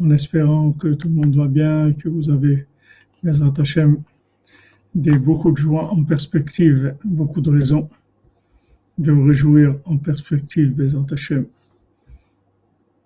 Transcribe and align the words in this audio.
En 0.00 0.10
espérant 0.10 0.72
que 0.72 0.94
tout 0.94 1.06
le 1.06 1.14
monde 1.14 1.36
va 1.36 1.46
bien, 1.46 1.92
que 1.92 2.08
vous 2.08 2.28
avez, 2.28 2.66
des, 4.96 5.16
beaucoup 5.16 5.52
de 5.52 5.58
joie 5.58 5.84
en 5.92 6.02
perspective, 6.02 6.96
beaucoup 7.04 7.40
de 7.40 7.50
raisons 7.50 7.88
de 8.98 9.12
vous 9.12 9.28
réjouir 9.28 9.76
en 9.84 9.96
perspective, 9.96 10.74
Bezrat 10.74 11.06
Hashem. 11.12 11.46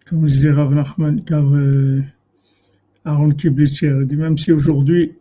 Comme 0.09 0.27
disait 0.27 0.53
Rav 0.53 0.72
Nachman, 0.72 1.22
car 1.22 1.45
euh, 1.55 2.00
Aaron 3.05 3.32
Kiblitcher 3.32 4.07
dit 4.07 4.16
même 4.16 4.39
si 4.39 4.53
aujourd'hui 4.53 5.18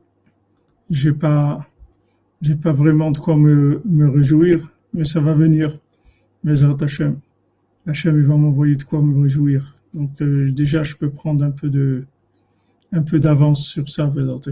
j'ai 0.90 1.12
pas, 1.12 1.68
j'ai 2.42 2.56
pas 2.56 2.72
vraiment 2.72 3.12
de 3.12 3.18
quoi 3.18 3.36
me, 3.36 3.82
me 3.84 4.10
réjouir, 4.10 4.72
mais 4.94 5.04
ça 5.04 5.20
va 5.20 5.34
venir, 5.34 5.78
Bezrat 6.46 6.78
Hashem. 6.80 7.20
Hashem, 7.86 8.18
il 8.18 8.26
va 8.26 8.38
m'envoyer 8.38 8.78
de 8.78 8.84
quoi 8.84 9.02
me 9.02 9.22
réjouir. 9.22 9.75
Donc 9.96 10.22
euh, 10.22 10.52
déjà, 10.52 10.84
je 10.84 10.96
peux 10.96 11.10
prendre 11.10 11.44
un 11.44 11.52
peu 11.52 11.70
de, 11.70 12.06
un 12.92 13.02
peu 13.02 13.18
d'avance 13.20 13.66
sur 13.66 13.88
ça, 13.90 14.06
Vedanta 14.06 14.52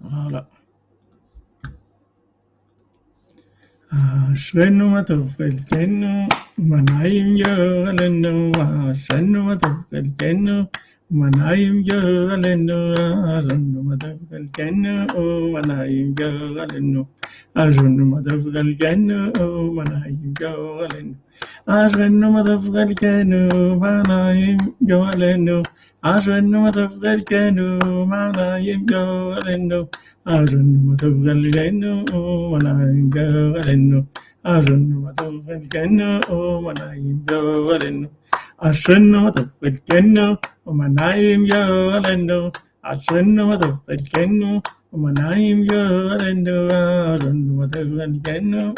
Voilà. 0.00 0.48
Ashwin 21.68 22.22
of 22.24 22.62
Velkenu, 22.64 23.78
Mana 23.78 24.34
him 24.34 24.74
go 24.86 25.02
alendo. 25.02 25.64
Ashwin 26.02 26.54
of 26.68 26.92
Velkenu, 26.94 28.06
Mana 28.08 28.58
him 28.58 28.84
go 28.86 29.38
alendo. 29.40 29.88
Ashwin 30.26 30.92
of 30.92 31.00
Velkenu, 31.00 31.92
Mana 32.50 32.72
him 32.84 33.10
go 33.10 33.22
alendo. 33.60 34.06
Ashwin 34.44 35.08
of 35.08 35.46
Velkenu, 35.46 36.20
Mana 36.62 36.94
him 36.94 37.24
go 37.24 37.40
alendo. 37.70 38.10
Ashwin 38.60 39.14
of 39.28 39.50
Velkenu, 39.60 40.38
Mana 40.66 41.12
him 41.16 41.46
go 41.46 41.92
alendo. 41.96 42.54
Ashwin 42.84 43.38
of 43.40 43.80
Velkenu, 43.86 44.50
Mana. 44.52 44.81
when 44.92 45.18
I'm 45.18 45.64
your 45.64 46.20
and 46.22 46.48
I 46.48 47.16
don't 47.16 47.46
know 47.48 47.64
what 47.64 47.74
I 47.76 47.82
can 48.22 48.72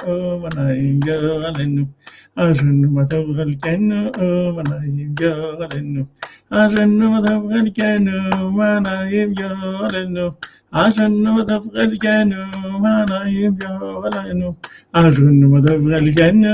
أجن 6.53 6.93
مدفغل 11.37 12.03
جن 12.05 12.33
وأنا 12.85 13.19
يم 13.35 13.55
جغلن 13.63 14.55
أجن 14.95 15.45
مدفغل 15.55 16.15
جن 16.15 16.45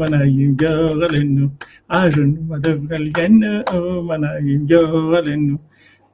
وأنا 0.00 0.22
يم 0.24 0.54
جغلن 0.62 1.50
أجن 1.92 2.30
مدفغل 2.50 3.12
جن 3.12 3.62
وأنا 4.06 4.30
يم 4.48 4.66
جغلن 4.70 5.58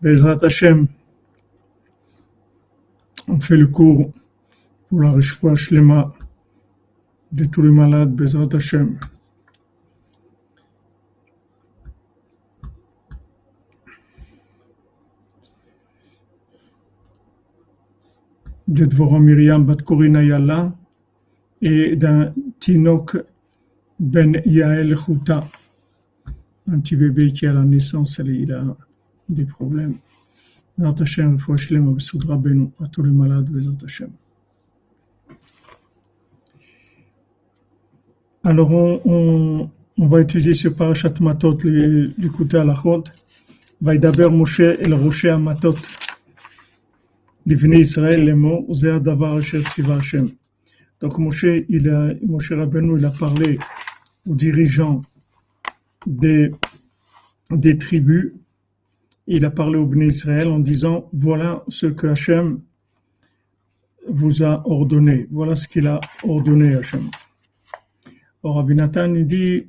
بزنة 0.02 0.40
الشم 0.44 0.86
on 3.28 3.40
fait 3.40 3.56
le 3.56 3.66
cours 3.66 4.12
pour 4.88 5.02
la 5.02 5.12
Rishwa 5.12 5.54
Shlema 5.56 6.14
de 7.32 7.44
tous 7.44 7.62
les 7.62 7.70
malades, 7.70 8.14
Bezrat 8.14 8.48
Hashem. 8.54 8.98
De 18.66 18.84
Dvorah 18.84 19.20
Yalla 19.20 20.72
et 21.62 21.96
d'un 21.96 22.34
Tinok 22.60 23.16
Ben 23.98 24.42
Yael 24.44 24.94
Chouta, 24.94 25.48
un 26.70 26.78
petit 26.80 26.96
bébé 26.96 27.32
qui 27.32 27.46
à 27.46 27.52
la 27.54 27.64
naissance, 27.64 28.20
il 28.24 28.52
a 28.52 28.76
des 29.28 29.46
problèmes. 29.46 29.94
Bezrat 30.77 30.99
Hashem, 30.99 31.39
Fouachlem, 31.39 31.93
Besudra 31.93 32.35
Benu, 32.35 32.69
à 32.83 32.87
tous 32.87 33.03
les 33.03 33.11
malades, 33.11 33.49
Bezrat 33.49 33.83
Hashem. 33.83 34.09
Alors, 38.43 38.71
on, 38.71 39.01
on, 39.05 39.69
on, 39.97 40.07
va 40.07 40.21
étudier 40.21 40.53
ce 40.53 40.67
parashat 40.67 41.13
Matot, 41.21 41.57
l'écouter 41.63 42.57
à 42.57 42.65
la 42.65 42.75
chod. 42.75 43.09
וידבר 43.83 44.29
משה 44.29 44.71
אל 44.71 44.93
ראשי 44.93 45.29
המטות 45.29 45.75
לבני 47.45 47.75
ישראל 47.75 48.19
לאמור, 48.19 48.75
זה 48.75 48.95
הדבר 48.95 49.39
אשר 49.39 49.61
ציווה 49.69 49.95
השם. 49.95 50.25
Donc 51.01 51.17
Moshe, 51.17 51.65
il 51.67 51.89
a, 51.89 52.13
Moshe 52.31 52.53
Rabbeinu, 52.53 52.97
il 52.97 53.03
a 53.03 53.09
parlé 53.09 53.59
aux 54.25 54.35
dirigeants 54.35 55.01
des, 56.07 56.49
des 57.51 57.77
tribus, 57.77 58.31
il 59.30 59.44
a 59.44 59.50
parlé 59.50 59.76
aux 59.76 59.86
Bnei 59.86 60.08
Israël 60.08 60.48
en 60.48 60.58
disant, 60.58 61.10
voilà 61.12 61.62
ce 61.68 61.86
que 61.86 62.06
Hachem 62.06 62.62
vous 64.08 64.42
a 64.42 64.66
ordonné, 64.66 65.28
voilà 65.30 65.54
ce 65.54 65.68
qu'il 65.68 65.86
a 65.86 66.00
ordonné 66.24 66.74
Hachem. 66.74 67.10
Or, 68.42 68.56
Rabbi 68.56 68.74
Nathan, 68.74 69.14
il 69.14 69.26
dit. 69.26 69.66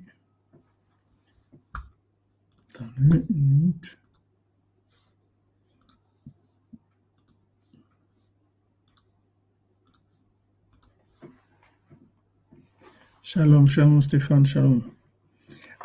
Shalom, 13.21 13.67
shalom 13.67 14.01
Stéphane, 14.01 14.45
shalom. 14.45 14.81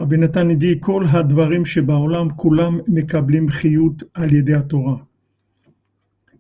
רבי 0.02 0.18
נתן 0.18 0.52
ידי, 0.52 0.78
כל 0.80 1.06
הדברים 1.10 1.66
שבעולם 1.66 2.30
כולם 2.36 2.80
מקבלים 2.88 3.50
חיות 3.50 4.04
על 4.14 4.34
ידי 4.34 4.54
התורה. 4.54 4.96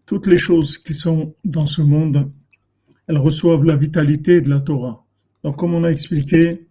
Toutes 0.05 0.27
les 0.27 0.39
choses 0.39 0.77
qui 0.79 0.95
sont 0.95 1.35
dans 1.45 1.67
ce 1.67 1.83
monde, 1.83 2.31
elles 3.07 3.19
reçoivent 3.19 3.63
la 3.63 3.75
vitalité 3.75 4.41
de 4.41 4.49
la 4.49 4.59
Torah. 4.59 5.05
Donc, 5.43 5.57
comme 5.57 5.75
on 5.75 5.83
a 5.83 5.91
expliqué 5.91 6.67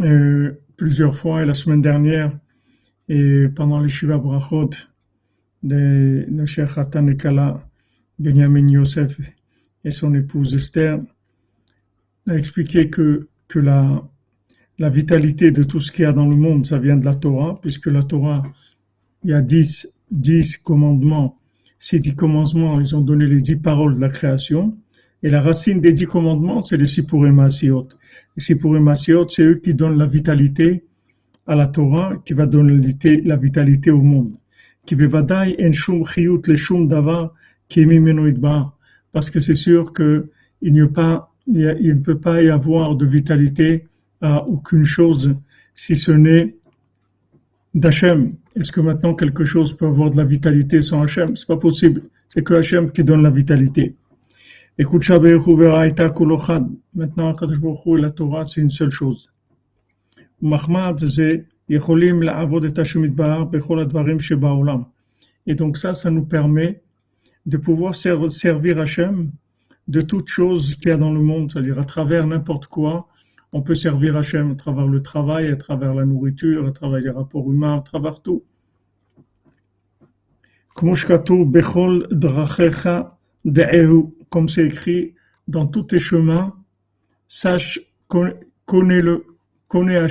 euh, 0.00 0.52
plusieurs 0.76 1.16
fois, 1.16 1.42
et 1.42 1.46
la 1.46 1.54
semaine 1.54 1.80
dernière, 1.80 2.30
et 3.08 3.46
pendant 3.56 3.80
les 3.80 3.88
Shiva 3.88 4.18
Brachot 4.18 4.70
de, 5.62 6.26
de 6.28 6.44
Cheikh 6.44 6.76
Hatan 6.76 7.06
Ekala, 7.06 7.66
Benjamin 8.18 8.68
Yosef 8.68 9.18
et 9.84 9.92
son 9.92 10.14
épouse 10.14 10.54
Esther, 10.54 11.00
on 12.26 12.32
a 12.32 12.36
expliqué 12.36 12.90
que, 12.90 13.28
que 13.48 13.58
la, 13.58 14.06
la 14.79 14.89
vitalité 14.89 15.51
de 15.51 15.63
tout 15.63 15.79
ce 15.79 15.91
qu'il 15.91 16.03
y 16.03 16.05
a 16.05 16.13
dans 16.13 16.27
le 16.27 16.35
monde, 16.35 16.65
ça 16.65 16.79
vient 16.79 16.97
de 16.97 17.05
la 17.05 17.15
Torah, 17.15 17.59
puisque 17.61 17.87
la 17.87 18.03
Torah, 18.03 18.43
il 19.23 19.29
y 19.29 19.33
a 19.33 19.41
dix, 19.41 19.87
dix 20.11 20.57
commandements. 20.57 21.37
Ces 21.79 21.99
dix 21.99 22.15
commandements, 22.15 22.79
ils 22.79 22.95
ont 22.95 23.01
donné 23.01 23.27
les 23.27 23.41
dix 23.41 23.57
paroles 23.57 23.95
de 23.95 24.01
la 24.01 24.09
création. 24.09 24.75
Et 25.21 25.29
la 25.29 25.41
racine 25.41 25.79
des 25.79 25.93
dix 25.93 26.05
commandements, 26.05 26.63
c'est 26.63 26.77
les 26.77 26.87
Sipurim 26.87 27.39
Asiot. 27.39 27.87
Les 28.35 28.43
Sipurim 28.43 28.87
Asiot, 28.87 29.27
c'est 29.29 29.43
eux 29.43 29.55
qui 29.55 29.73
donnent 29.73 29.97
la 29.97 30.07
vitalité 30.07 30.83
à 31.45 31.55
la 31.55 31.67
Torah, 31.67 32.15
qui 32.25 32.33
va 32.33 32.45
donner 32.45 32.81
la 33.23 33.35
vitalité 33.35 33.91
au 33.91 34.01
monde. 34.01 34.35
Parce 39.11 39.29
que 39.29 39.39
c'est 39.39 39.55
sûr 39.55 39.93
que 39.93 40.29
il 40.61 40.73
n'y 40.73 40.81
a 40.81 40.87
pas, 40.87 41.33
il 41.47 41.87
ne 41.87 41.93
peut 42.01 42.17
pas 42.17 42.41
y 42.41 42.49
avoir 42.49 42.95
de 42.95 43.05
vitalité 43.05 43.85
aucune 44.47 44.85
chose 44.85 45.35
si 45.75 45.95
ce 45.95 46.11
n'est 46.11 46.55
d'Hachem. 47.73 48.35
Est-ce 48.55 48.71
que 48.71 48.81
maintenant 48.81 49.15
quelque 49.15 49.43
chose 49.43 49.75
peut 49.75 49.87
avoir 49.87 50.11
de 50.11 50.17
la 50.17 50.23
vitalité 50.23 50.81
sans 50.81 51.01
Hachem? 51.01 51.35
C'est 51.35 51.47
pas 51.47 51.57
possible. 51.57 52.03
C'est 52.29 52.43
que 52.43 52.53
Hachem 52.53 52.91
qui 52.91 53.03
donne 53.03 53.23
la 53.23 53.31
vitalité. 53.31 53.95
Écoute, 54.77 55.07
maintenant, 56.95 57.35
la 57.97 58.09
Torah, 58.11 58.45
c'est 58.45 58.61
une 58.61 58.71
seule 58.71 58.91
chose. 58.91 59.29
Et 65.45 65.55
donc 65.55 65.77
ça, 65.77 65.93
ça 65.93 66.11
nous 66.11 66.25
permet 66.25 66.81
de 67.45 67.57
pouvoir 67.57 67.95
servir 67.95 68.79
Hachem 68.79 69.31
de 69.87 70.01
toutes 70.01 70.29
choses 70.29 70.75
qu'il 70.75 70.87
y 70.87 70.91
a 70.91 70.97
dans 70.97 71.11
le 71.11 71.21
monde, 71.21 71.51
c'est-à-dire 71.51 71.77
à 71.79 71.83
travers 71.83 72.25
n'importe 72.25 72.67
quoi, 72.67 73.07
on 73.53 73.61
peut 73.61 73.75
servir 73.75 74.17
Hachem 74.17 74.51
à 74.51 74.55
travers 74.55 74.87
le 74.87 75.01
travail, 75.03 75.47
à 75.47 75.55
travers 75.55 75.93
la 75.93 76.03
nourriture, 76.05 76.67
à 76.67 76.71
travers 76.71 76.99
les 76.99 77.11
rapports 77.11 77.49
humains, 77.49 77.77
à 77.77 77.81
travers 77.81 78.21
tout. 78.21 78.43
Comme 80.75 80.95
c'est 84.49 84.65
écrit, 84.65 85.13
dans 85.47 85.67
tous 85.67 85.83
tes 85.83 85.99
chemins, 85.99 86.55
sache 87.27 87.79
connais-le, 88.07 89.23
connais 89.67 90.07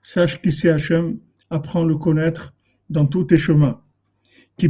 sache 0.00 0.40
qui 0.40 0.52
c'est 0.52 0.70
Hachem, 0.70 1.18
apprends 1.50 1.84
le 1.84 1.96
connaître 1.96 2.54
dans 2.88 3.06
tous 3.06 3.24
tes 3.24 3.36
chemins. 3.36 3.80
Parce 4.56 4.68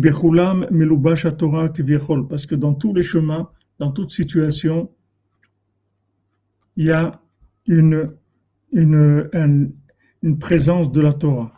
que 2.46 2.54
dans 2.54 2.74
tous 2.74 2.94
les 2.94 3.02
chemins, 3.02 3.50
dans 3.78 3.92
toute 3.92 4.10
situation, 4.10 4.90
il 6.76 6.86
y 6.86 6.90
a 6.90 7.20
une, 7.66 8.06
une, 8.72 9.28
une, 10.22 10.38
présence 10.38 10.92
de 10.92 11.00
la 11.00 11.12
Torah. 11.12 11.52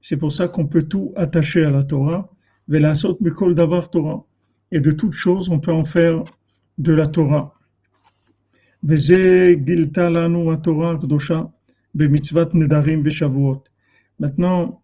C'est 0.00 0.16
pour 0.16 0.32
ça 0.32 0.48
qu'on 0.48 0.66
peut 0.66 0.84
tout 0.84 1.12
attacher 1.16 1.64
à 1.64 1.70
la 1.70 1.84
Torah. 1.84 2.30
Et 2.70 2.80
de 4.80 4.92
toutes 4.92 5.12
choses, 5.12 5.48
on 5.48 5.58
peut 5.58 5.72
en 5.72 5.84
faire 5.84 6.24
de 6.78 6.92
la 6.92 7.06
Torah. 7.06 7.54
Maintenant, 14.20 14.82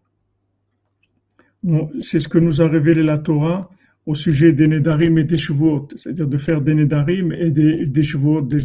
c'est 2.01 2.19
ce 2.19 2.27
que 2.27 2.37
nous 2.37 2.61
a 2.61 2.67
révélé 2.67 3.03
la 3.03 3.17
Torah 3.17 3.69
au 4.05 4.15
sujet 4.15 4.53
des 4.53 4.67
Nedarim 4.67 5.17
et 5.17 5.23
des 5.23 5.37
Shavuot, 5.37 5.87
c'est-à-dire 5.95 6.27
de 6.27 6.37
faire 6.37 6.61
des 6.61 6.75
Nedarim 6.75 7.31
et 7.31 7.49
des, 7.49 7.85
des 7.85 8.01
de, 8.01 8.59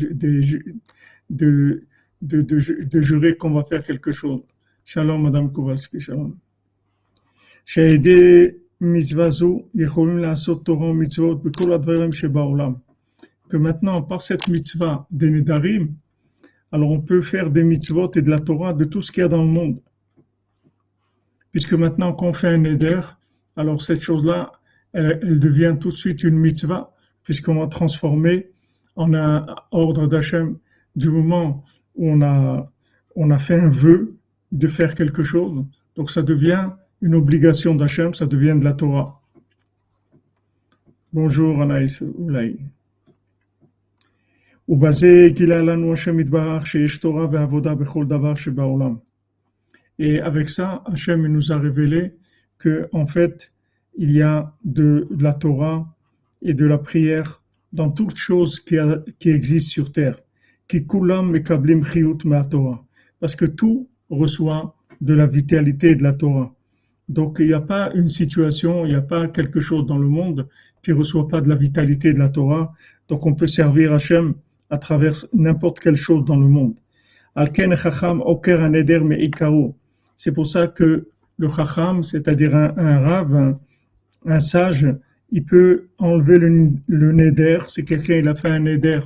de, 1.30 1.84
de, 2.22 2.42
de, 2.42 3.00
jurer 3.00 3.36
qu'on 3.36 3.50
va 3.50 3.64
faire 3.64 3.82
quelque 3.82 4.12
chose. 4.12 4.42
Shalom, 4.84 5.22
Madame 5.22 5.52
Kowalski, 5.52 6.00
shalom. 6.00 6.36
Que 13.48 13.56
maintenant, 13.56 14.02
par 14.02 14.22
cette 14.22 14.48
mitzvah 14.48 15.06
des 15.10 15.30
Nedarim, 15.30 15.94
alors 16.72 16.90
on 16.90 17.00
peut 17.00 17.22
faire 17.22 17.50
des 17.50 17.64
mitzvot 17.64 18.10
et 18.14 18.22
de 18.22 18.30
la 18.30 18.38
Torah 18.38 18.74
de 18.74 18.84
tout 18.84 19.00
ce 19.00 19.10
qu'il 19.10 19.22
y 19.22 19.24
a 19.24 19.28
dans 19.28 19.42
le 19.42 19.48
monde. 19.48 19.80
Puisque 21.52 21.72
maintenant 21.72 22.12
qu'on 22.12 22.32
fait 22.32 22.48
un 22.48 22.58
Neder, 22.58 23.00
alors 23.56 23.82
cette 23.82 24.02
chose-là, 24.02 24.52
elle, 24.92 25.38
devient 25.38 25.76
tout 25.80 25.90
de 25.90 25.96
suite 25.96 26.24
une 26.24 26.36
mitzvah, 26.38 26.92
puisqu'on 27.24 27.60
va 27.60 27.66
transformer 27.66 28.50
en 28.96 29.14
un 29.14 29.46
ordre 29.70 30.06
d'Hachem 30.06 30.58
du 30.96 31.10
moment 31.10 31.64
où 31.94 32.10
on 32.10 32.22
a, 32.22 32.70
on 33.16 33.30
a 33.30 33.38
fait 33.38 33.58
un 33.58 33.68
vœu 33.68 34.16
de 34.52 34.66
faire 34.68 34.94
quelque 34.94 35.22
chose. 35.22 35.64
Donc 35.96 36.10
ça 36.10 36.22
devient 36.22 36.70
une 37.02 37.14
obligation 37.14 37.74
d'Hachem, 37.74 38.14
ça 38.14 38.26
devient 38.26 38.56
de 38.58 38.64
la 38.64 38.72
Torah. 38.72 39.20
Bonjour 41.12 41.60
Anaïs 41.62 42.02
Oulaï. 42.18 42.58
Et 49.98 50.20
avec 50.20 50.48
ça, 50.48 50.82
Hachem 50.86 51.26
nous 51.26 51.50
a 51.50 51.58
révélé 51.58 52.14
que, 52.58 52.88
en 52.92 53.06
fait, 53.06 53.50
il 54.00 54.12
y 54.12 54.22
a 54.22 54.54
de, 54.64 55.06
la 55.18 55.34
Torah 55.34 55.86
et 56.40 56.54
de 56.54 56.64
la 56.64 56.78
prière 56.78 57.42
dans 57.74 57.90
toutes 57.90 58.16
choses 58.16 58.58
qui, 58.58 58.76
qui 59.18 59.28
existent 59.28 59.70
sur 59.70 59.92
terre. 59.92 60.16
Parce 63.20 63.36
que 63.36 63.44
tout 63.44 63.88
reçoit 64.08 64.74
de 65.02 65.12
la 65.12 65.26
vitalité 65.26 65.94
de 65.96 66.02
la 66.02 66.14
Torah. 66.14 66.54
Donc 67.10 67.36
il 67.40 67.48
n'y 67.48 67.52
a 67.52 67.60
pas 67.60 67.92
une 67.94 68.08
situation, 68.08 68.86
il 68.86 68.88
n'y 68.88 68.94
a 68.94 69.02
pas 69.02 69.28
quelque 69.28 69.60
chose 69.60 69.84
dans 69.86 69.98
le 69.98 70.08
monde 70.08 70.48
qui 70.82 70.92
ne 70.92 70.96
reçoit 70.96 71.28
pas 71.28 71.42
de 71.42 71.48
la 71.50 71.56
vitalité 71.56 72.14
de 72.14 72.18
la 72.18 72.30
Torah. 72.30 72.72
Donc 73.08 73.26
on 73.26 73.34
peut 73.34 73.46
servir 73.46 73.92
Hachem 73.92 74.32
à 74.70 74.78
travers 74.78 75.26
n'importe 75.34 75.78
quelle 75.78 75.96
chose 75.96 76.24
dans 76.24 76.38
le 76.38 76.48
monde. 76.48 76.74
C'est 80.16 80.32
pour 80.32 80.46
ça 80.46 80.68
que 80.68 81.08
le 81.36 81.48
chacham, 81.50 82.02
c'est-à-dire 82.02 82.56
un, 82.56 82.72
un 82.78 83.00
rave, 83.00 83.56
un 84.26 84.40
sage, 84.40 84.86
il 85.32 85.44
peut 85.44 85.88
enlever 85.98 86.38
le, 86.38 86.70
le 86.88 87.12
neder, 87.12 87.58
si 87.68 87.84
quelqu'un 87.84 88.16
il 88.16 88.28
a 88.28 88.34
fait 88.34 88.48
un 88.48 88.60
neder 88.60 89.00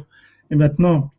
et 0.50 0.56
maintenant 0.56 1.12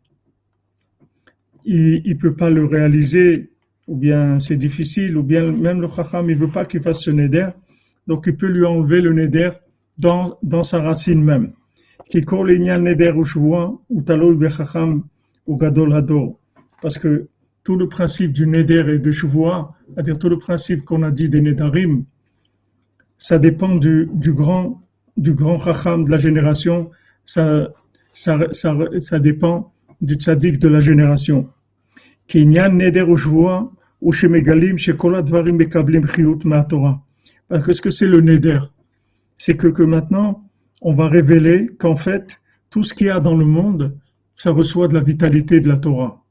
il 1.64 2.02
ne 2.06 2.14
peut 2.14 2.34
pas 2.34 2.48
le 2.48 2.64
réaliser, 2.64 3.50
ou 3.88 3.96
bien 3.96 4.38
c'est 4.38 4.56
difficile, 4.56 5.16
ou 5.16 5.22
bien 5.22 5.50
même 5.50 5.80
le 5.80 5.88
chacham 5.88 6.30
il 6.30 6.36
veut 6.36 6.48
pas 6.48 6.64
qu'il 6.64 6.80
fasse 6.80 7.00
ce 7.00 7.10
neder, 7.10 7.48
donc 8.06 8.24
il 8.26 8.36
peut 8.36 8.46
lui 8.46 8.64
enlever 8.64 9.00
le 9.00 9.12
neder 9.12 9.50
dans, 9.98 10.38
dans 10.42 10.62
sa 10.62 10.80
racine 10.80 11.22
même. 11.22 11.52
Parce 16.82 16.98
que 16.98 17.26
tout 17.64 17.76
le 17.76 17.88
principe 17.88 18.32
du 18.32 18.46
neder 18.46 18.84
et 18.94 18.98
de 18.98 19.10
shuvua, 19.10 19.74
c'est-à-dire 19.92 20.18
tout 20.18 20.28
le 20.28 20.38
principe 20.38 20.84
qu'on 20.84 21.02
a 21.02 21.10
dit 21.10 21.28
des 21.28 21.40
nedarim, 21.40 22.04
ça 23.18 23.38
dépend 23.38 23.76
du, 23.76 24.08
grand 24.32 24.82
du 25.16 25.32
grand 25.34 25.56
racham 25.56 26.04
de 26.04 26.10
la 26.10 26.18
génération, 26.18 26.90
ça, 27.24 27.68
ça, 28.12 28.38
ça, 28.52 28.76
ça 28.98 29.18
dépend 29.18 29.72
du 30.00 30.14
tzaddik 30.14 30.58
de 30.58 30.68
la 30.68 30.80
génération. 30.80 31.48
Parce 37.48 37.66
que 37.66 37.72
ce 37.72 37.80
que 37.80 37.90
c'est 37.90 38.06
le 38.06 38.20
neder 38.20 38.60
C'est 39.36 39.56
que, 39.56 39.68
que 39.68 39.82
maintenant, 39.82 40.48
on 40.82 40.92
va 40.94 41.08
révéler 41.08 41.68
qu'en 41.78 41.96
fait, 41.96 42.40
tout 42.70 42.82
ce 42.82 42.92
qu'il 42.94 43.06
y 43.06 43.10
a 43.10 43.20
dans 43.20 43.36
le 43.36 43.44
monde, 43.44 43.96
ça 44.34 44.50
reçoit 44.50 44.88
de 44.88 44.94
la 44.94 45.00
vitalité 45.00 45.60
de 45.60 45.68
la 45.68 45.78
Torah. 45.78 46.22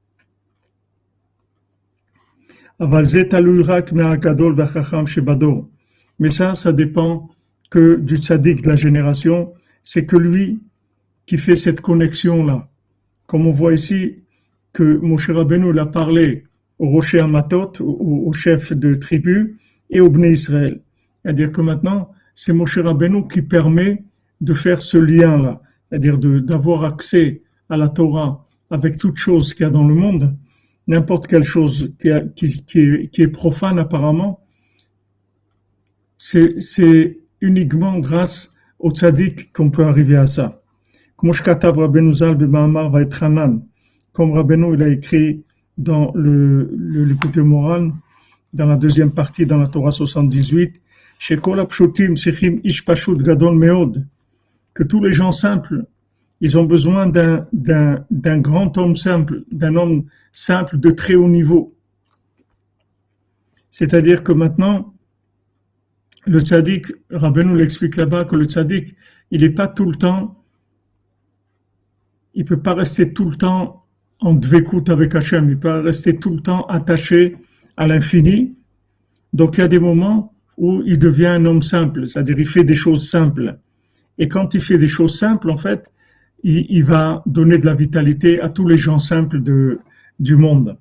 Mais 6.20 6.30
ça, 6.30 6.56
ça 6.56 6.72
dépend 6.74 7.30
que 7.70 7.96
du 7.96 8.18
tzaddik 8.18 8.62
de 8.62 8.70
la 8.70 8.76
génération. 8.76 9.54
C'est 9.84 10.06
que 10.06 10.16
lui 10.16 10.60
qui 11.26 11.38
fait 11.38 11.56
cette 11.56 11.82
connexion-là. 11.82 12.70
Comme 13.28 13.48
on 13.48 13.52
voit 13.52 13.74
ici 13.74 14.20
que 14.74 14.98
Moshe 14.98 15.30
Rabbeinu 15.30 15.74
l'a 15.74 15.86
parlé 15.86 16.44
au 16.80 16.90
rocher 16.90 17.20
Amatot, 17.20 17.72
au, 17.80 18.24
au, 18.28 18.34
chef 18.34 18.74
de 18.74 18.96
tribu, 18.96 19.58
et 19.90 20.02
au 20.02 20.10
Bnei 20.10 20.34
Israël. 20.34 20.82
C'est-à-dire 21.24 21.52
que 21.52 21.62
maintenant, 21.62 22.12
c'est 22.34 22.54
Moshe 22.54 22.78
Rabbeinu 22.78 23.28
qui 23.28 23.42
permet 23.42 24.04
de 24.42 24.54
faire 24.54 24.82
ce 24.82 24.98
lien-là. 24.98 25.62
C'est-à-dire 25.90 26.18
d'avoir 26.18 26.84
accès 26.84 27.42
à 27.70 27.78
la 27.78 27.90
Torah 27.90 28.46
avec 28.70 28.98
toute 28.98 29.18
chose 29.18 29.54
qu'il 29.54 29.64
y 29.64 29.68
a 29.68 29.72
dans 29.72 29.88
le 29.88 29.96
monde, 29.96 30.36
n'importe 30.88 31.28
quelle 31.28 31.44
chose 31.44 31.94
qui 32.00 32.10
est 32.10 33.28
profane 33.28 33.80
apparemment, 33.80 34.45
c'est 36.18 37.20
uniquement 37.42 38.00
grâce 38.00 38.56
au 38.80 38.92
tzaddik 38.92 39.52
qu'on 39.54 39.70
peut 39.70 39.86
arriver 39.86 40.18
à 40.18 40.28
ça. 40.28 40.62
Comme 41.18 41.32
Rabbeinu 44.32 44.74
il 44.74 44.84
a 44.84 44.88
écrit 44.90 45.44
dans 45.78 46.12
le, 46.16 46.70
le, 46.76 47.06
le 47.36 47.44
moral, 47.44 47.92
dans 48.54 48.66
la 48.66 48.78
deuxième 48.78 49.12
partie, 49.12 49.46
dans 49.46 49.58
la 49.58 49.68
Torah 49.68 49.92
78, 49.92 50.82
que 54.74 54.84
tous 54.84 55.04
les 55.04 55.14
gens 55.14 55.32
simples, 55.32 55.86
ils 56.42 56.58
ont 56.58 56.66
besoin 56.66 57.08
d'un 57.08 58.40
grand 58.40 58.78
homme 58.78 58.96
simple, 58.96 59.44
d'un 59.52 59.76
homme 59.76 60.06
simple 60.32 60.78
de 60.78 60.92
très 60.92 61.16
haut 61.16 61.30
niveau. 61.30 61.74
C'est-à-dire 63.72 64.24
que 64.24 64.32
maintenant, 64.32 64.94
le 66.26 66.40
tzaddik, 66.40 66.88
Rabbeinu 67.12 67.56
l'explique 67.58 67.96
là-bas 67.98 68.26
que 68.26 68.36
le 68.36 68.46
tzaddik, 68.46 68.96
il 69.32 69.42
n'est 69.42 69.50
pas 69.50 69.68
tout 69.68 69.86
le 69.86 69.96
temps, 69.96 70.44
il 72.34 72.46
peut 72.46 72.60
pas 72.60 72.74
rester 72.74 73.14
tout 73.14 73.30
le 73.30 73.38
temps 73.38 73.86
en 74.20 74.34
dvekout 74.34 74.90
avec 74.90 75.16
Hachem, 75.16 75.50
il 75.50 75.60
peut 75.60 75.70
pas 75.70 75.82
rester 75.82 76.18
tout 76.18 76.32
le 76.32 76.42
temps 76.42 76.66
attaché 76.68 77.38
à 77.78 77.88
l'infini. 77.88 78.56
Donc 79.34 79.58
il 79.58 79.62
y 79.62 79.64
a 79.64 79.68
des 79.68 79.80
moments 79.80 80.34
où 80.58 80.82
il 80.86 81.00
devient 81.00 81.28
un 81.28 81.46
homme 81.46 81.62
simple, 81.62 82.08
c'est-à-dire 82.08 82.40
il 82.40 82.48
fait 82.48 82.64
des 82.64 82.76
choses 82.76 83.10
simples. 83.10 83.58
Et 84.18 84.28
quand 84.28 84.54
il 84.54 84.62
fait 84.62 84.78
des 84.78 84.88
choses 84.88 85.18
simples, 85.18 85.50
en 85.50 85.58
fait, 85.58 85.92
il, 86.44 86.84
va 86.84 87.24
donner 87.26 87.58
de 87.58 87.66
la 87.66 87.74
vitalité 87.74 88.40
à 88.40 88.50
tous 88.50 88.68
les 88.68 88.78
gens 88.78 89.00
simples 89.00 89.42
de, 89.42 89.80
du 90.20 90.36
monde. 90.36 90.78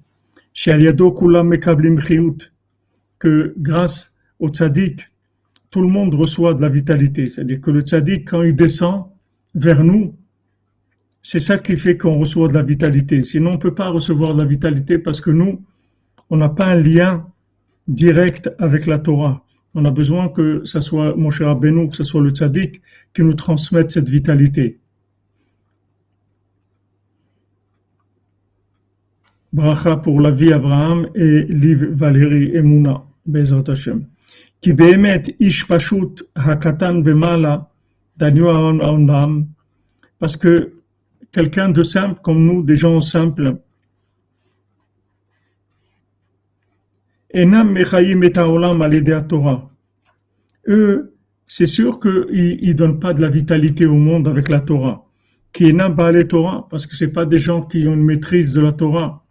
Que 3.18 3.54
grâce 3.56 4.16
au 4.38 4.48
tzaddik, 4.48 5.08
tout 5.74 5.82
le 5.82 5.88
monde 5.88 6.14
reçoit 6.14 6.54
de 6.54 6.62
la 6.62 6.68
vitalité. 6.68 7.28
C'est-à-dire 7.28 7.60
que 7.60 7.72
le 7.72 7.80
tzaddik, 7.80 8.30
quand 8.30 8.42
il 8.42 8.54
descend 8.54 9.06
vers 9.56 9.82
nous, 9.82 10.14
c'est 11.20 11.40
ça 11.40 11.58
qui 11.58 11.76
fait 11.76 11.96
qu'on 11.96 12.16
reçoit 12.16 12.46
de 12.46 12.54
la 12.54 12.62
vitalité. 12.62 13.24
Sinon, 13.24 13.50
on 13.50 13.54
ne 13.54 13.58
peut 13.58 13.74
pas 13.74 13.88
recevoir 13.88 14.34
de 14.34 14.42
la 14.42 14.46
vitalité 14.46 14.98
parce 14.98 15.20
que 15.20 15.32
nous, 15.32 15.64
on 16.30 16.36
n'a 16.36 16.48
pas 16.48 16.66
un 16.66 16.76
lien 16.76 17.26
direct 17.88 18.52
avec 18.60 18.86
la 18.86 19.00
Torah. 19.00 19.44
On 19.74 19.84
a 19.84 19.90
besoin 19.90 20.28
que 20.28 20.60
ce 20.64 20.80
soit 20.80 21.16
mon 21.16 21.32
cher 21.32 21.48
Abénou, 21.48 21.88
que 21.88 21.96
ce 21.96 22.04
soit 22.04 22.22
le 22.22 22.30
tzaddik, 22.30 22.80
qui 23.12 23.22
nous 23.22 23.34
transmette 23.34 23.90
cette 23.90 24.08
vitalité. 24.08 24.78
bracha 29.52 29.96
pour 29.96 30.20
la 30.20 30.30
vie 30.30 30.52
Abraham 30.52 31.08
et 31.16 31.42
Liv 31.48 31.84
Valérie 31.84 32.54
Emouna, 32.56 33.02
Bezrat 33.26 33.68
Hashem. 33.68 34.04
Qui 34.63 34.73
behemet 34.73 35.23
ish 35.39 35.67
pashut 35.67 36.23
hakatan 36.35 37.01
bemala 37.01 37.69
onam, 38.21 39.47
parce 40.19 40.35
que 40.35 40.73
quelqu'un 41.31 41.69
de 41.69 41.83
simple 41.83 42.19
comme 42.21 42.43
nous, 42.43 42.61
des 42.63 42.75
gens 42.75 42.99
simples, 42.99 43.57
enam 47.33 47.71
mechayim 47.71 48.21
et 48.23 48.37
haolam 48.37 48.81
al 48.81 49.27
Torah. 49.27 49.69
Eux, 50.67 51.15
c'est 51.45 51.65
sûr 51.65 51.99
qu'ils 51.99 52.59
ne 52.61 52.73
donnent 52.73 52.99
pas 52.99 53.13
de 53.13 53.21
la 53.21 53.29
vitalité 53.29 53.85
au 53.85 53.95
monde 53.95 54.27
avec 54.27 54.49
la 54.49 54.59
Torah. 54.59 55.05
Qui 55.53 55.71
enam 55.71 55.95
les 56.11 56.27
Torah, 56.27 56.67
parce 56.69 56.85
que 56.85 56.95
c'est 56.95 57.13
pas 57.13 57.25
des 57.25 57.39
gens 57.39 57.61
qui 57.61 57.87
ont 57.87 57.93
une 57.93 58.03
maîtrise 58.03 58.51
de 58.53 58.61
la 58.61 58.73
Torah. 58.73 59.23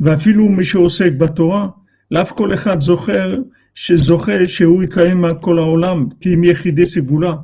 ואפילו 0.00 0.48
מי 0.48 0.64
שעוסק 0.64 1.12
בתורה, 1.12 1.68
לאו 2.10 2.26
כל 2.26 2.54
אחד 2.54 2.80
זוכר 2.80 3.38
שזוכה 3.74 4.46
שהוא 4.46 4.82
יקיים 4.82 5.24
על 5.24 5.34
כל 5.40 5.58
העולם, 5.58 6.06
כי 6.20 6.34
אם 6.34 6.44
יחידי 6.44 6.86
סגולה. 6.86 7.34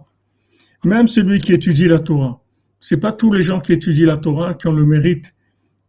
Même 0.85 1.09
celui 1.09 1.39
qui 1.41 1.53
étudie 1.53 1.89
la 1.89 1.99
Torah. 1.99 2.41
C'est 2.81 2.97
pas 2.97 3.13
tous 3.13 3.33
les 3.33 3.43
gens 3.43 3.61
qui 3.61 3.73
étudient 3.75 4.07
la 4.07 4.17
Torah 4.17 4.55
qui 4.55 4.67
ont 4.67 4.73
le 4.73 4.87
mérite 4.87 5.35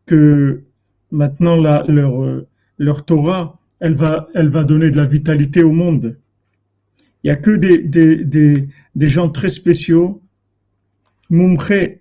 que 0.05 0.63
maintenant 1.11 1.55
la, 1.55 1.85
leur, 1.87 2.43
leur 2.77 3.05
Torah, 3.05 3.57
elle 3.79 3.95
va, 3.95 4.27
elle 4.33 4.49
va 4.49 4.63
donner 4.63 4.91
de 4.91 4.97
la 4.97 5.05
vitalité 5.05 5.63
au 5.63 5.71
monde. 5.71 6.17
Il 7.23 7.27
y 7.27 7.31
a 7.31 7.37
que 7.37 7.51
des, 7.51 7.77
des, 7.77 8.25
des, 8.25 8.67
des 8.95 9.07
gens 9.07 9.29
très 9.29 9.49
spéciaux, 9.49 10.21
mumche, 11.29 11.99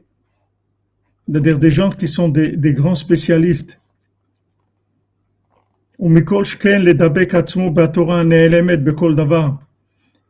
c'est-à-dire 1.28 1.58
des 1.60 1.70
gens 1.70 1.90
qui 1.90 2.08
sont 2.08 2.28
des, 2.28 2.56
des 2.56 2.72
grands 2.72 2.96
spécialistes, 2.96 3.80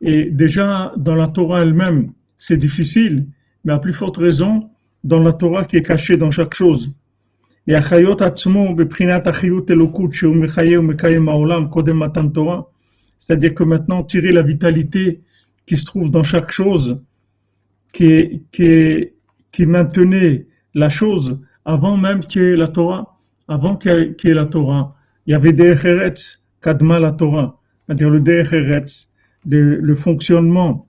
et 0.00 0.30
déjà, 0.30 0.92
dans 0.96 1.14
la 1.14 1.28
Torah 1.28 1.62
elle-même, 1.62 2.12
c'est 2.36 2.56
difficile, 2.56 3.26
mais 3.64 3.72
à 3.72 3.78
plus 3.78 3.92
forte 3.92 4.16
raison, 4.18 4.70
dans 5.04 5.22
la 5.22 5.32
Torah 5.32 5.64
qui 5.64 5.76
est 5.76 5.82
cachée 5.82 6.16
dans 6.16 6.30
chaque 6.30 6.54
chose. 6.54 6.92
C'est-à-dire 7.66 7.98
que 13.54 13.64
maintenant, 13.64 14.04
tirer 14.04 14.32
la 14.32 14.42
vitalité 14.42 15.20
qui 15.66 15.76
se 15.76 15.84
trouve 15.84 16.10
dans 16.10 16.22
chaque 16.22 16.52
chose, 16.52 17.00
qui, 17.92 18.44
qui, 18.52 19.08
qui 19.50 19.66
maintenait 19.66 20.46
la 20.74 20.90
chose 20.90 21.40
avant 21.64 21.96
même 21.96 22.20
qu'il 22.20 22.42
y 22.42 22.44
ait 22.44 22.56
la 22.56 22.68
Torah, 22.68 23.18
avant 23.48 23.76
qu'il 23.76 24.14
y 24.22 24.28
ait 24.28 24.34
la 24.34 24.46
Torah 24.46 24.95
il 25.26 25.32
y 25.32 25.34
avait 25.34 25.52
des 25.52 25.68
Eretz, 25.84 26.44
Kadma 26.60 26.98
la 27.00 27.12
Torah, 27.12 27.58
c'est-à-dire 27.86 28.10
le 28.10 28.28
Eretz, 28.28 29.12
le 29.46 29.94
fonctionnement 29.94 30.86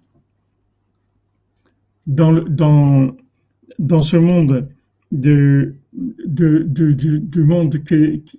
dans, 2.08 3.16
ce 4.02 4.18
monde 4.18 4.70
de, 5.12 5.76
de, 5.94 6.64
de, 6.64 6.92
du 6.92 7.44
monde 7.44 7.82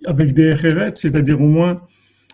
avec 0.07 0.35
des 0.35 0.55
Eretz, 0.65 1.01
c'est-à-dire 1.01 1.41
au 1.41 1.49
moins 1.49 1.83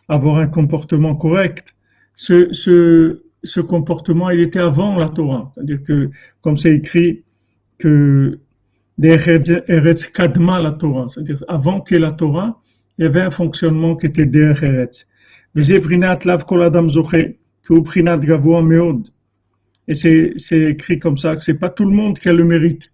avoir 0.09 0.39
un 0.39 0.47
comportement 0.47 1.15
correct. 1.15 1.75
Ce, 2.15 2.53
ce, 2.53 3.61
comportement, 3.61 4.31
il 4.31 4.41
était 4.41 4.61
avant 4.61 4.97
la 4.97 5.09
Torah. 5.09 5.53
C'est-à-dire 5.55 5.83
que, 5.83 6.11
comme 6.41 6.57
c'est 6.57 6.75
écrit, 6.77 7.25
que 7.79 8.39
des 8.99 9.19
Eretz 9.69 10.07
Kadma 10.07 10.61
la 10.61 10.73
Torah, 10.73 11.09
c'est-à-dire 11.11 11.45
avant 11.49 11.81
qu'il 12.97 13.05
y 13.05 13.09
ait 13.09 13.13
la 13.13 13.15
Torah, 13.15 13.15
il 13.15 13.17
y 13.17 13.19
avait 13.19 13.21
un 13.21 13.31
fonctionnement 13.31 13.97
qui 13.97 14.07
était 14.07 14.27
derech 14.27 14.63
eretz. 14.63 15.07
Et 19.87 19.95
c'est 19.95 20.61
écrit 20.61 20.99
comme 20.99 21.17
ça, 21.17 21.37
que 21.37 21.45
c'est 21.45 21.59
pas 21.59 21.71
tout 21.71 21.85
le 21.85 21.91
monde 21.91 22.19
qui 22.19 22.29
a 22.29 22.33
le 22.33 22.45
mérite. 22.45 22.91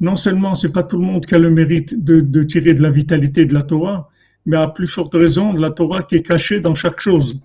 Non 0.00 0.16
seulement 0.16 0.54
c'est 0.54 0.72
pas 0.72 0.82
tout 0.82 0.98
le 0.98 1.04
monde 1.04 1.26
qui 1.26 1.34
a 1.34 1.38
le 1.38 1.50
mérite 1.50 2.02
de, 2.04 2.20
de, 2.20 2.42
tirer 2.44 2.74
de 2.74 2.82
la 2.82 2.90
vitalité 2.90 3.44
de 3.46 3.54
la 3.54 3.62
Torah, 3.62 4.08
mais 4.46 4.56
à 4.56 4.68
plus 4.68 4.88
forte 4.88 5.14
raison 5.14 5.52
de 5.52 5.60
la 5.60 5.70
Torah 5.70 6.02
qui 6.02 6.16
est 6.16 6.22
cachée 6.22 6.60
dans 6.60 6.74
chaque 6.74 7.00
chose. 7.00 7.40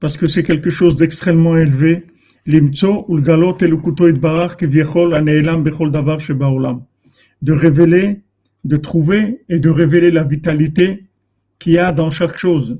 Parce 0.00 0.16
que 0.16 0.26
c'est 0.26 0.42
quelque 0.42 0.70
chose 0.70 0.96
d'extrêmement 0.96 1.56
élevé 1.56 2.06
de 7.42 7.52
révéler, 7.52 8.20
de 8.64 8.76
trouver 8.76 9.44
et 9.48 9.58
de 9.58 9.70
révéler 9.70 10.10
la 10.10 10.24
vitalité 10.24 11.04
qu'il 11.58 11.72
y 11.72 11.78
a 11.78 11.92
dans 11.92 12.10
chaque 12.10 12.36
chose. 12.36 12.78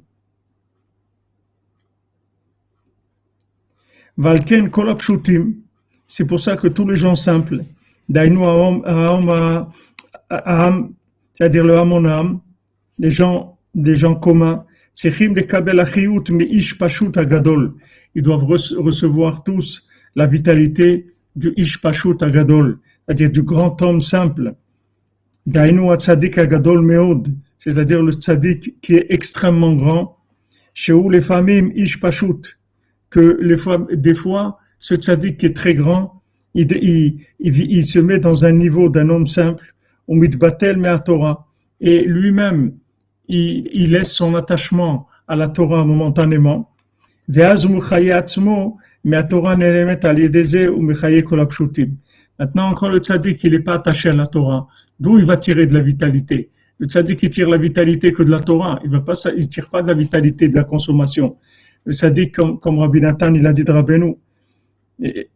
Valken 4.16 4.70
c'est 6.06 6.24
pour 6.24 6.40
ça 6.40 6.56
que 6.56 6.68
tous 6.68 6.88
les 6.88 6.96
gens 6.96 7.16
simples, 7.16 7.60
c'est-à-dire 11.36 11.64
le 11.64 11.76
Hamonam, 11.76 12.40
les 12.98 13.10
gens, 13.10 13.58
les 13.74 13.94
gens 13.94 14.14
communs, 14.14 14.64
ils 18.14 18.22
doivent 18.22 18.44
recevoir 18.44 19.42
tous 19.44 19.86
la 20.14 20.26
vitalité 20.26 21.06
du 21.36 21.52
Ishpashut 21.56 22.16
Agadol, 22.20 22.78
c'est-à-dire 23.06 23.30
du 23.30 23.42
grand 23.42 23.80
homme 23.82 24.00
simple. 24.00 24.54
Dainu 25.46 25.94
Tzadik 25.96 26.38
Agadol 26.38 26.82
Meod, 26.82 27.34
c'est-à-dire 27.58 28.02
le 28.02 28.12
Tzadik 28.12 28.80
qui 28.80 28.94
est 28.94 29.06
extrêmement 29.10 29.74
grand. 29.74 30.16
Chez 30.74 30.92
où 30.92 31.10
les 31.10 31.20
familles 31.20 31.72
Ishpashut, 31.74 32.58
que 33.10 33.38
les 33.40 33.56
fois, 33.56 33.86
des 33.92 34.14
fois, 34.14 34.58
ce 34.78 34.94
Tzadik 34.94 35.38
qui 35.38 35.46
est 35.46 35.56
très 35.56 35.74
grand, 35.74 36.22
il, 36.54 36.70
il, 36.72 37.20
il, 37.40 37.84
se 37.84 37.98
met 37.98 38.18
dans 38.18 38.44
un 38.44 38.52
niveau 38.52 38.88
d'un 38.88 39.08
homme 39.08 39.26
simple, 39.26 39.74
au 40.06 40.14
Mitbatel 40.14 40.80
Torah, 41.04 41.48
et 41.80 42.02
lui-même, 42.04 42.72
il, 43.28 43.90
laisse 43.90 44.12
son 44.12 44.34
attachement 44.34 45.08
à 45.28 45.36
la 45.36 45.48
Torah 45.48 45.84
momentanément, 45.84 46.70
Maintenant, 52.38 52.74
quand 52.74 52.88
le 52.88 52.98
tzaddik 52.98 53.44
il 53.44 53.52
n'est 53.52 53.58
pas 53.60 53.74
attaché 53.74 54.08
à 54.08 54.12
la 54.12 54.26
Torah, 54.26 54.66
d'où 54.98 55.18
il 55.18 55.24
va 55.24 55.36
tirer 55.36 55.66
de 55.66 55.74
la 55.74 55.80
vitalité? 55.80 56.50
Le 56.78 56.86
tzaddik 56.86 57.22
il 57.22 57.30
tire 57.30 57.48
la 57.48 57.58
vitalité 57.58 58.12
que 58.12 58.22
de 58.22 58.30
la 58.30 58.40
Torah, 58.40 58.80
il 58.84 58.90
ne 58.90 59.42
tire 59.46 59.70
pas 59.70 59.82
de 59.82 59.86
la 59.88 59.94
vitalité 59.94 60.48
de 60.48 60.56
la 60.56 60.64
consommation. 60.64 61.36
Le 61.86 61.92
tzaddik, 61.92 62.34
comme, 62.34 62.58
comme 62.58 62.78
Rabbi 62.78 63.00
Nathan, 63.00 63.32
il 63.34 63.46
a 63.46 63.52
dit 63.52 63.64
de 63.64 63.70
Rabbeinu, 63.70 64.16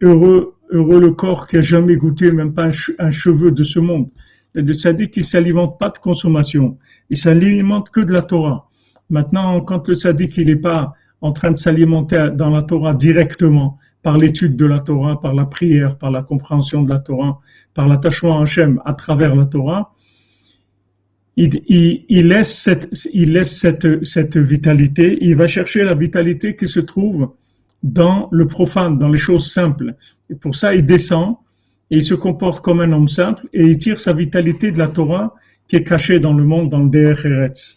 heureux, 0.00 0.54
heureux 0.70 1.00
le 1.00 1.12
corps 1.12 1.46
qui 1.46 1.58
a 1.58 1.60
jamais 1.60 1.96
goûté 1.96 2.32
même 2.32 2.52
pas 2.52 2.68
un, 2.98 3.10
cheveu 3.10 3.50
de 3.50 3.64
ce 3.64 3.78
monde. 3.78 4.08
Le 4.54 4.72
tzaddik 4.72 5.16
il 5.16 5.24
s'alimente 5.24 5.78
pas 5.78 5.90
de 5.90 5.98
consommation, 5.98 6.78
il 7.10 7.16
s'alimente 7.16 7.90
que 7.90 8.00
de 8.00 8.12
la 8.12 8.22
Torah. 8.22 8.68
Maintenant, 9.10 9.60
quand 9.62 9.88
le 9.88 9.94
tzaddik 9.94 10.36
il 10.36 10.46
n'est 10.46 10.56
pas 10.56 10.94
en 11.20 11.32
train 11.32 11.50
de 11.50 11.58
s'alimenter 11.58 12.28
dans 12.34 12.50
la 12.50 12.62
Torah 12.62 12.94
directement, 12.94 13.78
par 14.02 14.16
l'étude 14.16 14.56
de 14.56 14.64
la 14.64 14.80
Torah, 14.80 15.20
par 15.20 15.34
la 15.34 15.44
prière, 15.44 15.98
par 15.98 16.10
la 16.10 16.22
compréhension 16.22 16.82
de 16.82 16.90
la 16.90 16.98
Torah, 16.98 17.40
par 17.74 17.88
l'attachement 17.88 18.38
à 18.38 18.42
Hachem 18.42 18.80
à 18.84 18.94
travers 18.94 19.34
la 19.34 19.46
Torah, 19.46 19.92
il, 21.36 21.62
il, 21.68 22.28
laisse, 22.28 22.52
cette, 22.52 22.88
il 23.12 23.32
laisse 23.32 23.58
cette, 23.58 24.04
cette 24.04 24.36
vitalité, 24.36 25.18
il 25.20 25.36
va 25.36 25.46
chercher 25.46 25.84
la 25.84 25.94
vitalité 25.94 26.56
qui 26.56 26.66
se 26.66 26.80
trouve 26.80 27.30
dans 27.82 28.28
le 28.32 28.46
profane, 28.46 28.98
dans 28.98 29.08
les 29.08 29.18
choses 29.18 29.52
simples. 29.52 29.94
Et 30.30 30.34
pour 30.34 30.56
ça, 30.56 30.74
il 30.74 30.84
descend 30.84 31.36
et 31.90 31.98
il 31.98 32.02
se 32.02 32.14
comporte 32.14 32.60
comme 32.60 32.80
un 32.80 32.90
homme 32.92 33.08
simple 33.08 33.46
et 33.52 33.62
il 33.62 33.78
tire 33.78 34.00
sa 34.00 34.12
vitalité 34.12 34.72
de 34.72 34.78
la 34.78 34.88
Torah 34.88 35.34
qui 35.68 35.76
est 35.76 35.84
cachée 35.84 36.18
dans 36.18 36.32
le 36.32 36.44
monde, 36.44 36.70
dans 36.70 36.80
le 36.80 36.88
Derech 36.88 37.24
Eretz. 37.24 37.76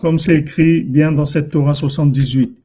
comme 0.00 0.18
c'est 0.18 0.36
écrit 0.36 0.80
bien 0.82 1.12
dans 1.12 1.26
cette 1.26 1.50
Torah 1.50 1.74
78. 1.74 2.58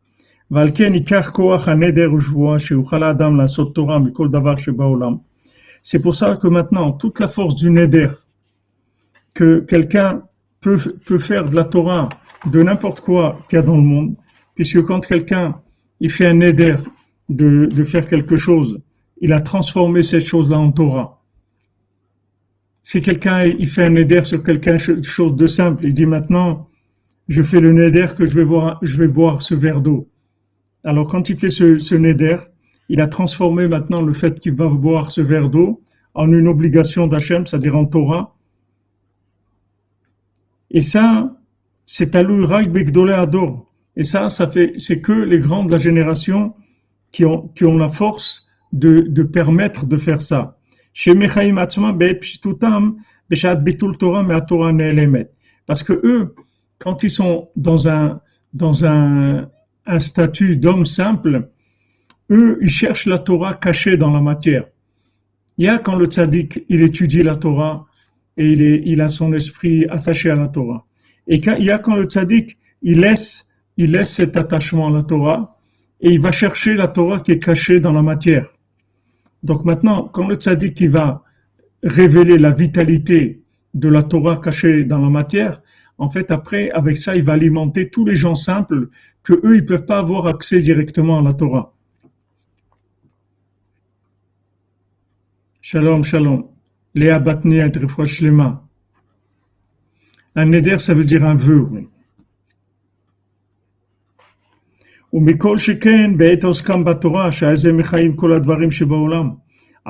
C'est 5.84 6.00
pour 6.00 6.16
ça 6.16 6.36
que 6.38 6.48
maintenant, 6.48 6.92
toute 6.94 7.20
la 7.20 7.28
force 7.28 7.56
du 7.56 7.70
Neder, 7.70 8.10
que 9.34 9.60
quelqu'un 9.60 10.24
peut, 10.60 10.80
peut 11.06 11.20
faire 11.20 11.48
de 11.48 11.56
la 11.56 11.66
Torah, 11.66 12.10
de 12.52 12.64
n'importe 12.64 13.02
quoi 13.02 13.40
qu'il 13.48 13.58
y 13.58 13.60
a 13.60 13.62
dans 13.62 13.76
le 13.76 13.84
monde, 13.84 14.16
puisque 14.56 14.82
quand 14.84 15.06
quelqu'un 15.06 15.62
il 16.00 16.10
fait 16.10 16.26
un 16.26 16.36
Neder 16.36 16.78
de, 17.28 17.68
de 17.68 17.84
faire 17.84 18.08
quelque 18.08 18.38
chose, 18.38 18.80
il 19.22 19.34
a 19.34 19.42
transformé 19.42 20.04
cette 20.04 20.26
chose-là 20.26 20.58
en 20.58 20.72
Torah 20.72 21.20
si 22.90 23.02
quelqu'un 23.02 23.46
il 23.46 23.68
fait 23.68 23.84
un 23.84 23.96
éder 23.96 24.24
sur 24.24 24.44
quelque 24.44 24.76
chose 25.04 25.36
de 25.36 25.46
simple, 25.46 25.86
il 25.86 25.94
dit 25.94 26.08
maintenant, 26.08 26.70
je 27.28 27.44
fais 27.44 27.60
le 27.60 27.72
neder 27.72 28.08
que 28.18 28.26
je 28.26 28.34
vais, 28.34 29.08
boire, 29.08 29.44
ce 29.44 29.54
verre 29.54 29.82
d'eau. 29.82 30.10
Alors 30.84 31.06
quand 31.06 31.30
il 31.30 31.38
fait 31.38 31.52
ce, 31.52 31.78
ce 31.78 31.94
neder, 31.94 32.38
il 32.88 33.00
a 33.00 33.08
transformé 33.08 33.68
maintenant 33.68 34.02
le 34.02 34.14
fait 34.14 34.40
qu'il 34.40 34.54
va 34.54 34.68
boire 34.70 35.12
ce 35.12 35.22
verre 35.22 35.50
d'eau 35.50 35.84
en 36.16 36.32
une 36.32 36.48
obligation 36.48 37.06
d'Hachem, 37.06 37.46
c'est-à-dire 37.46 37.78
en 37.78 37.86
Torah. 37.86 38.36
Et 40.72 40.82
ça, 40.82 41.38
c'est 41.86 42.16
à 42.16 42.24
Raïk 42.24 42.72
Begdolé 42.72 43.14
Ador. 43.14 43.72
Et 43.98 44.04
ça, 44.04 44.32
ça 44.32 44.48
fait, 44.48 44.74
c'est 44.78 45.00
que 45.00 45.14
les 45.14 45.38
grands 45.38 45.64
de 45.64 45.72
la 45.72 45.78
génération 45.78 46.56
qui 47.12 47.24
ont 47.24 47.78
la 47.78 47.90
force 47.90 48.49
de, 48.72 49.02
de 49.02 49.24
permettre 49.24 49.86
de 49.86 49.98
faire 49.98 50.22
ça. 50.22 50.58
Torah 54.42 54.74
Parce 55.66 55.84
que 55.84 55.94
eux, 56.04 56.36
quand 56.80 57.04
ils 57.04 57.10
sont 57.10 57.50
dans 57.56 57.88
un, 57.88 58.22
dans 58.54 58.86
un, 58.86 59.50
un 59.86 60.00
statut 60.00 60.56
d'homme 60.56 60.86
simple, 60.86 61.50
eux, 62.32 62.58
ils 62.62 62.70
cherchent 62.70 63.06
la 63.06 63.20
Torah 63.20 63.54
cachée 63.54 63.98
dans 63.98 64.12
la 64.12 64.22
matière. 64.22 64.66
Il 65.58 65.66
y 65.66 65.68
a 65.68 65.78
quand 65.78 65.96
le 65.96 66.06
tzaddik, 66.06 66.64
il 66.70 66.82
étudie 66.82 67.24
la 67.24 67.36
Torah 67.36 67.86
et 68.38 68.52
il, 68.52 68.62
est, 68.62 68.82
il 68.86 69.02
a 69.02 69.10
son 69.10 69.34
esprit 69.34 69.86
attaché 69.90 70.30
à 70.30 70.36
la 70.36 70.48
Torah. 70.48 70.86
Et 71.28 71.42
quand, 71.42 71.56
il 71.56 71.66
y 71.66 71.72
a 71.72 71.80
quand 71.80 71.96
le 71.96 72.06
tzaddik, 72.06 72.58
il 72.82 73.02
laisse, 73.02 73.50
il 73.78 73.92
laisse 73.92 74.14
cet 74.14 74.38
attachement 74.38 74.88
à 74.88 74.92
la 74.92 75.04
Torah 75.04 75.58
et 76.02 76.12
il 76.12 76.22
va 76.22 76.32
chercher 76.32 76.76
la 76.76 76.88
Torah 76.88 77.20
qui 77.20 77.34
est 77.34 77.40
cachée 77.40 77.80
dans 77.80 77.92
la 77.92 78.02
matière. 78.02 78.48
Donc 79.44 79.66
maintenant, 79.66 80.08
quand 80.08 80.28
le 80.28 80.36
tzaddik, 80.36 80.82
va 80.84 81.24
révéler 81.84 82.38
la 82.38 82.52
vitalité 82.52 83.42
de 83.74 83.88
la 83.88 84.04
Torah 84.04 84.38
cachée 84.38 84.84
dans 84.84 85.00
la 85.00 85.10
matière, 85.10 85.62
en 85.98 86.10
fait, 86.10 86.32
après, 86.32 86.72
avec 86.72 86.96
ça, 86.96 87.16
il 87.18 87.24
va 87.24 87.34
alimenter 87.34 87.90
tous 87.90 88.06
les 88.06 88.16
gens 88.16 88.36
simples 88.36 88.90
que 89.22 89.34
eux, 89.46 89.58
ils 89.58 89.66
peuvent 89.66 89.86
pas 89.86 90.00
avoir 90.00 90.28
accès 90.28 90.62
directement 90.62 91.20
à 91.20 91.22
la 91.22 91.34
Torah. 91.34 91.74
Shalom, 95.62 96.04
shalom. 96.04 96.48
Léa 96.96 97.20
Batni 97.20 97.60
Shlema. 98.06 98.66
Un 100.36 100.46
neder, 100.46 100.80
ça 100.80 100.94
veut 100.94 101.04
dire 101.04 101.26
un 101.26 101.36
vœu, 101.36 101.68
oui. 101.70 101.88
À 105.12 105.18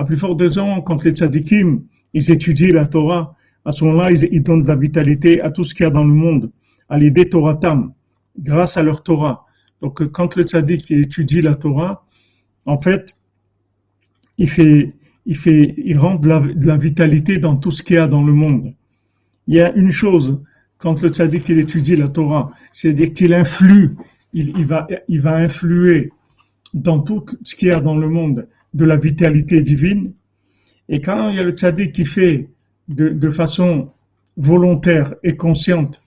plus 0.05 0.17
fort 0.17 0.39
raison, 0.39 0.81
quand 0.81 1.03
les 1.03 1.11
tzadikim, 1.11 1.83
étudient 2.13 2.73
la 2.73 2.85
Torah, 2.85 3.35
à 3.65 3.71
ce 3.73 3.83
moment-là, 3.83 4.11
ils, 4.11 4.41
donnent 4.41 4.63
de 4.63 4.67
la 4.69 4.77
vitalité 4.77 5.41
à 5.41 5.51
tout 5.51 5.65
ce 5.65 5.75
qu'il 5.75 5.83
y 5.83 5.87
a 5.87 5.89
dans 5.89 6.05
le 6.05 6.13
monde, 6.13 6.51
à 6.87 6.97
l'idée 6.97 7.27
Toratam, 7.27 7.93
grâce 8.39 8.77
à 8.77 8.83
leur 8.83 9.03
Torah. 9.03 9.45
Donc, 9.81 10.07
quand 10.11 10.37
le 10.37 10.43
tzadik 10.43 10.89
étudie 10.89 11.41
la 11.41 11.55
Torah, 11.55 12.05
en 12.65 12.79
fait, 12.79 13.13
il 14.37 14.49
fait, 14.49 14.93
il 15.25 15.35
fait, 15.35 15.75
il 15.77 15.99
rend 15.99 16.15
de 16.15 16.29
la, 16.29 16.77
vitalité 16.77 17.39
dans 17.39 17.57
tout 17.57 17.71
ce 17.71 17.83
qu'il 17.83 17.97
y 17.97 17.99
a 17.99 18.07
dans 18.07 18.23
le 18.23 18.31
monde. 18.31 18.73
Il 19.47 19.55
y 19.55 19.59
a 19.59 19.73
une 19.73 19.91
chose, 19.91 20.41
quand 20.77 21.01
le 21.01 21.09
tzaddik 21.09 21.49
étudie 21.49 21.97
la 21.97 22.07
Torah, 22.07 22.51
c'est-à-dire 22.71 23.11
qu'il 23.11 23.33
influe, 23.33 23.97
il, 24.33 24.65
va, 24.65 24.87
influer 25.35 26.11
dans 26.73 26.99
tout 26.99 27.25
ce 27.43 27.55
qu'il 27.55 27.69
y 27.69 27.71
a 27.71 27.79
dans 27.79 27.97
le 27.97 28.09
monde 28.09 28.47
de 28.73 28.85
la 28.85 28.97
vitalité 28.97 29.61
divine. 29.61 30.13
Et 30.87 31.01
quand 31.01 31.29
il 31.29 31.35
y 31.35 31.39
a 31.39 31.43
le 31.43 31.51
tzaddik 31.51 31.91
qui 31.91 32.05
fait 32.05 32.49
de, 32.87 33.09
de 33.09 33.29
façon 33.29 33.91
volontaire 34.37 35.15
et 35.23 35.35
consciente, 35.35 36.01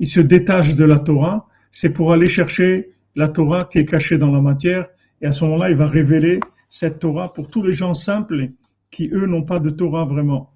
il 0.00 0.06
se 0.06 0.20
détache 0.20 0.74
de 0.74 0.84
la 0.84 0.98
Torah, 0.98 1.48
c'est 1.70 1.92
pour 1.92 2.12
aller 2.12 2.26
chercher 2.26 2.90
la 3.16 3.28
Torah 3.28 3.64
qui 3.64 3.78
est 3.78 3.84
cachée 3.84 4.18
dans 4.18 4.32
la 4.32 4.40
matière, 4.40 4.86
et 5.20 5.26
à 5.26 5.32
ce 5.32 5.44
moment-là, 5.44 5.70
il 5.70 5.76
va 5.76 5.86
révéler 5.86 6.40
cette 6.68 6.98
Torah 6.98 7.32
pour 7.32 7.50
tous 7.50 7.62
les 7.62 7.72
gens 7.72 7.94
simples 7.94 8.50
qui, 8.90 9.08
eux, 9.12 9.26
n'ont 9.26 9.42
pas 9.42 9.60
de 9.60 9.70
Torah 9.70 10.04
vraiment. 10.04 10.53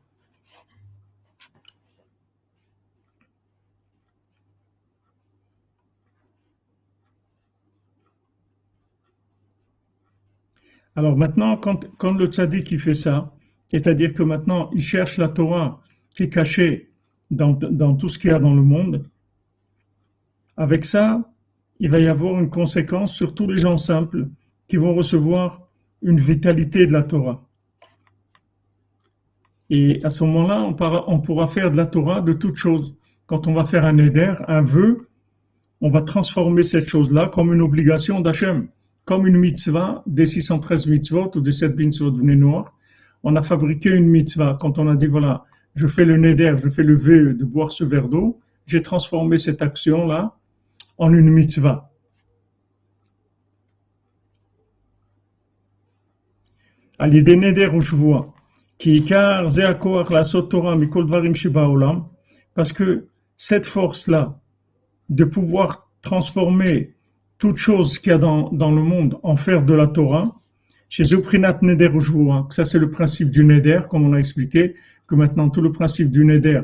Alors 10.98 11.16
maintenant, 11.16 11.56
quand, 11.56 12.12
le 12.18 12.26
tzaddik 12.26 12.64
qui 12.64 12.76
fait 12.76 12.92
ça, 12.92 13.32
c'est-à-dire 13.68 14.12
que 14.14 14.24
maintenant 14.24 14.68
il 14.72 14.80
cherche 14.80 15.16
la 15.18 15.28
Torah 15.28 15.80
qui 16.10 16.24
est 16.24 16.28
cachée 16.28 16.90
dans, 17.30 17.54
tout 17.94 18.08
ce 18.08 18.18
qu'il 18.18 18.30
y 18.30 18.34
a 18.34 18.40
dans 18.40 18.52
le 18.52 18.62
monde, 18.62 19.04
avec 20.56 20.84
ça, 20.84 21.22
il 21.78 21.88
va 21.88 22.00
y 22.00 22.08
avoir 22.08 22.40
une 22.40 22.50
conséquence 22.50 23.14
sur 23.14 23.32
tous 23.32 23.46
les 23.46 23.58
gens 23.58 23.76
simples 23.76 24.26
qui 24.66 24.76
vont 24.76 24.92
recevoir 24.92 25.68
une 26.02 26.18
vitalité 26.18 26.84
de 26.84 26.92
la 26.92 27.04
Torah. 27.04 27.46
Et 29.70 30.00
à 30.02 30.10
ce 30.10 30.24
moment-là, 30.24 30.64
on, 31.06 31.20
pourra 31.20 31.46
faire 31.46 31.70
de 31.70 31.76
la 31.76 31.86
Torah 31.86 32.22
de 32.22 32.32
toutes 32.32 32.56
choses. 32.56 32.96
Quand 33.26 33.46
on 33.46 33.54
va 33.54 33.64
faire 33.64 33.84
un 33.84 33.98
éder, 33.98 34.34
un 34.48 34.62
vœu, 34.62 35.08
on 35.80 35.90
va 35.90 36.02
transformer 36.02 36.64
cette 36.64 36.88
chose-là 36.88 37.28
comme 37.28 37.54
une 37.54 37.62
obligation 37.62 38.20
d'Hachem, 38.20 38.66
comme 39.08 39.26
une 39.26 39.38
mitzvah 39.38 40.02
des 40.04 40.26
613 40.26 40.86
mitzvot 40.86 41.30
ou 41.34 41.40
des 41.40 41.50
7 41.50 41.78
mitzvot 41.78 42.10
de 42.10 42.20
noir. 42.20 42.76
On 43.22 43.36
a 43.36 43.42
fabriqué 43.42 43.88
une 43.88 44.06
mitzvah. 44.06 44.58
Quand 44.60 44.78
on 44.78 44.86
a 44.86 44.96
dit, 44.96 45.06
voilà, 45.06 45.46
je 45.74 45.86
fais 45.86 46.04
le 46.04 46.18
neder, 46.18 46.56
je 46.62 46.68
fais 46.68 46.82
le 46.82 46.94
vœu 46.94 47.32
de 47.32 47.44
boire 47.46 47.72
ce 47.72 47.84
verre 47.84 48.10
d'eau, 48.10 48.38
j'ai 48.66 48.82
transformé 48.82 49.38
cette 49.38 49.62
action-là 49.62 50.36
en 50.98 51.10
une 51.14 51.30
mitzvah. 51.30 51.90
À 56.98 57.08
l'idée 57.08 57.36
neder 57.36 57.68
où 57.68 57.80
je 57.80 57.96
vois, 57.96 58.34
parce 62.54 62.72
que 62.74 63.06
cette 63.38 63.66
force-là, 63.66 64.38
de 65.08 65.24
pouvoir 65.24 65.88
transformer 66.02 66.97
toute 67.38 67.56
chose 67.56 67.98
qu'il 67.98 68.10
y 68.10 68.14
a 68.14 68.18
dans, 68.18 68.50
dans, 68.50 68.70
le 68.70 68.82
monde 68.82 69.18
en 69.22 69.36
faire 69.36 69.62
de 69.64 69.72
la 69.72 69.86
Torah, 69.86 70.34
chez 70.88 71.04
Zoprinat 71.04 71.58
Neder 71.62 71.90
ça 72.50 72.64
c'est 72.64 72.78
le 72.78 72.90
principe 72.90 73.30
du 73.30 73.44
Neder, 73.44 73.80
comme 73.88 74.04
on 74.04 74.12
a 74.12 74.18
expliqué, 74.18 74.74
que 75.06 75.14
maintenant 75.14 75.48
tout 75.48 75.60
le 75.60 75.72
principe 75.72 76.10
du 76.10 76.24
Neder, 76.24 76.62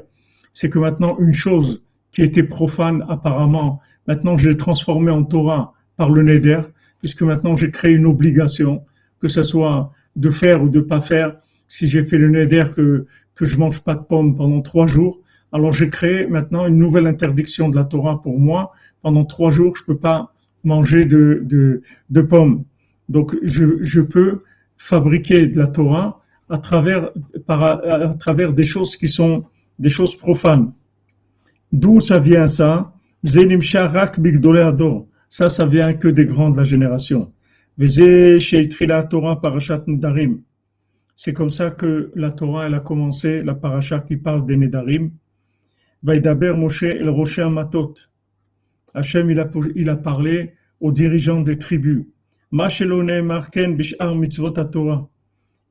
c'est 0.53 0.69
que 0.69 0.79
maintenant 0.79 1.17
une 1.19 1.33
chose 1.33 1.83
qui 2.11 2.23
était 2.23 2.43
profane 2.43 3.05
apparemment, 3.09 3.81
maintenant 4.09 4.37
je 4.37 4.49
l'ai 4.49 4.57
transformée 4.57 5.13
en 5.13 5.25
Torah 5.25 5.75
par 5.97 6.11
le 6.11 6.23
Neder, 6.23 6.63
puisque 6.99 7.23
maintenant 7.23 7.55
j'ai 7.55 7.71
créé 7.71 7.95
une 7.95 8.07
obligation, 8.07 8.85
que 9.21 9.29
ce 9.29 9.43
soit 9.43 9.93
de 10.17 10.31
faire 10.31 10.63
ou 10.63 10.69
de 10.69 10.81
pas 10.81 11.01
faire, 11.01 11.37
si 11.69 11.87
j'ai 11.87 12.05
fait 12.05 12.19
le 12.19 12.29
neder 12.29 12.65
que, 12.75 13.07
que 13.35 13.45
je 13.45 13.57
mange 13.57 13.83
pas 13.83 13.95
de 13.95 14.03
pommes 14.03 14.37
pendant 14.37 14.61
trois 14.61 14.87
jours, 14.87 15.21
alors 15.53 15.73
j'ai 15.73 15.89
créé 15.89 16.27
maintenant 16.27 16.67
une 16.67 16.79
nouvelle 16.79 17.07
interdiction 17.07 17.69
de 17.69 17.77
la 17.77 17.85
Torah 17.85 18.21
pour 18.21 18.39
moi. 18.39 18.73
Pendant 19.03 19.25
trois 19.25 19.51
jours, 19.51 19.77
je 19.77 19.85
peux 19.85 19.97
pas 19.97 20.34
manger 20.65 21.05
de, 21.05 21.83
pommes. 22.29 22.65
Donc, 23.09 23.37
je, 23.43 24.01
peux 24.01 24.43
fabriquer 24.77 25.47
de 25.47 25.59
la 25.59 25.67
Torah 25.67 26.21
à 26.49 26.59
travers, 26.59 27.11
par, 27.47 27.63
à, 27.63 28.15
travers 28.15 28.53
des 28.53 28.65
choses 28.65 28.97
qui 28.97 29.09
sont 29.09 29.45
des 29.79 29.91
choses 29.91 30.17
profanes. 30.17 30.73
D'où 31.73 32.01
ça 32.01 32.19
vient 32.19 32.47
ça? 32.47 32.93
Ça, 35.29 35.49
ça 35.49 35.67
vient 35.67 35.95
que 35.95 36.09
des 36.09 36.27
grands 36.27 36.51
de 36.51 36.57
la 36.57 36.65
génération. 36.65 37.33
C'est 41.17 41.33
comme 41.33 41.51
ça 41.51 41.71
que 41.71 42.13
la 42.15 42.31
Torah 42.33 42.67
elle 42.67 42.75
a 42.75 42.81
commencé, 42.81 43.43
la 43.43 43.55
paracha 43.55 44.01
qui 44.01 44.17
parle 44.17 44.45
des 44.47 44.57
Nedarim. 44.57 45.11
Vaidaber 46.03 46.53
Moshe 46.55 46.83
el 46.83 47.09
Rocher 47.09 47.43
Amatot. 47.43 47.95
Hachem 48.95 49.31
il 49.31 49.41
a, 49.41 49.51
il 49.75 49.91
a 49.91 49.97
parlé 49.97 50.53
aux 50.81 50.93
dirigeants 50.93 51.41
des 51.41 51.59
tribus. 51.59 52.05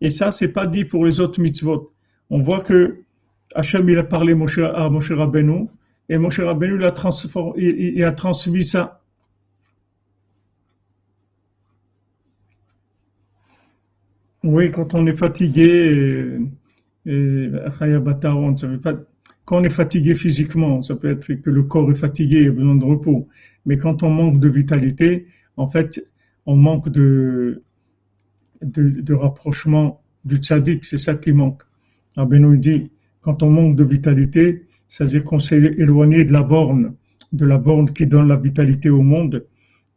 Et 0.01 0.09
ça, 0.11 0.31
c'est 0.31 0.51
pas 0.51 0.67
dit 0.67 0.85
pour 0.85 1.05
les 1.05 1.19
autres 1.19 1.39
mitzvot. 1.39 1.93
On 2.29 2.39
voit 2.39 2.61
que 2.61 3.03
Hachem 3.55 3.89
il 3.89 3.97
a 3.97 4.03
parlé 4.03 4.33
à 4.33 4.89
Moshe 4.89 5.11
Rabbeinu 5.11 5.67
et 6.09 6.17
Moshe 6.17 6.39
Rabbeinu 6.39 6.75
il 6.75 6.83
a, 6.83 6.93
il, 7.57 8.03
a 8.03 8.11
transmis 8.11 8.63
ça 8.65 8.99
Oui, 14.43 14.71
quand 14.71 14.93
on 14.93 15.07
est 15.07 15.15
fatigué, 15.15 16.37
et, 17.05 17.49
pas, 18.81 18.93
quand 19.45 19.57
on 19.57 19.63
est 19.63 19.69
fatigué 19.69 20.15
physiquement, 20.15 20.81
ça 20.83 20.95
peut 20.95 21.11
être 21.11 21.33
que 21.33 21.49
le 21.49 21.63
corps 21.63 21.91
est 21.91 21.95
fatigué 21.95 22.43
et 22.43 22.47
a 22.47 22.51
besoin 22.51 22.75
de 22.75 22.85
repos. 22.85 23.27
Mais 23.65 23.77
quand 23.77 24.03
on 24.03 24.09
manque 24.09 24.39
de 24.39 24.49
vitalité, 24.49 25.27
en 25.57 25.67
fait, 25.67 26.05
on 26.45 26.55
manque 26.55 26.89
de, 26.89 27.61
de, 28.61 29.13
rapprochement 29.13 30.01
du 30.25 30.37
tzaddik. 30.37 30.85
C'est 30.85 30.97
ça 30.97 31.15
qui 31.15 31.31
manque. 31.31 31.63
Abenou 32.15 32.55
dit, 32.57 32.91
quand 33.21 33.43
on 33.43 33.49
manque 33.49 33.75
de 33.75 33.83
vitalité, 33.83 34.65
c'est-à-dire 34.87 35.23
qu'on 35.23 35.39
s'est 35.39 35.57
éloigné 35.57 36.23
de 36.23 36.31
la 36.31 36.43
borne, 36.43 36.95
de 37.31 37.45
la 37.45 37.57
borne 37.57 37.91
qui 37.91 38.07
donne 38.07 38.27
la 38.27 38.37
vitalité 38.37 38.89
au 38.89 39.01
monde, 39.01 39.45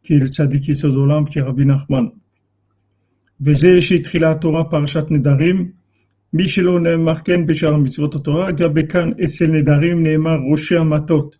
qui 0.02 0.14
est 0.14 0.18
le 0.18 0.28
tzaddik 0.28 0.68
Yisodolam, 0.68 1.28
qui 1.28 1.38
est 1.38 1.42
Rabbi 1.42 1.66
Nachman. 1.66 2.11
Torah 4.40 4.70
מי 6.36 6.47
שלא 6.47 6.79
נאמר 6.79 7.15
כן 7.15 7.45
בשאר 7.45 7.77
מצוות 7.77 8.15
התורה, 8.15 8.51
גם 8.51 8.73
בכאן 8.73 9.12
אצל 9.23 9.47
נדרים 9.47 10.03
נאמר 10.03 10.38
ראשי 10.51 10.77
המטות. 10.77 11.36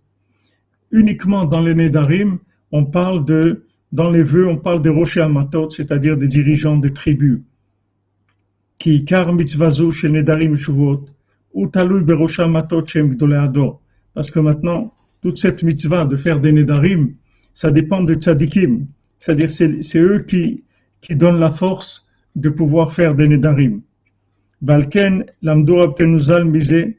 Uniquement 0.94 1.46
dans 1.46 1.62
les 1.62 1.74
Nedarim, 1.74 2.40
on 2.74 2.84
parle 2.84 3.24
de, 3.24 3.66
dans 3.94 4.10
les 4.10 4.24
vœux, 4.24 4.48
on 4.48 4.58
parle 4.58 4.82
des 4.82 4.90
rochers 4.90 5.22
amatot, 5.22 5.70
c'est-à-dire 5.70 6.18
des 6.18 6.28
dirigeants 6.28 6.78
des 6.78 6.92
tribus. 6.92 7.40
Qui 8.78 9.06
car 9.06 9.34
mitzvazu 9.34 9.92
chez 9.92 10.10
Nedarim 10.10 10.56
Shuvot, 10.56 11.06
ou 11.54 11.68
talui 11.68 12.04
berosha 12.04 12.44
amatot 12.44 12.86
shem 12.86 13.16
ador. 13.34 13.82
Parce 14.14 14.30
que 14.32 14.40
maintenant, 14.40 14.94
toute 15.22 15.38
cette 15.38 15.64
mitzvah 15.64 16.04
de 16.06 16.18
faire 16.18 16.42
des 16.42 16.52
Nedarim, 16.52 17.14
ça 17.54 17.72
dépend 17.72 18.04
des 18.04 18.16
tzadikim. 18.16 18.88
C'est-à-dire, 19.18 19.50
c'est 19.50 20.00
eux 20.00 20.26
qui, 20.28 20.64
qui 21.00 21.16
donnent 21.16 21.40
la 21.40 21.52
force 21.52 22.10
de 22.36 22.50
pouvoir 22.50 22.92
faire 22.92 23.16
des 23.16 23.30
Nedarim. 23.30 23.82
Balken, 24.63 25.27
abtenuzal 25.45 26.45
misé. 26.45 26.99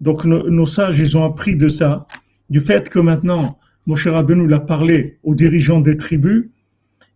Donc, 0.00 0.24
nos, 0.24 0.66
sages, 0.66 1.00
ils 1.00 1.16
ont 1.16 1.24
appris 1.24 1.56
de 1.56 1.68
ça 1.68 2.06
du 2.50 2.60
fait 2.60 2.88
que 2.88 2.98
maintenant 2.98 3.58
Moshe 3.86 4.06
Rabbeinu 4.06 4.46
l'a 4.46 4.60
parlé 4.60 5.18
aux 5.22 5.34
dirigeants 5.34 5.80
des 5.80 5.96
tribus, 5.96 6.48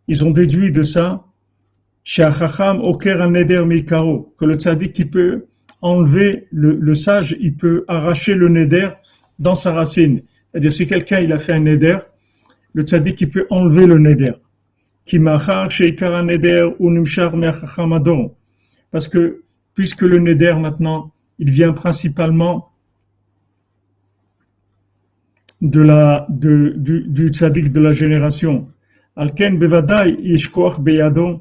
ils 0.08 0.24
ont 0.24 0.30
déduit 0.30 0.72
de 0.72 0.82
ça 0.82 1.24
que 2.04 4.44
le 4.44 4.54
tzaddik 4.54 4.92
qui 4.92 5.04
peut 5.04 5.46
enlever 5.80 6.48
le, 6.50 6.94
sage, 6.94 7.36
il 7.40 7.54
peut 7.54 7.84
arracher 7.88 8.34
le 8.34 8.48
neder 8.48 8.88
dans 9.38 9.54
sa 9.54 9.72
racine. 9.72 10.22
C'est-à-dire 10.50 10.72
si 10.72 10.86
quelqu'un 10.86 11.20
il 11.20 11.32
a 11.32 11.38
fait 11.38 11.52
un 11.52 11.60
neder, 11.60 11.98
le 12.74 12.82
tzaddik 12.82 13.20
il 13.20 13.30
peut 13.30 13.46
enlever 13.50 13.86
le 13.86 13.98
neder. 13.98 14.32
Parce 18.90 19.08
que 19.08 19.42
puisque 19.74 20.02
le 20.02 20.18
neder 20.18 20.54
maintenant, 20.54 21.12
il 21.38 21.50
vient 21.50 21.72
principalement 21.72 22.72
de 25.60 25.80
la, 25.80 26.26
du, 26.28 26.74
du 26.76 27.28
tzaddik 27.28 27.72
de 27.72 27.80
la 27.80 27.92
génération. 27.92 28.68
Alken 29.16 29.58
bevadai 29.58 30.16
beyadon. 30.80 31.40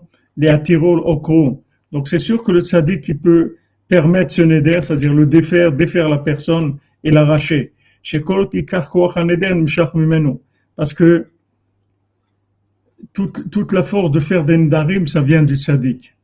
Donc 1.91 2.07
c'est 2.07 2.19
sûr 2.19 2.41
que 2.43 2.51
le 2.51 2.61
tzaddik 2.61 3.01
qui 3.01 3.13
peut 3.15 3.57
permettre 3.87 4.31
ce 4.31 4.41
neder, 4.41 4.79
c'est-à-dire 4.81 5.13
le 5.13 5.25
défaire, 5.25 5.71
défaire 5.73 6.07
la 6.07 6.19
personne 6.19 6.77
et 7.03 7.11
l'arracher. 7.11 7.73
Parce 10.75 10.93
que 10.93 11.27
toute, 13.13 13.49
toute 13.49 13.73
la 13.73 13.83
force 13.83 14.11
de 14.11 14.19
faire 14.19 14.45
des 14.45 14.57
nedarim, 14.57 15.07
ça 15.07 15.21
vient 15.21 15.43
du 15.43 15.55
tzaddik. 15.55 16.15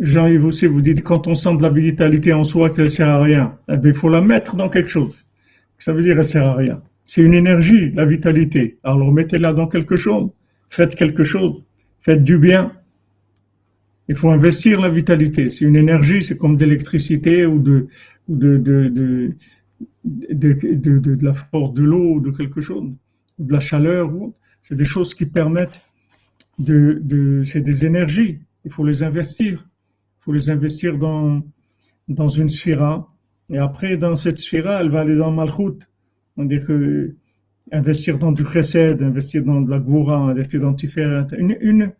Jean-Yves 0.00 0.44
aussi, 0.44 0.66
vous 0.66 0.80
dites, 0.80 1.02
quand 1.02 1.26
on 1.26 1.34
sent 1.34 1.56
de 1.56 1.62
la 1.62 1.70
vitalité 1.70 2.32
en 2.32 2.44
soi 2.44 2.70
qu'elle 2.70 2.90
sert 2.90 3.08
à 3.08 3.22
rien, 3.22 3.58
eh 3.68 3.76
bien, 3.76 3.90
il 3.90 3.96
faut 3.96 4.08
la 4.08 4.20
mettre 4.20 4.54
dans 4.54 4.68
quelque 4.68 4.90
chose. 4.90 5.16
Ça 5.78 5.92
veut 5.92 6.02
dire 6.02 6.16
qu'elle 6.16 6.26
sert 6.26 6.46
à 6.46 6.54
rien. 6.54 6.82
C'est 7.04 7.22
une 7.22 7.34
énergie, 7.34 7.90
la 7.92 8.04
vitalité. 8.04 8.78
Alors 8.84 9.12
mettez-la 9.12 9.52
dans 9.52 9.66
quelque 9.66 9.96
chose. 9.96 10.30
Faites 10.68 10.94
quelque 10.94 11.24
chose. 11.24 11.64
Faites 12.00 12.22
du 12.22 12.38
bien. 12.38 12.70
Il 14.08 14.14
faut 14.14 14.30
investir 14.30 14.80
la 14.80 14.88
vitalité. 14.88 15.50
C'est 15.50 15.64
une 15.64 15.76
énergie, 15.76 16.22
c'est 16.22 16.36
comme 16.36 16.54
ou 16.54 16.56
de, 16.56 17.88
de, 18.28 18.56
de, 18.56 18.88
de, 18.88 19.32
de, 20.04 20.98
de 20.98 21.24
la 21.24 21.32
force 21.32 21.74
de 21.74 21.82
l'eau 21.82 22.14
ou 22.14 22.20
de 22.20 22.30
quelque 22.30 22.60
chose, 22.60 22.90
de 23.38 23.52
la 23.52 23.60
chaleur. 23.60 24.10
C'est 24.62 24.76
des 24.76 24.84
choses 24.84 25.14
qui 25.14 25.26
permettent 25.26 25.80
de, 26.58 26.98
de 27.02 27.42
c'est 27.44 27.60
des 27.60 27.84
énergies. 27.84 28.38
Il 28.64 28.70
faut 28.70 28.84
les 28.84 29.02
investir. 29.02 29.67
Faut 30.28 30.34
les 30.34 30.50
investir 30.50 30.98
dans, 30.98 31.40
dans 32.06 32.28
une 32.28 32.50
sphira 32.50 33.08
et 33.48 33.56
après, 33.56 33.96
dans 33.96 34.14
cette 34.14 34.38
sphère, 34.38 34.70
elle 34.78 34.90
va 34.90 35.00
aller 35.00 35.16
dans 35.16 35.32
Malchut. 35.32 35.88
On 36.36 36.44
dit 36.44 36.58
que 36.58 37.14
investir 37.72 38.18
dans 38.18 38.32
du 38.32 38.44
chesed, 38.44 39.00
investir 39.00 39.42
dans 39.42 39.62
de 39.62 39.70
la 39.70 39.78
goura, 39.78 40.18
investir 40.18 40.60
dans 40.60 40.74
Tiferet, 40.74 41.28
une, 41.38 41.56
une, 41.62 41.92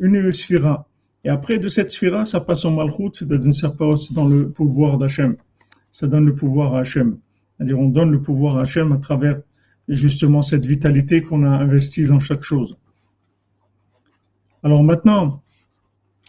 une 0.00 0.32
sphira. 0.32 0.88
Et 1.22 1.28
après, 1.28 1.60
de 1.60 1.68
cette 1.68 1.92
sphira, 1.92 2.24
ça 2.24 2.40
passe 2.40 2.64
en 2.64 2.72
Malchut, 2.72 3.10
c'est-à-dire 3.12 3.54
ça 3.54 3.70
passe 3.70 4.12
dans 4.12 4.26
le 4.26 4.50
pouvoir 4.50 4.98
d'Hachem. 4.98 5.36
Ça 5.92 6.08
donne 6.08 6.26
le 6.26 6.34
pouvoir 6.34 6.74
à 6.74 6.80
Hachem. 6.80 7.18
C'est-à-dire, 7.56 7.78
on 7.78 7.88
donne 7.88 8.10
le 8.10 8.20
pouvoir 8.20 8.56
à 8.56 8.62
Hachem 8.62 8.90
à 8.90 8.96
travers 8.96 9.40
justement 9.86 10.42
cette 10.42 10.66
vitalité 10.66 11.22
qu'on 11.22 11.44
a 11.44 11.50
investie 11.50 12.04
dans 12.04 12.18
chaque 12.18 12.42
chose. 12.42 12.76
Alors 14.64 14.82
maintenant, 14.82 15.44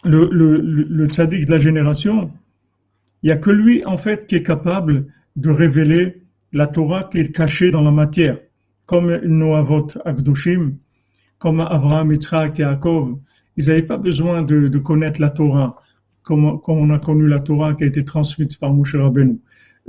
le, 0.04 0.30
le, 0.32 0.58
le 0.62 1.06
tzaddik 1.08 1.46
de 1.46 1.52
la 1.52 1.58
génération, 1.58 2.32
il 3.24 3.28
n'y 3.28 3.32
a 3.32 3.38
que 3.38 3.50
lui, 3.50 3.84
en 3.86 3.98
fait, 3.98 4.28
qui 4.28 4.36
est 4.36 4.44
capable 4.44 5.08
de 5.36 5.50
révéler 5.50 6.22
la 6.54 6.68
Torah 6.68 7.04
qui 7.04 7.20
est 7.20 7.32
cachée 7.32 7.72
dans 7.72 7.82
la 7.82 7.92
matière. 7.92 8.38
Comme 8.86 9.16
Noavot 9.18 9.88
Akdoshim, 10.06 10.76
comme 11.40 11.60
Abraham, 11.60 12.12
Yitzhak 12.12 12.60
et 12.60 12.64
Yaakov, 12.64 13.18
ils 13.58 13.68
n'avaient 13.68 13.82
pas 13.82 13.98
besoin 13.98 14.44
de, 14.44 14.78
connaître 14.78 15.20
la 15.20 15.30
Torah, 15.30 15.82
comme, 16.24 16.60
on 16.68 16.90
a 16.90 17.00
connu 17.00 17.28
la 17.28 17.40
Torah 17.40 17.74
qui 17.74 17.84
a 17.84 17.88
été 17.88 18.04
transmise 18.04 18.56
par 18.56 18.72
Moshe 18.74 18.96
Rabbeinu. 18.96 19.40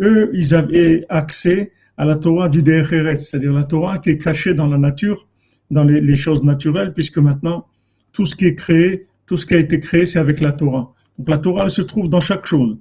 Eux, 0.01 0.31
ils 0.33 0.55
avaient 0.55 1.05
accès 1.09 1.73
à 1.97 2.05
la 2.05 2.17
Torah 2.17 2.49
du 2.49 2.63
Decheret, 2.63 3.17
c'est-à-dire 3.17 3.53
la 3.53 3.65
Torah 3.65 3.99
qui 3.99 4.11
est 4.11 4.19
cachée 4.19 4.55
dans 4.55 4.67
la 4.67 4.79
nature, 4.79 5.27
dans 5.71 5.85
les, 5.85 6.17
choses 6.17 6.45
naturelles, 6.45 6.95
puisque 6.95 7.19
maintenant, 7.19 7.67
tout 8.13 8.25
ce 8.25 8.35
qui 8.35 8.47
est 8.47 8.55
créé, 8.55 9.07
tout 9.29 9.37
ce 9.37 9.47
qui 9.47 9.55
a 9.55 9.59
été 9.59 9.79
créé, 9.79 10.07
c'est 10.07 10.19
avec 10.19 10.41
la 10.41 10.53
Torah. 10.53 10.95
Donc 11.19 11.29
la 11.29 11.39
Torah, 11.39 11.65
elle 11.65 11.71
se 11.71 11.83
trouve 11.83 12.09
dans 12.09 12.21
chaque 12.21 12.47
chose. 12.47 12.79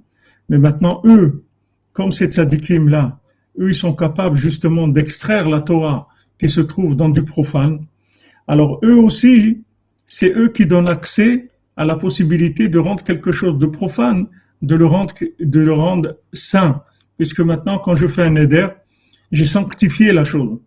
Mais 0.48 0.58
maintenant, 0.58 1.02
eux, 1.04 1.44
comme 1.92 2.10
ces 2.10 2.26
tzadikim-là, 2.26 3.20
eux, 3.60 3.68
ils 3.68 3.74
sont 3.74 3.94
capables 3.94 4.38
justement 4.38 4.88
d'extraire 4.88 5.48
la 5.48 5.60
Torah 5.60 6.08
qui 6.38 6.48
se 6.48 6.62
trouve 6.62 6.96
dans 6.96 7.10
du 7.10 7.22
profane. 7.22 7.84
Alors 8.46 8.80
eux 8.82 8.96
aussi, 8.96 9.62
c'est 10.06 10.34
eux 10.34 10.48
qui 10.48 10.64
donnent 10.64 10.88
accès 10.88 11.48
à 11.76 11.84
la 11.84 11.96
possibilité 11.96 12.68
de 12.68 12.78
rendre 12.78 13.04
quelque 13.04 13.30
chose 13.30 13.58
de 13.58 13.66
profane, 13.66 14.26
de 14.62 14.74
le 14.74 14.86
rendre, 14.86 15.14
de 15.38 15.60
le 15.60 15.72
rendre 15.74 16.16
saint. 16.32 16.82
Puisque 17.18 17.40
maintenant, 17.40 17.78
quand 17.78 17.94
je 17.94 18.06
fais 18.06 18.22
un 18.22 18.36
éder, 18.36 18.68
j'ai 19.32 19.44
sanctifié 19.44 20.12
la 20.12 20.24
chose. 20.24 20.58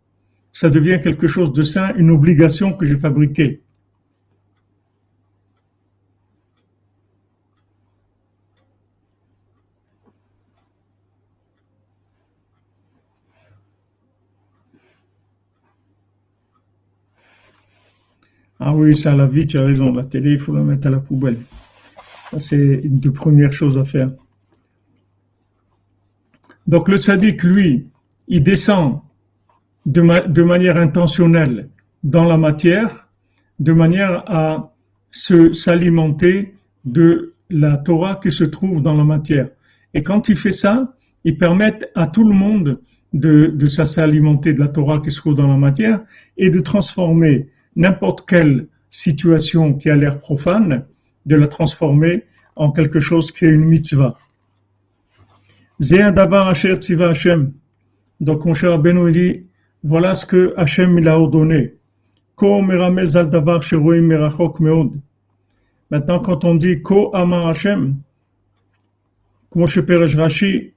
Ça 0.53 0.69
devient 0.69 0.99
quelque 1.01 1.27
chose 1.27 1.53
de 1.53 1.63
saint, 1.63 1.93
une 1.95 2.11
obligation 2.11 2.73
que 2.73 2.85
j'ai 2.85 2.97
fabriquée. 2.97 3.61
Ah 18.63 18.75
oui, 18.75 18.95
ça, 18.95 19.15
la 19.15 19.25
vie, 19.25 19.47
tu 19.47 19.57
as 19.57 19.63
raison. 19.63 19.91
La 19.91 20.03
télé, 20.03 20.33
il 20.33 20.39
faut 20.39 20.55
la 20.55 20.61
mettre 20.61 20.85
à 20.85 20.91
la 20.91 20.99
poubelle. 20.99 21.37
Ça, 22.29 22.39
c'est 22.39 22.81
une 22.83 22.99
des 22.99 23.09
premières 23.09 23.51
choses 23.51 23.75
à 23.75 23.85
faire. 23.85 24.09
Donc, 26.67 26.87
le 26.87 26.97
tzaddik, 26.97 27.41
lui, 27.41 27.87
il 28.27 28.43
descend 28.43 28.99
de, 29.87 30.27
de 30.27 30.43
manière 30.43 30.77
intentionnelle 30.77 31.69
dans 32.03 32.25
la 32.25 32.37
matière, 32.37 33.07
de 33.59 33.73
manière 33.73 34.23
à 34.27 34.71
s'alimenter 35.09 36.53
de 36.85 37.33
la 37.49 37.77
Torah 37.77 38.19
qui 38.21 38.31
se 38.31 38.43
trouve 38.43 38.83
dans 38.83 38.93
la 38.93 39.03
matière. 39.03 39.49
Et 39.95 40.03
quand 40.03 40.29
il 40.29 40.35
fait 40.35 40.51
ça, 40.51 40.93
il 41.23 41.35
permet 41.39 41.79
à 41.95 42.05
tout 42.05 42.23
le 42.23 42.35
monde 42.35 42.79
de, 43.11 43.47
de 43.47 43.65
s'alimenter 43.65 44.53
de 44.53 44.59
la 44.59 44.67
Torah 44.67 44.99
qui 44.99 45.09
se 45.09 45.17
trouve 45.17 45.35
dans 45.35 45.47
la 45.47 45.57
matière 45.57 46.01
et 46.37 46.51
de 46.51 46.59
transformer 46.59 47.49
n'importe 47.75 48.27
quelle 48.27 48.67
situation 48.89 49.73
qui 49.73 49.89
a 49.89 49.95
l'air 49.95 50.19
profane, 50.19 50.85
de 51.25 51.35
la 51.35 51.47
transformer 51.47 52.23
en 52.55 52.71
quelque 52.71 52.99
chose 52.99 53.31
qui 53.31 53.45
est 53.45 53.51
une 53.51 53.65
mitzvah. 53.65 54.17
Donc 58.19 58.45
mon 58.45 58.53
cher 58.53 58.79
Benoît 58.79 59.11
dit, 59.11 59.45
voilà 59.83 60.15
ce 60.15 60.25
que 60.25 60.53
Hachem 60.57 60.99
il 60.99 61.07
a 61.07 61.19
ordonné. 61.19 61.75
Maintenant, 65.91 66.19
quand 66.19 66.45
on 66.45 66.55
dit 66.55 66.81
Ko 66.81 67.15
Amar 67.15 67.47
Hachem, 67.47 67.97
comment 69.49 69.67
je 69.67 70.17
Rashi, 70.17 70.73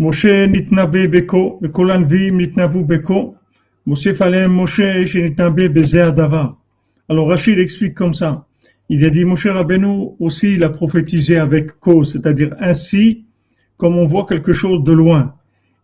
Moshe 0.00 0.46
nitnabe 0.48 1.08
beko, 1.12 1.58
vekol 1.60 1.90
anviim 1.92 2.38
nitnavu 2.38 2.86
beko, 2.88 3.34
Moshe 3.86 4.14
falem 4.14 4.50
Moshe 4.50 5.04
shenitnabe 5.04 5.68
bezer 5.68 6.12
dava. 6.12 6.56
Alors 7.10 7.28
Rachid 7.28 7.58
explique 7.58 7.94
comme 7.94 8.14
ça. 8.14 8.46
Il 8.88 9.04
a 9.04 9.10
dit 9.10 9.26
Moshe 9.26 9.46
Rabbeinu 9.46 10.12
aussi 10.18 10.54
il 10.54 10.64
a 10.64 10.70
prophétisé 10.70 11.36
avec 11.36 11.78
ko, 11.80 12.02
c'est-à-dire 12.04 12.56
ainsi 12.60 13.26
comme 13.76 13.98
on 13.98 14.06
voit 14.06 14.24
quelque 14.24 14.54
chose 14.54 14.82
de 14.84 14.92
loin. 14.92 15.34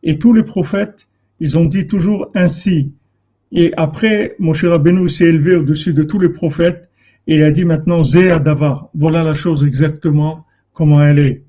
Et 0.03 0.19
tous 0.19 0.33
les 0.33 0.45
prophètes, 0.45 1.09
ils 1.39 1.59
ont 1.59 1.67
dit 1.67 1.87
toujours 1.87 2.31
ainsi. 2.35 2.95
Et 3.53 3.75
après, 3.77 4.35
Moshe 4.39 4.65
Rabbeinu 4.65 5.11
s'est 5.11 5.27
élevé 5.27 5.57
au-dessus 5.57 5.93
de 5.93 6.03
tous 6.03 6.19
les 6.19 6.31
prophètes 6.31 6.89
et 7.27 7.37
il 7.37 7.43
a 7.43 7.51
dit 7.51 7.67
maintenant 7.67 8.03
Zéa 8.03 8.39
Davar. 8.39 8.89
Voilà 8.95 9.23
la 9.23 9.35
chose 9.35 9.63
exactement 9.63 10.47
comment 10.73 11.03
elle 11.03 11.19
est. 11.19 11.46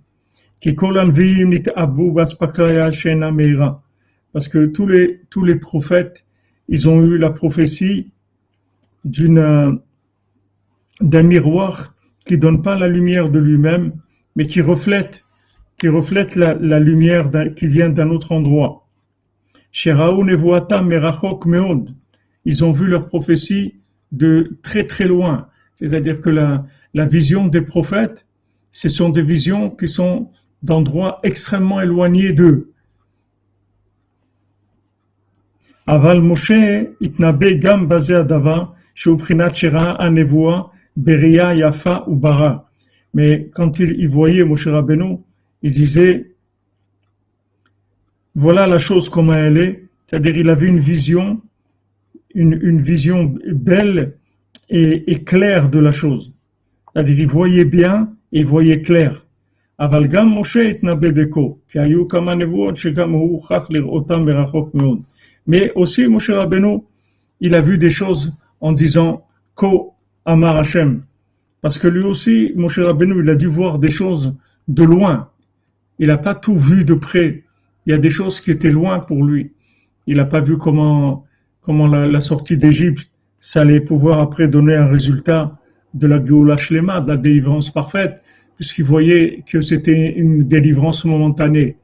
Parce 4.34 4.48
que 4.48 4.66
tous 4.66 4.88
les, 4.88 5.22
tous 5.30 5.44
les 5.44 5.56
prophètes, 5.56 6.26
ils 6.68 6.90
ont 6.90 7.02
eu 7.04 7.18
la 7.18 7.30
prophétie 7.30 8.12
d'une, 9.06 9.80
d'un 11.00 11.24
miroir 11.24 11.96
qui 12.26 12.38
donne 12.38 12.62
pas 12.62 12.78
la 12.78 12.88
lumière 12.88 13.30
de 13.30 13.40
lui-même, 13.40 13.94
mais 14.36 14.48
qui 14.48 14.62
reflète, 14.62 15.24
qui 15.78 15.88
reflète 15.88 16.36
la, 16.36 16.56
la 16.56 16.80
lumière 16.80 17.30
qui 17.56 17.68
vient 17.68 17.90
d'un 17.90 18.10
autre 18.10 18.32
endroit. 18.32 18.88
Ils 22.46 22.64
ont 22.66 22.72
vu 22.72 22.88
leur 22.88 23.08
prophétie 23.08 23.76
de 24.12 24.58
très 24.64 24.86
très 24.86 25.06
loin. 25.06 25.48
C'est-à-dire 25.74 26.20
que 26.22 26.30
la, 26.30 26.66
la 26.94 27.06
vision 27.06 27.48
des 27.48 27.62
prophètes, 27.62 28.26
ce 28.72 28.90
sont 28.90 29.10
des 29.10 29.22
visions 29.22 29.70
qui 29.70 29.88
sont 29.88 30.32
d'endroits 30.64 31.20
extrêmement 31.24 31.82
éloignés 31.82 32.34
d'eux. 32.34 32.72
Gam 35.88 37.88
basé 37.88 38.16
adava 38.16 38.76
sheuprinat 38.96 39.54
shera 39.54 39.92
anevoa 40.02 40.72
beria 40.96 41.54
yafa 41.54 42.04
ou 42.08 42.16
bara. 42.16 42.70
Mais 43.14 43.50
quand 43.54 43.80
il, 43.80 44.00
il 44.00 44.10
voyait 44.10 44.44
Moshe 44.44 44.68
Rabbeinu, 44.68 45.20
il 45.62 45.72
disait 45.72 46.32
voilà 48.36 48.68
la 48.68 48.78
chose 48.78 49.10
comme 49.10 49.32
elle 49.32 49.58
est, 49.58 49.84
c'est-à-dire 50.06 50.38
il 50.38 50.50
avait 50.50 50.68
une 50.68 50.80
vision, 50.80 51.42
une, 52.36 52.80
vision 52.80 53.34
belle 53.52 54.16
et, 54.70 55.12
et 55.12 55.24
claire 55.24 55.70
de 55.70 55.80
la 55.80 55.92
chose. 55.92 56.34
C'est-à-dire 56.94 57.20
il 57.20 57.28
voyait 57.28 57.66
bien 57.66 58.14
et 58.32 58.42
il 58.42 58.46
voyait 58.46 58.84
clair. 58.84 59.27
אבל 59.81 60.07
גם 60.07 60.39
משה 60.39 60.63
התנבא 60.69 61.11
בקו, 61.11 61.57
כי 61.69 61.79
היו 61.79 62.09
כמה 62.09 62.35
נבואות 62.35 62.77
שגם 62.77 63.11
הוא 63.11 63.33
הוכח 63.33 63.67
לראותם 63.71 64.25
מרחוק 64.25 64.75
מאוד. 64.75 64.99
Mais 65.47 65.73
aussi 65.75 66.07
Moshe 66.07 66.31
Rabbeinu, 66.31 66.85
il 67.41 67.55
a 67.57 67.63
vu 67.63 67.77
des 67.77 67.91
choses 67.91 68.33
en 68.61 68.73
disant 68.73 69.25
Ko 69.57 69.95
Amar 70.25 70.57
Hashem. 70.57 71.03
Parce 71.61 71.79
que 71.79 71.89
lui 71.89 72.05
aussi, 72.05 72.53
Moshe 72.55 72.79
Rabbeinu, 72.79 73.23
il 73.23 73.29
a 73.29 73.35
dû 73.35 73.49
voir 73.49 73.81
des 73.81 73.89
choses 73.89 74.35
de 74.69 74.85
loin. 74.85 75.31
Il 75.99 76.09
n'a 76.09 76.19
pas 76.19 76.37
tout 76.37 76.57
vu 76.57 76.85
de 76.85 76.95
près. 76.95 77.43
Il 77.87 77.91
y 77.91 77.93
a 77.93 77.99
des 77.99 78.11
choses 78.11 78.41
qui 78.41 78.53
étaient 78.53 78.71
loin 78.71 79.01
pour 79.01 79.25
lui. 79.25 79.53
Il 80.07 80.19
n'a 80.19 80.25
pas 80.27 80.41
vu 80.41 80.57
comment, 80.57 81.25
comment 81.61 81.89
la, 81.89 82.07
la 82.07 82.21
sortie 82.21 82.57
d'Égypte, 82.57 83.11
ça 83.41 83.63
allait 83.63 83.81
pouvoir 83.81 84.21
après 84.21 84.47
donner 84.47 84.77
un 84.77 84.87
résultat 84.87 85.59
de 85.95 86.07
la 86.07 86.25
Géoula 86.25 86.57
Shlema, 86.57 87.01
de 87.01 87.11
la 87.11 87.17
délivrance 87.17 87.71
parfaite 87.71 88.23
puisqu'il 88.58 88.84
voyait 88.84 89.44
que 89.50 89.62
c'était 89.62 90.14
une 90.18 90.44
délivrance 90.44 91.06
momentanée. 91.06 91.78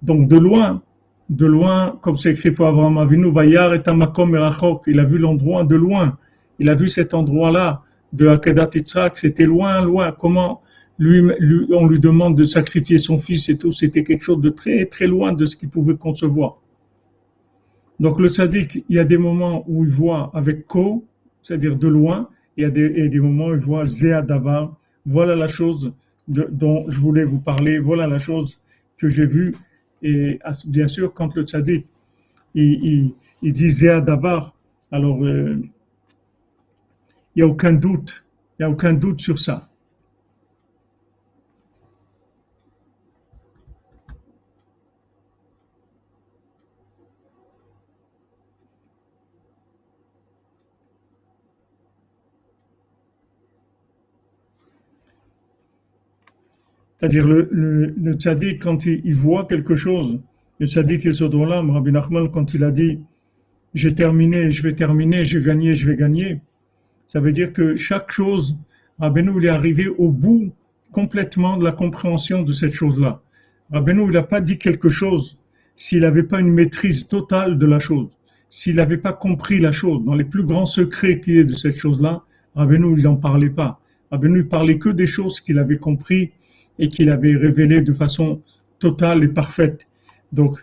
Donc 0.00 0.28
de 0.28 0.38
loin, 0.38 0.82
de 1.28 1.46
loin, 1.46 1.98
comme 2.02 2.16
c'est 2.16 2.30
écrit 2.32 2.52
pour 2.52 2.66
Abraham 2.66 2.98
Avinu, 2.98 3.28
et 3.28 4.90
il 4.90 5.00
a 5.00 5.04
vu 5.04 5.18
l'endroit 5.18 5.64
de 5.64 5.76
loin. 5.76 6.16
Il 6.60 6.68
a 6.70 6.74
vu 6.74 6.88
cet 6.88 7.14
endroit-là 7.14 7.82
de 8.12 8.28
Akedat 8.28 8.70
Yitzhak, 8.74 9.18
c'était 9.18 9.44
loin, 9.44 9.82
loin. 9.82 10.12
Comment 10.12 10.62
lui, 10.98 11.20
on 11.72 11.86
lui 11.86 11.98
demande 11.98 12.36
de 12.36 12.44
sacrifier 12.44 12.98
son 12.98 13.18
fils 13.18 13.48
et 13.48 13.58
tout, 13.58 13.72
c'était 13.72 14.04
quelque 14.04 14.22
chose 14.22 14.40
de 14.40 14.50
très, 14.50 14.86
très 14.86 15.08
loin 15.08 15.32
de 15.32 15.44
ce 15.44 15.56
qu'il 15.56 15.68
pouvait 15.68 15.96
concevoir. 15.96 16.58
Donc 17.98 18.20
le 18.20 18.28
sadique, 18.28 18.84
il 18.88 18.96
y 18.96 18.98
a 19.00 19.04
des 19.04 19.18
moments 19.18 19.64
où 19.66 19.84
il 19.84 19.90
voit 19.90 20.30
avec 20.34 20.66
Ko, 20.68 21.04
c'est-à-dire 21.42 21.76
de 21.76 21.88
loin, 21.88 22.28
il 22.56 22.62
y 22.62 22.66
a 22.66 22.70
des, 22.70 23.08
des 23.08 23.20
moments 23.20 23.46
où 23.46 23.54
il 23.54 23.60
voit 23.60 23.86
Zéadavar, 23.86 24.76
voilà 25.06 25.34
la 25.34 25.48
chose 25.48 25.92
dont 26.28 26.84
je 26.88 26.98
voulais 26.98 27.24
vous 27.24 27.38
parler. 27.38 27.78
Voilà 27.78 28.06
la 28.06 28.18
chose 28.18 28.60
que 28.96 29.08
j'ai 29.08 29.26
vue. 29.26 29.54
Et 30.02 30.38
bien 30.66 30.86
sûr, 30.86 31.12
quand 31.12 31.34
le 31.34 31.42
tzaddik, 31.42 31.86
il, 32.54 33.14
il, 33.42 33.52
disait 33.52 34.00
d'abord, 34.00 34.54
alors 34.92 35.24
euh, 35.24 35.60
il 37.34 37.42
n'y 37.42 37.42
a 37.42 37.46
aucun 37.46 37.72
doute, 37.72 38.24
il 38.58 38.62
n'y 38.62 38.66
a 38.66 38.70
aucun 38.70 38.92
doute 38.92 39.20
sur 39.20 39.38
ça. 39.38 39.68
C'est-à-dire 56.96 57.26
le, 57.26 57.48
le, 57.50 57.94
le 58.00 58.12
tzaddik, 58.14 58.62
quand 58.62 58.86
il, 58.86 59.14
voit 59.14 59.46
quelque 59.46 59.74
chose, 59.74 60.20
le 60.60 60.66
tzaddik 60.66 61.04
Yesodrolam, 61.04 61.70
Rabbi 61.70 61.92
Nachman, 61.92 62.30
quand 62.30 62.54
il 62.54 62.62
a 62.64 62.70
dit 62.70 63.00
«j'ai 63.74 63.94
terminé, 63.94 64.52
je 64.52 64.62
vais 64.62 64.74
terminer, 64.74 65.24
j'ai 65.24 65.42
gagné, 65.42 65.74
je 65.74 65.90
vais 65.90 65.96
gagner», 65.96 66.40
ça 67.06 67.20
veut 67.20 67.32
dire 67.32 67.52
que 67.52 67.76
chaque 67.76 68.12
chose, 68.12 68.56
Rabbeinu, 68.98 69.32
il 69.38 69.46
est 69.46 69.48
arrivé 69.48 69.88
au 69.88 70.10
bout 70.10 70.52
complètement 70.92 71.56
de 71.56 71.64
la 71.64 71.72
compréhension 71.72 72.42
de 72.42 72.52
cette 72.52 72.72
chose-là. 72.72 73.20
Rabbeinu, 73.72 74.04
il 74.04 74.12
n'a 74.12 74.22
pas 74.22 74.40
dit 74.40 74.58
quelque 74.58 74.88
chose 74.88 75.38
s'il 75.76 76.00
n'avait 76.00 76.22
pas 76.22 76.40
une 76.40 76.52
maîtrise 76.52 77.08
totale 77.08 77.58
de 77.58 77.66
la 77.66 77.80
chose, 77.80 78.08
s'il 78.48 78.76
n'avait 78.76 78.98
pas 78.98 79.12
compris 79.12 79.58
la 79.58 79.72
chose, 79.72 80.04
dans 80.04 80.14
les 80.14 80.24
plus 80.24 80.44
grands 80.44 80.66
secrets 80.66 81.20
qui 81.20 81.38
est 81.38 81.44
de 81.44 81.54
cette 81.54 81.76
chose-là, 81.76 82.22
Rabbeinu, 82.54 82.96
il 82.96 83.02
n'en 83.02 83.16
parlait 83.16 83.50
pas. 83.50 83.80
Rabbeinu, 84.12 84.40
il 84.40 84.48
parlait 84.48 84.78
que 84.78 84.90
des 84.90 85.06
choses 85.06 85.40
qu'il 85.40 85.58
avait 85.58 85.78
compris 85.78 86.30
et 86.78 86.88
qu'il 86.88 87.10
avait 87.10 87.36
révélé 87.36 87.82
de 87.82 87.92
façon 87.92 88.42
totale 88.78 89.24
et 89.24 89.28
parfaite. 89.28 89.86
Donc, 90.32 90.58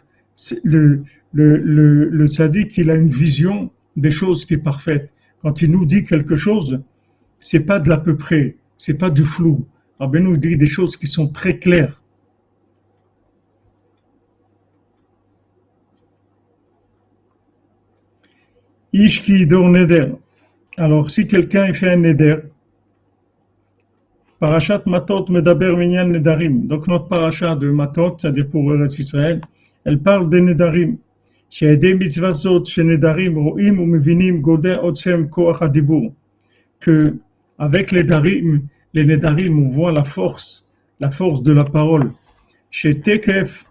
le, 0.63 1.03
le, 1.33 1.57
le, 1.57 2.09
le 2.09 2.27
tzaddik, 2.27 2.77
il 2.77 2.89
a 2.89 2.95
une 2.95 3.09
vision 3.09 3.71
des 3.95 4.11
choses 4.11 4.45
qui 4.45 4.55
est 4.55 4.57
parfaite. 4.57 5.11
Quand 5.41 5.61
il 5.61 5.71
nous 5.71 5.85
dit 5.85 6.03
quelque 6.03 6.35
chose, 6.35 6.81
c'est 7.39 7.65
pas 7.65 7.79
de 7.79 7.89
l'à 7.89 7.97
peu 7.97 8.15
près, 8.15 8.55
c'est 8.77 8.97
pas 8.97 9.09
du 9.09 9.25
flou. 9.25 9.65
Rabbi 9.99 10.19
nous 10.19 10.37
dit 10.37 10.57
des 10.57 10.65
choses 10.67 10.97
qui 10.97 11.07
sont 11.07 11.27
très 11.27 11.57
claires. 11.57 12.01
Ishki 18.93 19.45
neder. 19.45 20.11
Alors, 20.77 21.09
si 21.11 21.27
quelqu'un 21.27 21.73
fait 21.73 21.91
un 21.91 21.97
neder, 21.97 22.35
Parachat 24.41 24.81
Matot 24.87 25.25
Medaber 25.29 25.77
Minyan 25.77 26.07
Nedarim. 26.07 26.65
Donc, 26.65 26.87
notre 26.87 27.07
parachat 27.07 27.55
de 27.55 27.69
Matot, 27.69 28.15
c'est-à-dire 28.17 28.49
pour 28.49 28.73
l'Israël, 28.73 28.89
Israël, 28.99 29.41
elle 29.85 29.99
parle 29.99 30.29
des 30.29 30.41
Nedarim. 30.41 30.97
Que, 36.79 37.15
avec 37.59 37.91
les 37.91 38.03
darim, 38.03 38.61
les 38.93 39.05
nedarim, 39.05 39.59
on 39.59 39.69
voit 39.69 39.91
la 39.91 40.03
force, 40.03 40.67
la 40.99 41.11
force 41.11 41.43
de 41.43 41.51
la 41.51 41.63
parole. 41.63 42.11
Chez 42.71 42.99
Tekef, 42.99 43.65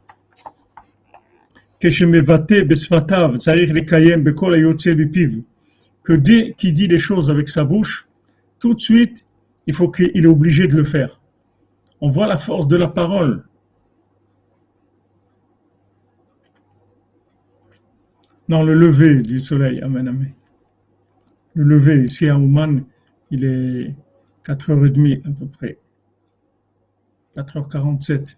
que 1.80 1.90
je 1.90 2.04
me 2.04 2.20
besfatav, 2.20 3.38
c'est-à-dire 3.40 3.74
les 3.74 3.84
kayem, 3.84 4.22
bekol 4.22 4.54
ayotse 4.54 4.86
bipiv. 4.88 5.42
Que 6.04 6.12
dès 6.12 6.54
qu'il 6.56 6.74
dit 6.74 6.86
les 6.86 6.98
choses 6.98 7.28
avec 7.28 7.48
sa 7.48 7.64
bouche, 7.64 8.06
tout 8.60 8.74
de 8.74 8.80
suite, 8.80 9.24
il 9.70 9.76
faut 9.76 9.88
qu'il 9.88 10.24
est 10.24 10.26
obligé 10.26 10.66
de 10.66 10.76
le 10.76 10.82
faire. 10.82 11.20
On 12.00 12.10
voit 12.10 12.26
la 12.26 12.38
force 12.38 12.66
de 12.66 12.76
la 12.76 12.88
parole. 12.88 13.44
Dans 18.48 18.64
le 18.64 18.74
lever 18.74 19.22
du 19.22 19.38
soleil, 19.38 19.80
amen, 19.80 20.08
amen. 20.08 20.34
Le 21.54 21.62
lever 21.62 22.02
ici 22.02 22.28
à 22.28 22.36
Ouman, 22.36 22.84
il 23.30 23.44
est 23.44 23.94
4h30 24.44 25.20
à 25.24 25.30
peu 25.38 25.46
près. 25.46 25.78
4h47. 27.36 28.36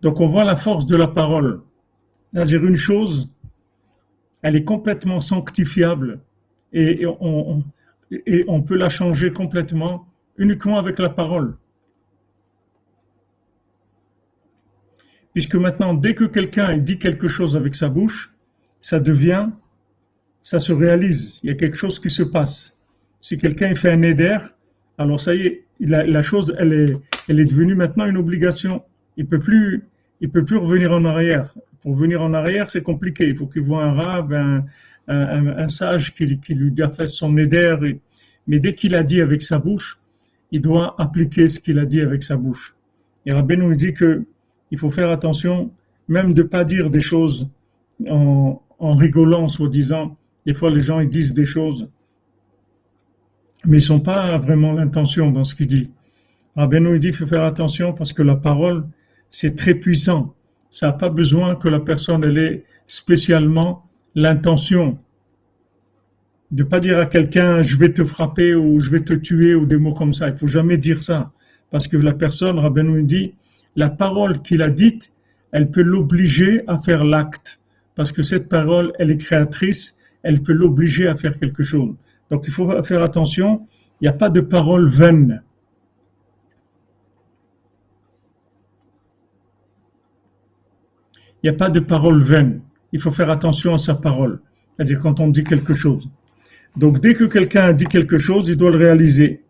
Donc 0.00 0.20
on 0.20 0.26
voit 0.26 0.42
la 0.42 0.56
force 0.56 0.86
de 0.86 0.96
la 0.96 1.06
parole. 1.06 1.62
C'est-à-dire 2.32 2.64
une 2.64 2.76
chose, 2.76 3.28
elle 4.42 4.56
est 4.56 4.64
complètement 4.64 5.20
sanctifiable 5.20 6.20
et, 6.72 7.04
on, 7.06 8.62
peut 8.62 8.76
la 8.76 8.88
changer 8.88 9.32
complètement 9.32 10.06
uniquement 10.36 10.78
avec 10.78 10.98
la 10.98 11.10
parole. 11.10 11.56
puisque 15.32 15.54
maintenant, 15.54 15.94
dès 15.94 16.14
que 16.14 16.24
quelqu'un 16.24 16.76
dit 16.76 16.98
quelque 16.98 17.28
chose 17.28 17.56
avec 17.56 17.74
sa 17.74 17.88
bouche, 17.88 18.34
ça 18.80 19.00
devient, 19.00 19.48
ça 20.42 20.60
se 20.60 20.72
réalise. 20.72 21.40
Il 21.42 21.48
y 21.48 21.52
a 21.52 21.56
quelque 21.56 21.76
chose 21.76 21.98
qui 21.98 22.10
se 22.10 22.22
passe. 22.22 22.80
Si 23.20 23.38
quelqu'un 23.38 23.74
fait 23.74 23.90
un 23.90 24.02
éder, 24.02 24.38
alors 24.98 25.20
ça 25.20 25.34
y 25.34 25.46
est, 25.46 25.64
la, 25.80 26.22
chose, 26.22 26.54
elle 26.58 26.72
est, 26.72 26.96
elle 27.28 27.40
est 27.40 27.44
devenue 27.44 27.74
maintenant 27.74 28.04
une 28.06 28.16
obligation. 28.16 28.82
Il 29.16 29.26
peut 29.26 29.38
plus, 29.38 29.84
il 30.22 30.30
peut 30.30 30.44
plus 30.44 30.56
revenir 30.56 30.92
en 30.92 31.04
arrière. 31.04 31.52
Pour 31.82 31.96
venir 31.96 32.22
en 32.22 32.32
arrière, 32.32 32.70
c'est 32.70 32.82
compliqué. 32.82 33.26
Il 33.26 33.36
faut 33.36 33.48
qu'il 33.48 33.62
voit 33.62 33.84
un 33.84 33.92
rab, 33.92 34.32
un, 35.08 35.68
sage 35.68 36.14
qui, 36.14 36.38
qui, 36.38 36.54
lui 36.54 36.72
fait 36.96 37.08
son 37.08 37.36
éder. 37.36 37.98
Mais 38.46 38.60
dès 38.60 38.74
qu'il 38.74 38.94
a 38.94 39.02
dit 39.02 39.20
avec 39.20 39.42
sa 39.42 39.58
bouche, 39.58 39.98
il 40.52 40.60
doit 40.60 40.94
appliquer 40.98 41.48
ce 41.48 41.58
qu'il 41.58 41.78
a 41.80 41.84
dit 41.84 42.00
avec 42.00 42.22
sa 42.22 42.36
bouche. 42.36 42.76
Et 43.26 43.32
Rabbi 43.32 43.56
nous 43.56 43.74
dit 43.74 43.92
que 43.92 44.24
il 44.70 44.78
faut 44.78 44.90
faire 44.90 45.10
attention, 45.10 45.70
même 46.08 46.34
de 46.34 46.42
pas 46.44 46.64
dire 46.64 46.88
des 46.88 47.00
choses 47.00 47.48
en, 48.08 48.62
en 48.78 48.94
rigolant, 48.94 49.48
soi-disant. 49.48 50.16
Des 50.46 50.54
fois, 50.54 50.70
les 50.70 50.80
gens 50.80 51.00
ils 51.00 51.08
disent 51.08 51.34
des 51.34 51.44
choses, 51.44 51.88
mais 53.64 53.78
ils 53.78 53.82
sont 53.82 54.00
pas 54.00 54.38
vraiment 54.38 54.72
l'intention 54.72 55.32
dans 55.32 55.44
ce 55.44 55.56
qu'ils 55.56 55.66
disent. 55.66 55.90
Rabbi 56.54 56.80
nous 56.80 56.96
dit 56.98 57.08
qu'il 57.08 57.16
faut 57.16 57.26
faire 57.26 57.44
attention 57.44 57.92
parce 57.92 58.12
que 58.12 58.22
la 58.22 58.36
parole, 58.36 58.84
c'est 59.32 59.56
très 59.56 59.74
puissant. 59.74 60.34
Ça 60.70 60.88
n'a 60.88 60.92
pas 60.92 61.08
besoin 61.08 61.56
que 61.56 61.68
la 61.68 61.80
personne 61.80 62.22
ait 62.36 62.64
spécialement 62.86 63.84
l'intention 64.14 64.98
de 66.50 66.62
pas 66.62 66.80
dire 66.80 66.98
à 66.98 67.06
quelqu'un 67.06 67.62
je 67.62 67.76
vais 67.76 67.92
te 67.94 68.04
frapper 68.04 68.54
ou 68.54 68.78
je 68.78 68.90
vais 68.90 69.00
te 69.00 69.14
tuer 69.14 69.54
ou 69.54 69.64
des 69.64 69.78
mots 69.78 69.94
comme 69.94 70.12
ça. 70.12 70.28
Il 70.28 70.36
faut 70.36 70.46
jamais 70.46 70.76
dire 70.76 71.02
ça 71.02 71.32
parce 71.70 71.88
que 71.88 71.96
la 71.96 72.12
personne, 72.12 72.58
Rabbeinu 72.58 73.02
dit, 73.04 73.34
la 73.74 73.88
parole 73.88 74.42
qu'il 74.42 74.60
a 74.60 74.68
dite, 74.68 75.10
elle 75.50 75.70
peut 75.70 75.82
l'obliger 75.82 76.62
à 76.66 76.78
faire 76.78 77.02
l'acte 77.02 77.58
parce 77.94 78.12
que 78.12 78.22
cette 78.22 78.50
parole, 78.50 78.92
elle 78.98 79.10
est 79.10 79.16
créatrice, 79.16 79.98
elle 80.22 80.42
peut 80.42 80.52
l'obliger 80.52 81.08
à 81.08 81.16
faire 81.16 81.38
quelque 81.38 81.62
chose. 81.62 81.94
Donc 82.30 82.44
il 82.46 82.52
faut 82.52 82.70
faire 82.82 83.02
attention, 83.02 83.66
il 84.00 84.04
n'y 84.04 84.08
a 84.08 84.12
pas 84.12 84.28
de 84.28 84.40
parole 84.40 84.88
vaine. 84.88 85.42
Il 91.42 91.50
n'y 91.50 91.56
a 91.56 91.58
pas 91.58 91.70
de 91.70 91.80
parole 91.80 92.22
vaine. 92.22 92.60
Il 92.92 93.00
faut 93.00 93.10
faire 93.10 93.30
attention 93.30 93.74
à 93.74 93.78
sa 93.78 93.94
parole. 93.94 94.40
C'est-à-dire 94.76 95.00
quand 95.00 95.18
on 95.20 95.28
dit 95.28 95.44
quelque 95.44 95.74
chose. 95.74 96.08
Donc 96.76 97.00
dès 97.00 97.14
que 97.14 97.24
quelqu'un 97.24 97.64
a 97.64 97.72
dit 97.72 97.86
quelque 97.86 98.18
chose, 98.18 98.48
il 98.48 98.56
doit 98.56 98.70
le 98.70 98.78
réaliser. 98.78 99.42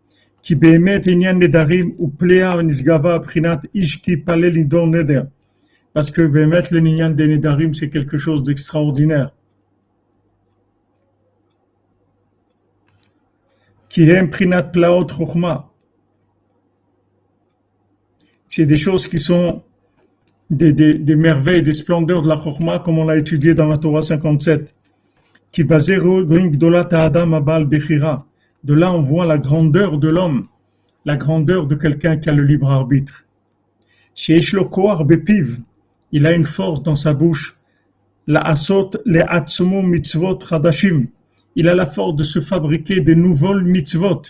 Parce 5.93 6.09
que 6.11 6.21
le 6.21 6.79
ninyan 6.79 7.11
de 7.11 7.25
nedarim, 7.25 7.73
c'est 7.73 7.89
quelque 7.89 8.17
chose 8.17 8.43
d'extraordinaire. 8.43 9.31
C'est 18.49 18.65
des 18.65 18.77
choses 18.77 19.07
qui 19.07 19.19
sont 19.19 19.63
des, 20.53 20.73
des, 20.73 20.95
des, 20.95 21.15
merveilles, 21.15 21.63
des 21.63 21.73
splendeurs 21.73 22.21
de 22.21 22.29
la 22.29 22.41
chokma, 22.41 22.79
comme 22.79 22.99
on 22.99 23.05
l'a 23.05 23.17
étudié 23.17 23.53
dans 23.53 23.67
la 23.67 23.77
Torah 23.77 24.01
57. 24.01 24.73
Qui 25.51 25.63
De 25.63 25.69
là, 28.73 28.93
on 28.93 29.01
voit 29.01 29.25
la 29.25 29.37
grandeur 29.37 29.97
de 29.97 30.07
l'homme, 30.07 30.47
la 31.05 31.17
grandeur 31.17 31.67
de 31.67 31.75
quelqu'un 31.75 32.15
qui 32.17 32.29
a 32.29 32.33
le 32.33 32.43
libre 32.43 32.71
arbitre. 32.71 33.25
Il 36.11 36.25
a 36.25 36.33
une 36.33 36.45
force 36.45 36.83
dans 36.83 36.95
sa 36.95 37.13
bouche. 37.13 37.57
La 38.25 38.39
asot 38.41 38.91
le 39.05 39.81
mitzvot 39.81 40.39
hadashim. 40.49 41.07
Il 41.55 41.67
a 41.67 41.75
la 41.75 41.85
force 41.85 42.15
de 42.15 42.23
se 42.23 42.39
fabriquer 42.39 43.01
de 43.01 43.13
nouveaux 43.13 43.59
mitzvot. 43.59 44.21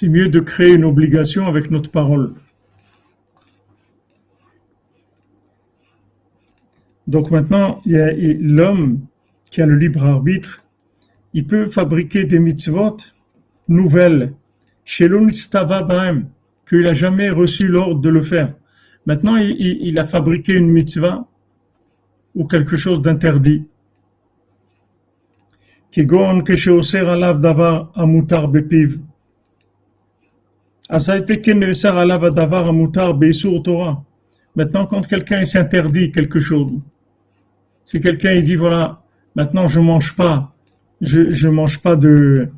C'est 0.00 0.08
mieux 0.08 0.30
de 0.30 0.40
créer 0.40 0.72
une 0.72 0.86
obligation 0.86 1.46
avec 1.46 1.70
notre 1.70 1.90
parole. 1.90 2.32
Donc 7.06 7.30
maintenant, 7.30 7.82
l'homme 7.84 9.00
qui 9.50 9.60
a 9.60 9.66
le 9.66 9.76
libre 9.76 10.02
arbitre, 10.02 10.64
il 11.34 11.46
peut 11.46 11.68
fabriquer 11.68 12.24
des 12.24 12.38
mitzvot 12.38 12.96
nouvelles, 13.68 14.32
chez 14.86 15.06
bahem, 15.06 16.30
qu'il 16.66 16.80
n'a 16.80 16.94
jamais 16.94 17.28
reçu 17.28 17.68
l'ordre 17.68 18.00
de 18.00 18.08
le 18.08 18.22
faire. 18.22 18.54
Maintenant, 19.04 19.36
il, 19.36 19.98
a 19.98 20.06
fabriqué 20.06 20.54
une 20.54 20.70
mitzvah 20.70 21.26
ou 22.34 22.46
quelque 22.46 22.76
chose 22.76 23.02
d'interdit. 23.02 23.66
Alav. 25.94 27.42
Maintenant, 34.56 34.86
quand 34.86 35.06
quelqu'un 35.06 35.44
s'interdit 35.44 36.10
quelque 36.10 36.40
chose, 36.40 36.72
si 37.84 38.00
quelqu'un 38.00 38.40
dit 38.40 38.56
voilà, 38.56 39.00
maintenant 39.36 39.68
je 39.68 39.78
mange 39.78 40.16
pas, 40.16 40.52
je, 41.00 41.30
je 41.30 41.48
mange 41.48 41.78
pas 41.78 41.94
de, 41.94 42.48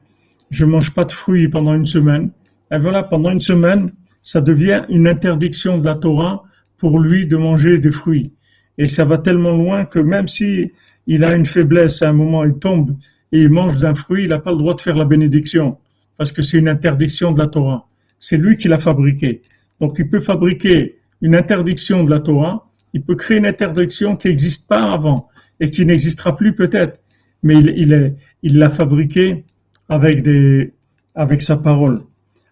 je 0.51 0.65
mange 0.65 0.95
pas 0.95 1.05
de 1.05 1.13
fruits 1.13 1.49
pendant 1.49 1.75
une 1.75 1.85
semaine, 1.85 2.31
et 2.71 2.79
voilà, 2.79 3.03
pendant 3.03 3.31
une 3.31 3.41
semaine, 3.41 3.93
ça 4.23 4.41
devient 4.41 4.85
une 4.89 5.07
interdiction 5.07 5.77
de 5.77 5.85
la 5.85 5.97
Torah 5.97 6.43
pour 6.79 7.01
lui 7.01 7.27
de 7.27 7.37
manger 7.37 7.79
des 7.79 7.93
fruits. 7.93 8.33
Et 8.79 8.87
ça 8.87 9.05
va 9.05 9.19
tellement 9.19 9.55
loin 9.55 9.85
que 9.85 9.99
même 9.99 10.27
si 10.27 10.73
il 11.07 11.23
a 11.25 11.37
une 11.37 11.45
faiblesse, 11.45 12.01
à 12.01 12.09
un 12.09 12.15
moment 12.15 12.45
il 12.45 12.55
tombe 12.55 12.97
et 13.31 13.43
il 13.43 13.51
mange 13.51 13.79
d'un 13.79 13.95
fruit, 13.95 14.23
il 14.23 14.31
n'a 14.31 14.39
pas 14.39 14.53
le 14.53 14.57
droit 14.57 14.75
de 14.75 14.81
faire 14.81 14.97
la 14.97 15.05
bénédiction, 15.05 15.77
parce 16.17 16.33
que 16.33 16.41
c'est 16.41 16.57
une 16.57 16.69
interdiction 16.69 17.33
de 17.33 17.39
la 17.39 17.49
Torah 17.49 17.89
c'est 18.23 18.37
lui 18.37 18.57
qui 18.57 18.69
l'a 18.69 18.79
fabriqué. 18.79 19.43
Donc 19.81 19.97
il 19.99 20.09
peut 20.09 20.21
fabriquer 20.21 20.97
une 21.23 21.35
interdiction 21.35 22.05
de 22.05 22.11
la 22.11 22.21
Torah, 22.21 22.71
il 22.95 23.03
peut 23.03 23.17
créer 23.17 23.39
une 23.39 23.47
interdiction 23.47 24.17
qui 24.17 24.29
n'existe 24.29 24.69
pas 24.69 24.93
avant 24.93 25.29
et 25.59 25.71
qui 25.71 25.85
n'existera 25.85 26.37
plus 26.37 26.55
peut-être, 26.55 27.01
mais 27.43 27.57
il, 27.57 27.93
est, 27.93 28.15
il 28.45 28.59
l'a 28.59 28.69
fabriqué 28.69 29.45
avec 29.89 30.23
des, 30.23 30.73
avec 31.17 31.43
sa 31.43 31.57
parole. 31.57 32.03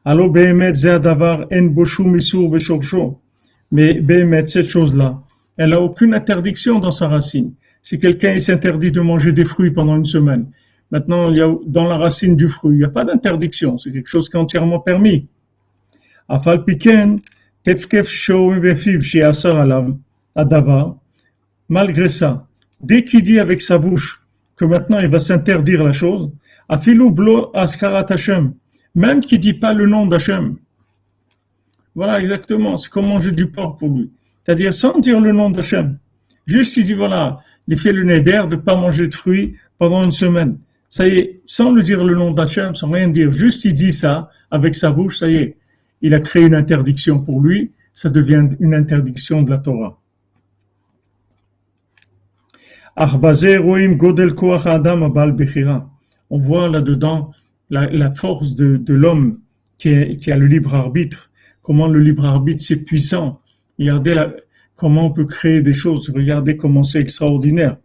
Alors 0.05 0.33
Mais 3.73 3.95
Behemet, 3.95 4.47
cette 4.47 4.69
chose-là, 4.69 5.23
elle 5.57 5.73
a 5.73 5.81
aucune 5.81 6.15
interdiction 6.15 6.81
dans 6.81 6.91
sa 6.91 7.07
racine. 7.07 7.55
Si 7.83 8.01
quelqu'un 8.01 8.41
s'interdit 8.41 8.91
de 8.91 9.01
manger 9.01 9.31
des 9.31 9.45
fruits 9.45 9.71
pendant 9.71 9.97
une 9.97 10.05
semaine, 10.05 10.51
maintenant 10.91 11.31
il 11.31 11.37
y 11.37 11.41
a 11.41 11.55
dans 11.65 11.87
la 11.87 11.97
racine 11.97 12.35
du 12.35 12.49
fruit, 12.49 12.75
il 12.75 12.79
n'y 12.79 12.85
a 12.85 12.89
pas 12.89 13.05
d'interdiction, 13.05 13.79
c'est 13.79 13.93
quelque 13.93 14.09
chose 14.09 14.29
qui 14.29 14.37
est 14.37 14.41
entièrement 14.41 14.81
permis. 14.81 15.29
Malgré 21.69 22.09
ça, 22.09 22.47
dès 22.81 23.05
qu'il 23.05 23.23
dit 23.23 23.39
avec 23.41 23.61
sa 23.61 23.79
bouche 23.79 24.25
que 24.57 24.65
maintenant 24.65 25.01
il 25.01 25.09
va 25.09 25.19
s'interdire 25.19 25.83
la 25.83 25.93
chose, 25.93 26.31
même 28.95 29.21
qu'il 29.21 29.41
dit 29.41 29.55
pas 29.55 29.73
le 29.73 29.87
nom 29.87 30.07
d'Hachem. 30.07 30.57
Voilà 31.97 32.21
exactement, 32.21 32.77
c'est 32.77 32.91
comme 32.91 33.09
manger 33.09 33.33
du 33.33 33.47
porc 33.47 33.77
pour 33.79 33.89
lui. 33.89 34.11
C'est-à-dire 34.45 34.73
sans 34.73 35.01
dire 35.01 35.21
le 35.21 35.33
nom 35.33 35.51
d'Hachem. 35.51 35.99
Juste 36.47 36.77
il 36.77 36.85
dit 36.85 36.95
voilà, 36.95 37.41
il 37.67 37.77
fait 37.77 37.93
le 37.93 38.05
neder 38.05 38.45
de 38.49 38.57
pas 38.57 38.77
manger 38.77 39.09
de 39.09 39.15
fruits 39.15 39.57
pendant 39.79 40.05
une 40.05 40.13
semaine. 40.13 40.59
Ça 40.89 41.09
y 41.09 41.19
est, 41.19 41.41
sans 41.47 41.73
le 41.73 41.83
dire 41.83 42.05
le 42.05 42.15
nom 42.15 42.31
d'Hachem, 42.31 42.75
sans 42.75 42.91
rien 42.91 43.09
dire, 43.09 43.33
juste 43.33 43.65
il 43.65 43.75
dit 43.75 43.93
ça 43.93 44.31
avec 44.51 44.77
sa 44.77 44.91
bouche, 44.91 45.19
ça 45.19 45.29
y 45.29 45.37
est, 45.37 45.57
il 46.03 46.15
a 46.15 46.21
créé 46.21 46.47
une 46.47 46.55
interdiction 46.55 47.21
pour 47.21 47.41
lui, 47.41 47.73
ça 47.93 48.09
devient 48.11 48.49
une 48.61 48.75
interdiction 48.75 49.43
de 49.43 49.51
la 49.51 49.59
Torah. 49.59 50.01
On 56.31 56.39
voit 56.39 56.69
là-dedans 56.69 57.33
la, 57.71 58.11
force 58.13 58.55
de, 58.55 58.93
l'homme 58.93 59.39
qui, 59.79 59.91
a 60.31 60.37
le 60.37 60.47
libre 60.47 60.75
arbitre, 60.75 61.31
comment 61.63 61.89
le 61.89 62.01
libre 62.01 62.25
arbitre 62.25 62.63
c'est 62.63 62.85
puissant. 62.85 63.41
Regardez 63.79 64.23
comment 64.77 65.07
on 65.07 65.11
peut 65.11 65.25
créer 65.25 65.63
des 65.63 65.75
choses. 65.75 66.11
Regardez 66.11 66.57
comment 66.57 66.85
c'est 66.85 67.01
extraordinaire. 67.01 67.77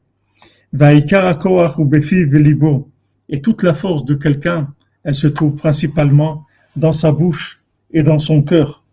Et 3.29 3.41
toute 3.41 3.63
la 3.63 3.73
force 3.73 4.05
de 4.05 4.13
quelqu'un, 4.15 4.73
elle 5.03 5.15
se 5.15 5.27
trouve 5.27 5.55
principalement 5.55 6.45
dans 6.75 6.93
sa 6.93 7.11
bouche 7.11 7.61
et 7.91 8.03
dans 8.03 8.19
son 8.19 8.43
cœur. 8.43 8.83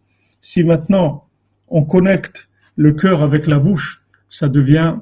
Si 0.41 0.65
maintenant 0.65 1.29
on 1.69 1.85
connecte 1.85 2.49
le 2.77 2.93
cœur 2.93 3.23
avec 3.23 3.47
la 3.47 3.59
bouche, 3.59 4.05
ça 4.29 4.49
devient 4.49 4.97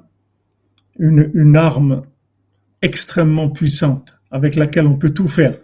une, 0.99 1.57
arme 1.57 2.03
extrêmement 2.83 3.49
puissante 3.49 4.19
avec 4.31 4.55
laquelle 4.55 4.87
on 4.87 4.97
peut 4.97 5.11
tout 5.11 5.29
faire. 5.29 5.59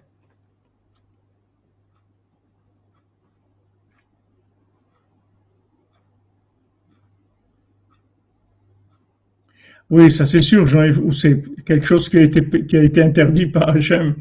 Oui, 9.88 10.10
ça 10.10 10.26
c'est 10.26 10.40
sûr, 10.40 10.68
c'est 11.12 11.42
quelque 11.64 11.86
chose 11.86 12.08
qui 12.08 12.18
a, 12.18 12.22
été, 12.22 12.66
qui 12.66 12.76
a 12.76 13.04
interdit 13.04 13.46
par 13.46 13.68
Hachem. 13.68 14.16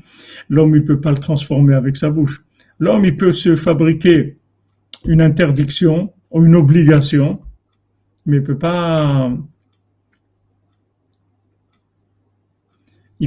L'homme, 0.50 0.76
il 0.76 0.86
peut 0.86 1.02
pas 1.02 1.10
le 1.12 1.18
transformer 1.18 1.74
avec 1.74 1.96
sa 1.98 2.12
bouche. 2.12 2.44
L'homme, 2.80 3.06
il 3.06 3.16
peut 3.16 3.32
se 3.32 3.56
fabriquer 3.56 4.38
une 5.06 5.22
interdiction 5.22 6.14
ou 6.32 6.46
une 6.46 6.56
obligation, 6.56 7.40
mais 8.26 8.38
il 8.38 8.44
peut 8.44 8.58
pas, 8.58 9.32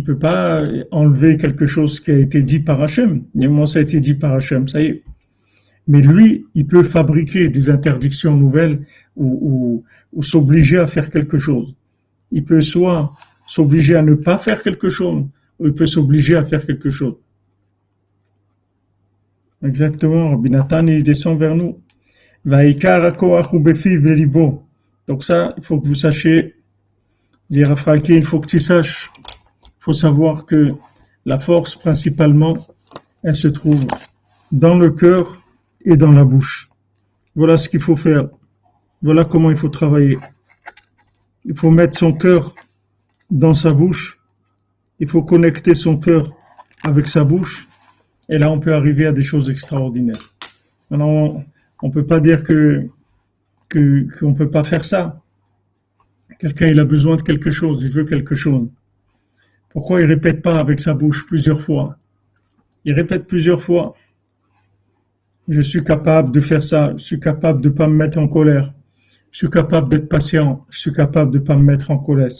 peut 0.05 0.19
pas 0.19 0.63
enlever 0.91 1.37
quelque 1.37 1.67
chose 1.67 2.01
qui 2.01 2.11
a 2.11 2.19
été 2.19 2.43
dit 2.43 2.61
par 2.61 2.83
Hachem. 2.83 3.25
Moi, 3.35 3.67
ça 3.67 3.79
a 3.79 3.83
été 3.83 4.01
dit 4.01 4.15
par 4.15 4.35
Hachem, 4.35 4.69
ça 4.69 4.83
y 4.83 4.87
est. 4.87 5.03
Mais 5.87 6.03
lui, 6.03 6.47
il 6.55 6.67
peut 6.67 6.85
fabriquer 6.85 7.49
des 7.49 7.71
interdictions 7.71 8.37
nouvelles 8.37 8.85
ou, 9.17 9.85
ou 10.13 10.23
s'obliger 10.23 10.79
à 10.79 10.87
faire 10.87 11.11
quelque 11.11 11.39
chose 11.39 11.75
il 12.31 12.45
peut 12.45 12.61
soit 12.61 13.13
s'obliger 13.47 13.97
à 13.97 14.03
ne 14.03 14.15
pas 14.15 14.39
faire 14.39 14.63
quelque 14.63 14.89
chose, 14.89 15.25
ou 15.59 15.67
il 15.67 15.75
peut 15.75 15.87
s'obliger 15.87 16.37
à 16.37 16.45
faire 16.45 16.65
quelque 16.65 16.91
chose. 16.91 17.15
Exactement, 19.63 20.31
Rabbi 20.31 20.51
il 20.89 21.03
descend 21.03 21.39
vers 21.39 21.57
nous. 21.57 21.81
Donc 25.09 25.25
ça, 25.25 25.55
il 25.57 25.65
faut 25.65 25.81
que 25.81 25.89
vous 25.89 25.95
sachiez, 25.95 26.55
dire 27.51 27.71
à 27.71 27.77
Fraki, 27.77 28.15
il 28.15 28.25
faut 28.25 28.41
que 28.41 28.47
tu 28.47 28.61
saches, 28.61 29.11
il 29.65 29.81
faut 29.81 29.93
savoir 29.93 30.47
que 30.47 30.75
la 31.25 31.39
force 31.39 31.75
principalement, 31.75 32.57
elle 33.23 33.37
se 33.37 33.49
trouve 33.49 33.85
dans 34.53 34.79
le 34.79 34.91
cœur 34.91 35.43
et 35.85 35.97
dans 35.97 36.13
la 36.13 36.25
bouche. 36.25 36.71
Voilà 37.35 37.59
ce 37.59 37.69
qu'il 37.69 37.81
faut 37.81 37.97
faire. 37.97 38.29
Voilà 39.03 39.25
comment 39.25 39.51
il 39.51 39.57
faut 39.57 39.69
travailler. 39.69 40.19
Il 41.45 41.57
faut 41.57 41.71
mettre 41.71 41.99
son 41.99 42.13
cœur 42.13 42.55
dans 43.31 43.55
sa 43.55 43.73
bouche. 43.73 44.19
Il 45.01 45.09
faut 45.09 45.23
connecter 45.23 45.75
son 45.75 45.97
cœur 45.97 46.33
avec 46.83 47.09
sa 47.09 47.25
bouche. 47.25 47.69
Et 48.29 48.39
là, 48.39 48.51
on 48.51 48.61
peut 48.61 48.75
arriver 48.75 49.07
à 49.07 49.13
des 49.13 49.23
choses 49.23 49.51
extraordinaires. 49.51 50.35
Alors, 50.91 51.43
on 51.83 51.89
ne 51.89 51.93
peut 51.93 52.07
pas 52.07 52.21
dire 52.21 52.45
que 52.45 52.89
qu'on 53.71 54.31
ne 54.31 54.35
peut 54.35 54.51
pas 54.51 54.65
faire 54.65 54.85
ça. 54.85 55.21
Quelqu'un, 56.39 56.69
il 56.69 56.81
a 56.81 56.85
besoin 56.85 57.17
de 57.17 57.23
quelque 57.23 57.51
chose, 57.51 57.83
il 57.83 57.91
veut 57.91 58.05
quelque 58.05 58.35
chose. 58.35 58.69
Pourquoi 59.69 60.01
il 60.01 60.07
répète 60.07 60.41
pas 60.41 60.59
avec 60.59 60.81
sa 60.81 60.95
bouche 60.95 61.27
plusieurs 61.27 61.61
fois? 61.61 61.99
Il 62.85 62.95
répète 62.95 63.27
plusieurs 63.27 63.63
fois. 63.63 63.95
Je 65.49 65.61
suis 65.61 65.85
capable 65.85 66.33
de 66.33 66.41
faire 66.41 66.63
ça, 66.63 66.95
je 66.97 67.03
suis 67.03 67.21
capable 67.21 67.61
de 67.61 67.69
ne 67.69 67.75
pas 67.75 67.89
me 67.89 67.95
mettre 67.95 68.19
en 68.19 68.29
colère. 68.29 68.73
Je 69.31 69.39
suis 69.39 69.51
capable 69.51 69.89
d'être 69.91 70.09
patient. 70.09 70.67
Je 70.71 70.79
suis 70.79 70.93
capable 70.93 71.31
de 71.33 71.39
ne 71.39 71.45
pas 71.45 71.57
me 71.57 71.63
mettre 71.63 71.91
en 71.91 71.99
colère. 71.99 72.33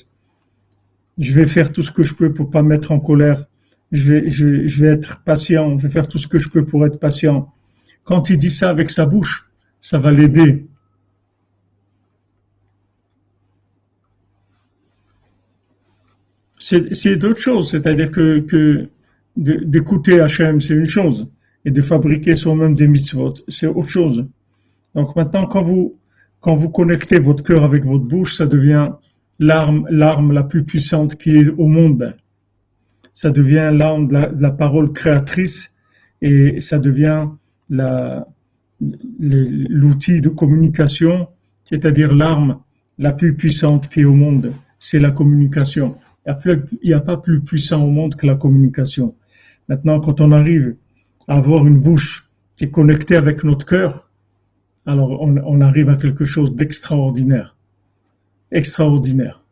Je 1.19 1.33
vais 1.33 1.47
faire 1.47 1.73
tout 1.73 1.83
ce 1.83 1.91
que 1.91 2.03
je 2.03 2.15
peux 2.15 2.33
pour 2.33 2.47
ne 2.47 2.51
pas 2.51 2.63
me 2.63 2.69
mettre 2.69 2.93
en 2.93 3.01
colère. 3.01 3.47
Je 3.91 4.83
vais, 4.83 4.89
être 4.89 5.23
patient. 5.25 5.79
Je 5.79 5.87
vais 5.87 5.93
faire 5.93 6.09
tout 6.09 6.19
ce 6.19 6.27
que 6.27 6.39
je 6.39 6.49
peux 6.49 6.65
pour 6.65 6.87
être 6.87 6.99
patient. 6.99 7.53
Quand 8.05 8.31
il 8.31 8.39
dit 8.39 8.51
ça 8.51 8.71
avec 8.71 8.91
sa 8.91 9.07
bouche, 9.07 9.51
ça 9.81 9.99
va 9.99 10.13
l'aider. 10.13 10.67
C'est 16.59 17.17
d'autres 17.17 17.41
choses. 17.41 17.71
C'est-à-dire 17.71 18.11
que, 18.11 18.89
d'écouter 19.37 20.21
Hachem, 20.21 20.61
c'est 20.61 20.75
une 20.75 20.87
chose. 20.87 21.29
Et 21.65 21.71
de 21.71 21.83
fabriquer 21.83 22.35
soi-même 22.35 22.75
des 22.75 22.89
mitzvot, 22.89 23.35
c'est 23.49 23.67
autre 23.67 23.89
chose. 23.89 24.27
Donc 24.95 25.15
maintenant, 25.17 25.47
quand 25.47 25.63
vous, 25.63 26.69
connectez 26.71 27.19
votre 27.19 27.43
cœur 27.43 27.65
avec 27.65 27.85
votre 27.85 28.05
bouche, 28.05 28.37
ça 28.37 28.47
devient 28.47 28.91
l'arme 29.39 30.33
la 30.33 30.43
plus 30.43 30.65
puissante 30.65 31.17
qui 31.17 31.37
est 31.37 31.49
au 31.49 31.67
monde. 31.67 32.15
Ça 33.21 33.33
devient 33.33 33.71
l'arme 33.73 34.07
de 34.07 34.41
la, 34.41 34.53
parole 34.53 34.93
créatrice 34.93 35.77
et 36.23 36.61
ça 36.61 36.79
devient 36.79 37.27
l'outil 39.19 40.21
de 40.21 40.29
communication, 40.29 41.27
c'est-à-dire 41.65 42.15
l'arme 42.15 42.61
la 42.97 43.11
plus 43.11 43.35
puissante 43.35 43.89
qui 43.89 44.03
est 44.03 44.05
au 44.05 44.15
monde. 44.15 44.53
C'est 44.79 45.01
la 45.01 45.11
communication. 45.11 45.97
Il 46.45 46.63
n'y 46.85 46.93
a 46.93 47.01
pas 47.01 47.17
plus 47.17 47.41
puissant 47.41 47.83
au 47.83 47.91
monde 47.91 48.15
que 48.15 48.25
la 48.25 48.37
communication. 48.37 49.17
Maintenant, 49.69 49.99
quand 49.99 50.21
on 50.21 50.31
arrive 50.31 50.77
à 51.27 51.39
avoir 51.39 51.67
une 51.67 51.81
bouche 51.81 52.31
qui 52.57 52.67
est 52.67 52.71
connectée 52.71 53.17
avec 53.17 53.43
notre 53.43 53.67
cœur, 53.67 54.13
alors 54.87 55.21
on, 55.21 55.61
arrive 55.61 55.89
à 55.89 55.97
quelque 55.97 56.25
chose 56.25 56.55
d'extraordinaire. 56.55 57.57
Extraordinaire. 58.53 59.43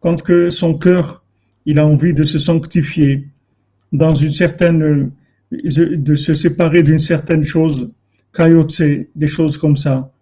Quand 0.00 0.22
que 0.22 0.50
son 0.50 0.78
cœur, 0.78 1.24
il 1.66 1.78
a 1.78 1.86
envie 1.86 2.14
de 2.14 2.24
se 2.24 2.38
sanctifier 2.38 3.28
dans 3.92 4.14
une 4.14 4.30
certaine, 4.30 5.12
de 5.50 6.14
se 6.14 6.34
séparer 6.34 6.82
d'une 6.82 6.98
certaine 6.98 7.44
chose, 7.44 7.90
des 8.38 9.26
choses 9.26 9.56
comme 9.58 9.76
ça, 9.76 10.12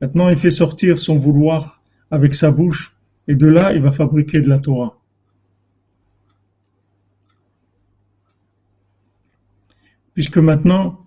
Maintenant, 0.00 0.28
il 0.30 0.36
fait 0.36 0.50
sortir 0.50 0.98
son 0.98 1.18
vouloir 1.18 1.82
avec 2.10 2.34
sa 2.34 2.50
bouche, 2.50 2.96
et 3.28 3.34
de 3.34 3.46
là, 3.46 3.72
il 3.72 3.82
va 3.82 3.90
fabriquer 3.90 4.40
de 4.40 4.48
la 4.48 4.58
Torah. 4.58 5.01
Puisque 10.14 10.38
maintenant, 10.38 11.00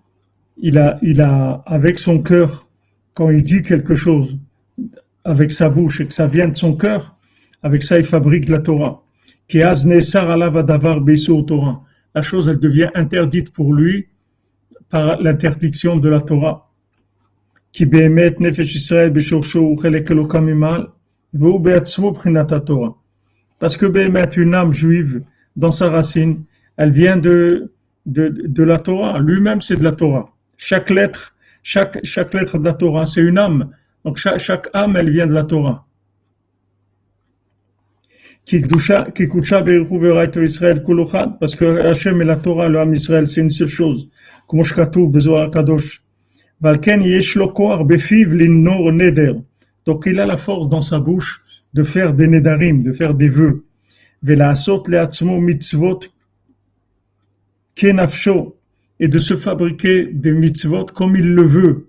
il 0.58 0.78
a, 0.78 1.00
il 1.02 1.22
a, 1.22 1.64
avec 1.66 2.00
son 2.00 2.22
cœur, 2.22 2.68
quand 3.14 3.30
il 3.30 3.44
dit 3.44 3.64
quelque 3.64 3.96
chose, 3.96 4.38
avec 5.24 5.52
sa 5.52 5.70
bouche, 5.70 6.02
et 6.02 6.08
que 6.08 6.14
ça 6.14 6.28
vient 6.28 6.48
de 6.48 6.58
son 6.58 6.76
cœur, 6.76 7.16
avec 7.64 7.84
ça, 7.84 7.98
il 7.98 8.06
fabrique 8.06 8.50
la 8.50 8.60
Torah. 8.60 9.04
La 9.54 9.74
chose, 12.22 12.50
elle 12.50 12.60
devient 12.60 12.90
interdite 12.96 13.52
pour 13.52 13.74
lui 13.74 14.08
par 14.90 15.22
l'interdiction 15.22 15.98
de 15.98 16.10
la 16.10 16.22
Torah. 16.22 16.72
Israël 17.80 19.14
Parce 23.60 23.78
que 23.78 23.86
Behemet, 23.86 24.30
une 24.38 24.56
âme 24.56 24.74
juive, 24.74 25.22
dans 25.56 25.72
sa 25.72 25.90
racine, 25.90 26.44
elle 26.78 26.92
vient 26.92 27.18
de, 27.18 27.72
de, 28.06 28.30
de 28.30 28.64
la 28.64 28.80
Torah. 28.80 29.20
Lui-même, 29.20 29.62
c'est 29.62 29.78
de 29.78 29.84
la 29.84 29.92
Torah. 29.92 30.30
Chaque 30.58 30.90
lettre, 30.90 31.36
chaque, 31.64 32.00
chaque 32.04 32.34
lettre 32.34 32.58
de 32.58 32.66
la 32.66 32.74
Torah, 32.74 33.06
c'est 33.06 33.22
une 33.22 33.38
âme. 33.38 33.72
Donc 34.04 34.18
chaque, 34.18 34.70
âme, 34.74 34.96
elle 34.96 35.10
vient 35.10 35.28
de 35.28 35.34
la 35.34 35.44
Torah. 35.44 35.86
Parce 41.40 41.56
que 41.56 41.66
Hachem 41.66 42.22
et 42.22 42.26
la 42.26 42.36
Torah, 42.36 42.70
le 42.70 42.80
âme 42.80 42.94
Israël, 42.94 43.26
c'est 43.26 43.42
une 43.42 43.50
seule 43.50 43.68
chose. 43.68 44.08
Donc 49.86 50.04
il 50.06 50.20
a 50.20 50.26
la 50.26 50.38
force 50.38 50.70
dans 50.70 50.82
sa 50.82 51.00
bouche 51.00 51.42
de 51.74 51.84
faire 51.84 52.14
des 52.14 52.28
nedarim, 52.28 52.84
de 52.84 52.94
faire 52.94 53.16
des 53.16 53.30
vœux. 53.30 53.66
Et 59.00 59.08
de 59.08 59.20
se 59.20 59.36
fabriquer 59.36 60.06
des 60.12 60.32
mitzvot 60.32 60.86
comme 60.86 61.16
il 61.16 61.34
le 61.34 61.44
veut. 61.44 61.88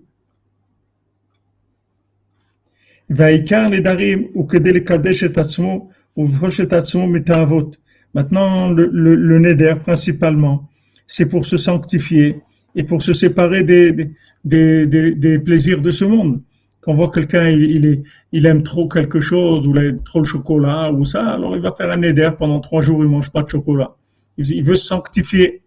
Maintenant, 8.13 8.69
le, 8.69 8.89
le, 8.91 9.15
le 9.15 9.39
neder 9.39 9.75
principalement, 9.81 10.69
c'est 11.05 11.29
pour 11.29 11.45
se 11.45 11.57
sanctifier 11.57 12.41
et 12.75 12.83
pour 12.83 13.01
se 13.01 13.13
séparer 13.13 13.63
des, 13.63 14.11
des, 14.43 14.85
des, 14.85 15.39
plaisirs 15.39 15.81
de 15.81 15.91
ce 15.91 16.05
monde. 16.05 16.41
qu'on 16.81 16.95
voit 16.95 17.11
quelqu'un, 17.11 17.49
il, 17.49 18.03
il, 18.31 18.45
aime 18.45 18.63
trop 18.63 18.87
quelque 18.87 19.19
chose, 19.19 19.65
ou 19.67 19.75
il 19.75 19.99
trop 20.03 20.19
le 20.19 20.25
chocolat, 20.25 20.91
ou 20.91 21.03
ça, 21.03 21.25
alors 21.25 21.55
il 21.55 21.61
va 21.61 21.71
faire 21.71 21.91
un 21.91 22.01
éder 22.01 22.29
pendant 22.37 22.59
trois 22.59 22.81
jours, 22.81 23.03
il 23.03 23.09
mange 23.09 23.31
pas 23.31 23.43
de 23.43 23.49
chocolat. 23.49 23.95
Il, 24.37 24.63
veut 24.63 24.75
sanctifier. 24.75 25.61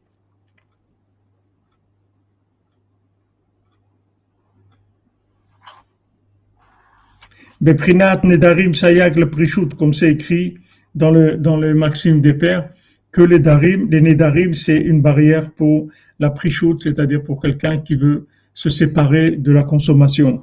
Beprinat 7.61 8.23
Nedarim 8.25 8.73
Sayag 8.73 9.17
le 9.17 9.29
Prishut, 9.29 9.75
comme 9.75 9.93
c'est 9.93 10.13
écrit 10.13 10.57
dans 10.95 11.11
le, 11.11 11.37
dans 11.37 11.59
le 11.59 11.75
Maxime 11.75 12.23
des 12.23 12.33
Pères, 12.33 12.71
que 13.13 13.21
les 13.21 13.39
Darim, 13.39 13.89
les 13.91 14.01
Nedarim, 14.01 14.55
c'est 14.55 14.79
une 14.79 15.03
barrière 15.03 15.51
pour 15.51 15.89
la 16.19 16.31
Prishut, 16.31 16.81
c'est-à-dire 16.81 17.23
pour 17.23 17.41
quelqu'un 17.43 17.79
qui 17.79 17.97
veut 17.97 18.27
se 18.55 18.71
séparer 18.71 19.33
de 19.33 19.53
la 19.53 19.63
consommation. 19.63 20.43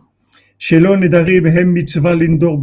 Shelo 0.60 0.96
Nedarim 0.96 1.48
Hem 1.48 1.72
Mitzvah 1.72 2.16
Lindor 2.16 2.62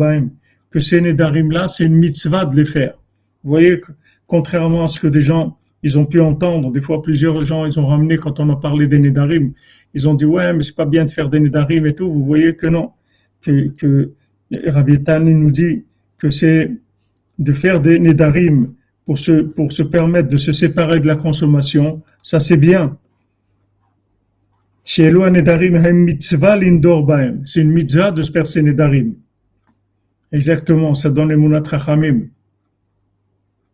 que 0.71 0.81
ces 0.81 1.01
Nedarim-là, 1.01 1.69
c'est 1.69 1.85
une 1.85 1.97
mitzvah 1.97 2.45
de 2.45 2.57
les 2.57 2.67
faire. 2.67 2.95
Vous 3.43 3.51
voyez, 3.51 3.81
contrairement 4.27 4.85
à 4.85 4.89
ce 4.89 5.01
que 5.01 5.07
des 5.07 5.21
gens, 5.21 5.57
ils 5.83 5.99
ont 5.99 6.07
pu 6.07 6.21
entendre, 6.21 6.73
des 6.73 6.81
fois 6.81 7.03
plusieurs 7.03 7.43
gens, 7.43 7.67
ils 7.67 7.79
ont 7.79 7.87
ramené 7.87 8.17
quand 8.17 8.41
on 8.41 8.51
a 8.51 8.57
parlé 8.57 8.87
des 8.87 8.99
Nedarim, 8.99 9.53
ils 9.95 10.09
ont 10.09 10.15
dit, 10.15 10.25
ouais, 10.25 10.53
mais 10.53 10.63
c'est 10.63 10.75
pas 10.77 10.87
bien 10.87 11.05
de 11.05 11.11
faire 11.11 11.29
des 11.29 11.41
Nedarim 11.41 11.87
et 11.87 11.95
tout. 11.95 12.11
Vous 12.13 12.25
voyez 12.25 12.57
que 12.57 12.67
non, 12.67 12.91
que, 13.43 13.69
que 13.69 14.13
Rabbi 14.67 15.03
Tani 15.03 15.35
nous 15.35 15.51
dit 15.51 15.85
que 16.19 16.31
c'est 16.31 16.71
de 17.39 17.53
faire 17.53 17.81
des 17.81 17.99
Nedarim 17.99 18.75
pour 19.07 19.19
se, 19.19 19.43
pour 19.43 19.73
se 19.73 19.83
permettre 19.83 20.29
de 20.29 20.37
se 20.37 20.53
séparer 20.53 21.01
de 21.01 21.07
la 21.07 21.17
consommation, 21.17 22.03
ça 22.23 22.41
c'est 22.41 22.57
bien. 22.57 22.97
C'est 24.83 25.11
une 25.11 25.33
mitzvah 27.73 28.11
de 28.11 28.23
se 28.23 28.33
percer 28.33 28.63
Nedarim. 28.63 29.15
Exactement, 30.33 30.95
ça 30.95 31.11
donne 31.11 31.29
les 31.29 31.37
munat 31.37 31.63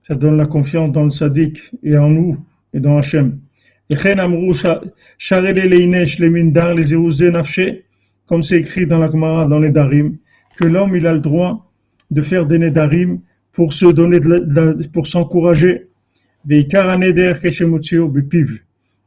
Ça 0.03 0.15
donne 0.15 0.37
la 0.37 0.47
confiance 0.47 0.93
dans 0.93 1.05
le 1.05 1.11
sadiq 1.11 1.71
et 1.83 1.97
en 1.97 2.11
nous 2.11 2.37
et 2.73 2.81
dans 2.81 2.99
Hachem. 2.99 3.41
Comme 8.27 8.43
c'est 8.43 8.61
écrit 8.61 8.87
dans 8.87 8.99
la 8.99 9.11
Gemara, 9.11 9.47
dans 9.47 9.59
les 9.59 9.71
Darim, 9.71 10.17
que 10.61 10.67
l'homme 10.67 10.95
il 10.95 11.07
a 11.07 11.15
le 11.15 11.21
droit 11.21 11.73
de 12.11 12.21
faire 12.21 12.45
des 12.47 12.59
Nedarim 12.59 13.21
pour 13.53 13.73
se 13.73 13.87
donner 13.87 14.21
de 14.21 14.87
pour 14.89 15.07
s'encourager. 15.07 15.87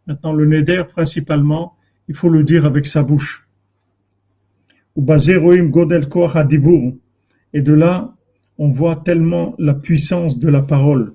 Maintenant, 0.07 0.33
le 0.33 0.45
neder, 0.45 0.83
principalement, 0.91 1.73
il 2.07 2.15
faut 2.15 2.29
le 2.29 2.43
dire 2.43 2.65
avec 2.65 2.85
sa 2.87 3.03
bouche. 3.03 3.47
Et 7.53 7.61
de 7.61 7.73
là, 7.73 8.13
on 8.57 8.69
voit 8.69 8.95
tellement 8.97 9.55
la 9.57 9.73
puissance 9.73 10.39
de 10.39 10.49
la 10.49 10.61
parole. 10.61 11.13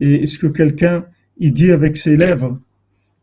Et 0.00 0.26
ce 0.26 0.38
que 0.38 0.46
quelqu'un, 0.46 1.04
il 1.38 1.52
dit 1.52 1.70
avec 1.70 1.96
ses 1.96 2.16
lèvres, 2.16 2.58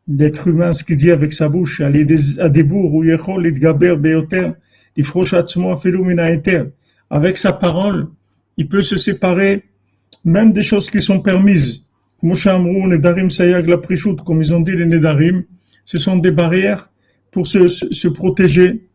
d'être 0.07 0.47
humain, 0.47 0.73
ce 0.73 0.83
qu'il 0.83 0.97
dit 0.97 1.11
avec 1.11 1.33
sa 1.33 1.49
bouche, 1.49 1.81
avec 7.09 7.37
sa 7.37 7.53
parole, 7.53 8.07
il 8.57 8.67
peut 8.67 8.81
se 8.81 8.97
séparer 8.97 9.63
même 10.23 10.53
des 10.53 10.61
choses 10.61 10.89
qui 10.89 11.01
sont 11.01 11.19
permises. 11.19 11.83
Comme 12.21 12.31
ils 14.41 14.53
ont 14.53 14.61
dit 14.61 14.71
les 14.71 14.85
Nedarim, 14.85 15.43
ce 15.85 15.97
sont 15.97 16.17
des 16.17 16.31
barrières 16.31 16.89
pour 17.31 17.47
se, 17.47 17.67
se, 17.67 18.07
protéger. 18.07 18.87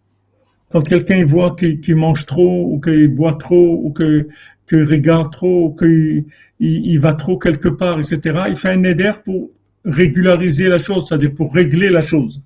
Quand 0.71 0.83
quelqu'un 0.83 1.25
voit 1.25 1.55
qu'il 1.55 1.97
mange 1.97 2.27
trop, 2.27 2.73
ou 2.73 2.81
qu'il 2.81 3.09
boit 3.09 3.35
trop, 3.35 3.81
ou 3.85 3.93
qu'il 3.93 4.27
regarde 4.71 5.31
trop, 5.31 5.67
ou 5.67 5.75
qu'il 5.75 6.25
il, 6.59 6.99
va 6.99 7.15
trop 7.15 7.39
quelque 7.39 7.69
part, 7.69 7.99
etc., 7.99 8.21
il 8.49 8.57
fait 8.57 8.71
un 8.71 8.79
Neder 8.79 9.13
pour 9.25 9.51
régulariser 9.85 10.69
la 10.69 10.79
chose, 10.79 11.07
c'est-à-dire 11.09 11.35
pour 11.35 11.55
régler 11.55 11.91
la 11.91 12.03
chose, 12.03 12.41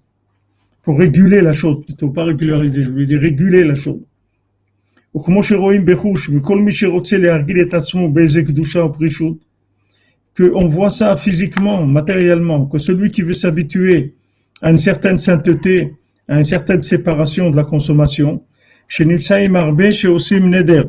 pour 0.83 0.99
réguler 0.99 1.41
la 1.41 1.53
chose, 1.53 1.85
plutôt 1.85 2.11
pas 2.11 2.25
régulariser, 2.25 2.83
je 2.83 2.91
voulais 2.91 3.07
dire 3.07 3.21
réguler 3.21 3.65
la 3.65 3.75
chose. 3.75 4.01
qu'on 10.37 10.69
voit 10.69 10.91
ça 10.91 11.17
physiquement, 11.17 11.87
matériellement, 11.87 12.67
que 12.67 12.79
celui 12.79 13.11
qui 13.11 13.23
veut 13.23 13.33
s'habituer 13.33 14.15
à 14.63 14.71
une 14.71 14.79
certaine 14.79 15.17
sainteté, 15.17 15.95
à 16.29 16.39
une 16.39 16.45
certaine 16.45 16.83
séparation 16.83 17.51
de 17.51 17.57
la 17.57 17.65
consommation, 17.65 18.43
chez 18.89 19.05
Nipsaï 19.05 19.49
Marbe, 19.49 19.91
chez 19.93 20.09
Osim 20.09 20.49
Neder, 20.49 20.83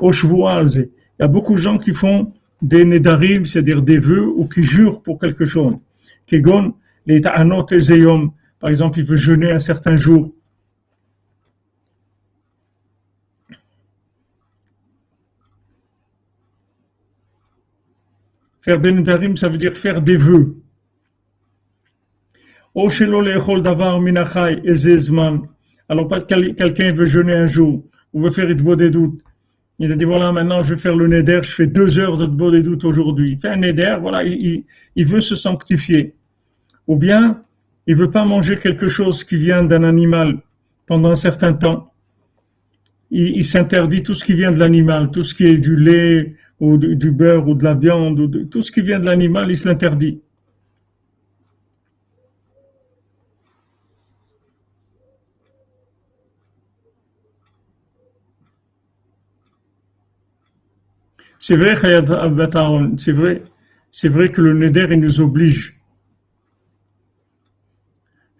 Il 0.00 0.88
y 1.20 1.24
a 1.24 1.28
beaucoup 1.28 1.52
de 1.54 1.58
gens 1.58 1.78
qui 1.78 1.92
font 1.92 2.32
des 2.62 2.84
nedarim, 2.84 3.46
c'est-à-dire 3.46 3.82
des 3.82 3.98
vœux, 3.98 4.26
ou 4.26 4.46
qui 4.48 4.62
jurent 4.62 5.02
pour 5.02 5.18
quelque 5.18 5.44
chose. 5.44 5.76
Kegon, 6.26 6.74
par 8.60 8.70
exemple, 8.70 8.98
il 8.98 9.04
veut 9.04 9.16
jeûner 9.16 9.50
un 9.50 9.58
certain 9.58 9.96
jour, 9.96 10.32
Faire 18.60 18.80
des 18.80 18.92
nedarim, 18.92 19.34
ça 19.34 19.48
veut 19.48 19.56
dire 19.56 19.72
faire 19.72 20.02
des 20.02 20.18
vœux. 20.18 20.56
Alors, 25.88 26.08
quelqu'un 26.26 26.92
veut 26.92 27.06
jeûner 27.06 27.32
un 27.32 27.46
jour, 27.46 27.82
ou 28.12 28.20
veut 28.20 28.30
faire 28.30 28.54
des 28.76 28.90
doutes. 28.90 29.22
Il 29.78 29.92
a 29.92 29.96
dit, 29.96 30.04
voilà, 30.04 30.32
maintenant 30.32 30.62
je 30.62 30.74
vais 30.74 30.80
faire 30.80 30.96
le 30.96 31.06
neder, 31.06 31.40
je 31.42 31.52
fais 31.52 31.66
deux 31.66 31.98
heures 31.98 32.16
de 32.16 32.50
des 32.50 32.62
doutes 32.62 32.84
aujourd'hui. 32.84 33.32
Il 33.32 33.38
fait 33.38 33.48
un 33.48 33.56
neder, 33.56 33.96
voilà, 34.00 34.24
il, 34.24 34.64
veut 35.06 35.20
se 35.20 35.36
sanctifier. 35.36 36.14
Ou 36.88 36.96
bien, 36.96 37.42
il 37.86 37.96
veut 37.96 38.10
pas 38.10 38.24
manger 38.24 38.56
quelque 38.56 38.88
chose 38.88 39.22
qui 39.22 39.36
vient 39.36 39.62
d'un 39.62 39.84
animal 39.84 40.38
pendant 40.86 41.10
un 41.10 41.16
certain 41.16 41.52
temps. 41.52 41.92
il 43.10 43.44
s'interdit 43.44 44.02
tout 44.02 44.14
ce 44.14 44.24
qui 44.24 44.34
vient 44.34 44.50
de 44.50 44.58
l'animal, 44.58 45.10
tout 45.10 45.22
ce 45.22 45.34
qui 45.34 45.44
est 45.44 45.58
du 45.58 45.76
lait, 45.76 46.34
ou 46.60 46.76
du, 46.76 47.10
beurre 47.10 47.48
ou 47.48 47.54
de 47.54 47.64
la 47.64 47.74
viande, 47.74 48.18
ou 48.18 48.26
tout 48.44 48.62
ce 48.62 48.72
qui 48.72 48.80
vient 48.80 48.98
de 48.98 49.04
l'animal, 49.04 49.50
il 49.50 49.56
se 49.56 49.68
l'interdit. 49.68 50.20
C'est 61.40 61.56
vrai, 61.56 61.74
c'est 62.96 63.12
vrai, 63.12 63.42
c'est 63.90 64.08
vrai 64.08 64.28
que 64.28 64.40
le 64.40 64.54
neder, 64.54 64.86
il 64.90 65.00
nous 65.00 65.20
oblige. 65.20 65.76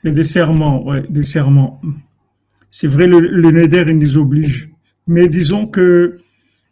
C'est 0.03 0.13
des 0.13 0.25
serments, 0.25 0.85
ouais, 0.85 1.05
des 1.09 1.23
serments. 1.25 1.81
C'est 2.71 2.89
vrai, 2.89 3.07
le, 3.09 3.21
le 3.21 3.51
neder, 3.53 3.85
il 3.89 3.99
nous 3.99 4.19
oblige. 4.19 4.71
Mais 5.07 5.29
disons 5.29 5.67
que 5.67 6.21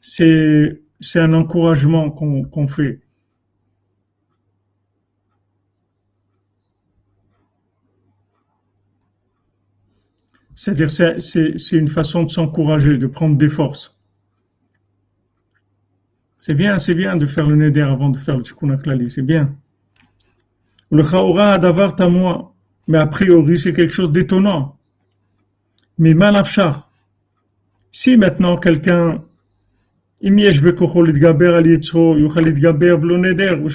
c'est 0.01 0.83
c'est 1.01 1.21
un 1.21 1.35
encouragement 1.35 2.11
qu'on 2.11 2.69
fait. 2.69 3.01
C'est-à-dire, 10.57 10.91
c'est 10.91 11.77
une 11.77 11.87
façon 11.87 12.25
de 12.25 12.31
s'encourager, 12.33 12.99
de 12.99 13.07
prendre 13.07 13.37
des 13.39 13.49
forces. 13.49 13.96
C'est 16.47 16.55
bien, 16.55 16.79
c'est 16.79 16.95
bien 16.95 17.17
de 17.17 17.27
faire 17.27 17.49
le 17.49 17.57
neder 17.57 17.81
avant 17.81 18.09
de 18.11 18.19
faire 18.19 18.37
le 18.37 18.45
tikkun 18.45 18.79
c'est 19.09 19.23
bien. 19.23 19.53
Le 20.93 21.03
chaora 21.03 21.59
ta 21.59 22.09
moi, 22.09 22.55
mais 22.87 22.99
a 22.99 23.09
priori 23.09 23.59
c'est 23.59 23.73
quelque 23.73 23.93
chose 23.93 24.13
d'étonnant. 24.13 24.79
Mais 25.99 26.15
malafchar. 26.15 26.89
Si 27.91 28.17
maintenant 28.17 28.59
quelqu'un 28.59 29.25
je 30.23 30.61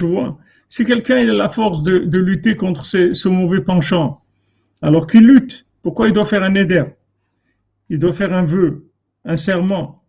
vois. 0.05 0.37
Si 0.69 0.85
quelqu'un 0.85 1.17
a 1.17 1.23
la 1.25 1.49
force 1.49 1.83
de, 1.83 2.17
lutter 2.19 2.55
contre 2.55 2.85
ce, 2.85 3.27
mauvais 3.27 3.59
penchant, 3.59 4.21
alors 4.81 5.07
qu'il 5.07 5.27
lutte, 5.27 5.65
pourquoi 5.83 6.07
il 6.07 6.13
doit 6.13 6.23
faire 6.23 6.43
un 6.43 6.55
éder 6.55 6.85
Il 7.89 7.99
doit 7.99 8.13
faire 8.13 8.33
un 8.33 8.45
vœu, 8.45 8.85
un 9.25 9.35
serment. 9.35 10.00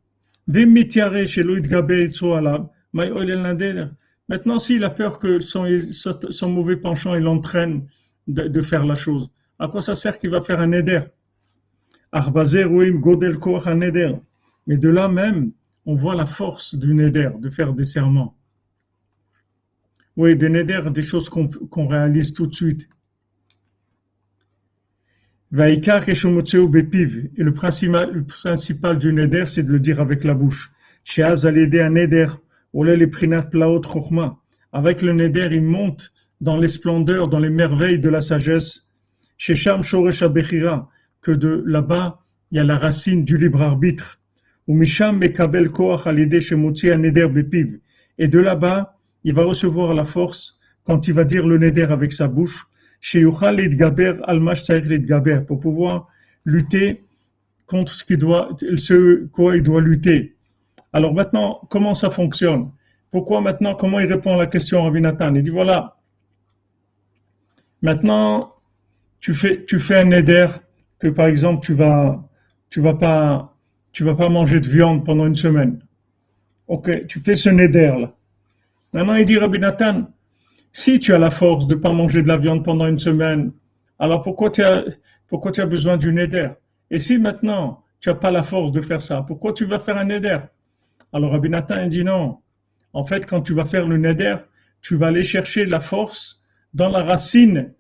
Maintenant, 4.29 4.59
s'il 4.59 4.85
a 4.85 4.91
peur 4.91 5.19
que 5.19 5.41
son, 5.41 6.49
mauvais 6.49 6.77
penchant 6.77 7.15
l'entraîne 7.15 7.87
de, 8.27 8.63
faire 8.63 8.85
la 8.85 8.95
chose, 8.95 9.31
à 9.59 9.69
quoi 9.69 9.83
ça 9.83 9.95
sert 9.95 10.19
qu'il 10.19 10.31
va 10.31 10.41
faire 10.41 10.61
un 10.61 10.73
éder 10.73 11.03
Mais 14.67 14.77
de 14.77 14.89
là 14.89 15.09
même, 15.09 15.53
on 15.87 15.95
voit 15.95 16.15
la 16.15 16.27
force 16.27 16.75
du 16.75 16.95
neder, 16.95 17.31
de 17.39 17.51
faire 17.51 17.73
des 17.73 17.85
serments. 17.85 18.37
Oui, 20.17 20.37
des 20.37 20.49
neder, 20.49 20.83
des 20.93 21.03
choses 21.03 21.29
qu'on 21.29 21.87
réalise 21.87 22.33
tout 22.33 22.47
de 22.47 22.55
suite. 22.55 22.89
Vaikar 25.55 26.03
Keshomotseou 26.07 26.67
Bepiv. 26.67 27.29
Et 27.37 27.43
le 27.43 27.53
principal, 27.53 28.99
du 28.99 29.13
neder, 29.13 29.45
c'est 29.45 29.63
de 29.63 29.71
le 29.71 29.81
dire 29.81 30.01
avec 30.01 30.25
la 30.25 30.33
bouche. 30.33 30.73
Sheaz 31.05 31.45
un 31.45 31.91
neder, 31.91 32.29
olé 32.73 32.97
les 32.97 33.07
prinat 33.07 33.43
plaot 33.43 33.83
chokhma. 33.83 34.39
Avec 34.73 35.03
le 35.03 35.13
neder, 35.13 35.49
il 35.53 35.61
monte 35.61 36.11
dans 36.41 36.57
les 36.57 36.69
splendeurs, 36.69 37.29
dans 37.29 37.39
les 37.39 37.51
merveilles 37.51 37.99
de 37.99 38.09
la 38.09 38.23
sagesse. 38.23 38.89
Shesham 39.37 39.83
shoresh 39.83 40.25
bechira, 40.25 40.89
que 41.21 41.33
de 41.33 41.63
là-bas, 41.67 42.21
il 42.51 42.57
y 42.57 42.59
a 42.59 42.65
la 42.65 42.79
racine 42.79 43.23
du 43.23 43.37
libre 43.37 43.61
arbitre. 43.61 44.21
Ou 44.67 44.75
misham 44.75 45.19
mekabel 45.19 45.71
koach 45.71 46.07
al 46.07 46.17
shemotzi 46.41 46.97
neder 46.97 47.29
bepiv. 47.29 47.79
Et 48.17 48.29
de 48.29 48.39
là-bas, 48.39 48.97
il 49.23 49.35
va 49.35 49.45
recevoir 49.45 49.93
la 49.93 50.05
force 50.05 50.59
quand 50.85 51.09
il 51.09 51.13
va 51.13 51.25
dire 51.25 51.47
le 51.47 51.59
neder 51.59 51.83
avec 51.91 52.15
sa 52.15 52.27
bouche 52.27 52.69
pour 55.47 55.61
pouvoir 55.61 56.09
lutter 56.45 57.03
contre 57.67 57.93
ce, 57.93 58.05
qui 58.05 58.17
doit, 58.17 58.51
ce 58.77 59.27
quoi 59.27 59.57
il 59.57 59.63
doit 59.63 59.81
lutter. 59.81 60.37
Alors 60.93 61.13
maintenant, 61.13 61.61
comment 61.69 61.95
ça 61.95 62.11
fonctionne? 62.11 62.71
Pourquoi 63.11 63.41
maintenant, 63.41 63.75
comment 63.75 63.99
il 63.99 64.11
répond 64.11 64.35
à 64.35 64.39
la 64.39 64.47
question 64.47 64.85
Rabbi 64.85 65.01
Nathan? 65.01 65.35
Il 65.35 65.43
dit 65.43 65.51
voilà, 65.51 65.97
maintenant, 67.83 68.55
tu 69.21 69.35
fais, 69.35 69.65
tu 69.65 69.81
fais 69.81 69.97
un 69.97 70.05
neder 70.05 70.47
que 70.99 71.09
par 71.09 71.27
exemple, 71.27 71.65
tu 71.65 71.75
vas, 71.75 72.23
tu 72.71 72.81
vas 72.81 72.95
pas, 72.95 73.57
vas 74.01 74.15
pas 74.15 74.29
manger 74.29 74.61
de 74.61 74.69
viande 74.69 75.05
pendant 75.05 75.27
une 75.27 75.35
semaine. 75.35 75.81
Ok, 76.69 77.07
tu 77.07 77.19
fais 77.21 77.35
ce 77.35 77.49
neder 77.49 77.95
là. 77.99 78.15
Maintenant, 78.93 79.15
il 79.15 79.25
dit 79.25 79.39
Rabbi 79.39 79.59
Nathan, 79.59 80.09
si 80.73 80.99
tu 81.01 81.13
as 81.15 81.19
la 81.19 81.31
force 81.31 81.67
de 81.67 81.75
ne 81.75 81.81
pas 81.81 81.93
manger 81.93 82.23
de 82.23 82.29
la 82.29 82.39
viande 82.39 82.65
pendant 82.65 82.87
une 82.87 82.99
semaine, 82.99 83.53
alors 83.99 84.23
pourquoi 84.23 84.51
tu 84.51 84.63
as, 84.63 84.85
pourquoi 85.29 85.53
tu 85.53 85.61
as 85.61 85.67
besoin 85.67 85.97
d'une 85.97 86.19
éder 86.19 86.49
Et 86.91 86.99
si 86.99 87.19
maintenant 87.19 87.85
tu 88.01 88.09
n'as 88.09 88.15
pas 88.15 88.31
la 88.31 88.43
force 88.43 88.73
de 88.73 88.81
faire 88.81 89.03
ça, 89.03 89.23
pourquoi 89.23 89.53
tu 89.53 89.65
vas 89.65 89.79
faire 89.79 89.99
un 89.99 90.09
éder 90.09 90.39
Alors 91.13 91.33
Rabbi 91.33 91.51
Nathan 91.51 91.87
dit 91.87 92.05
non. 92.05 92.39
En 92.95 93.05
fait, 93.05 93.27
quand 93.27 93.43
tu 93.43 93.55
vas 93.55 93.65
faire 93.65 93.87
le 93.87 93.97
neder, 93.97 94.37
tu 94.81 94.97
vas 94.97 95.09
aller 95.09 95.23
chercher 95.23 95.65
la 95.67 95.81
force 95.81 96.45
dans 96.75 96.89
la 96.89 97.03
racine 97.03 97.73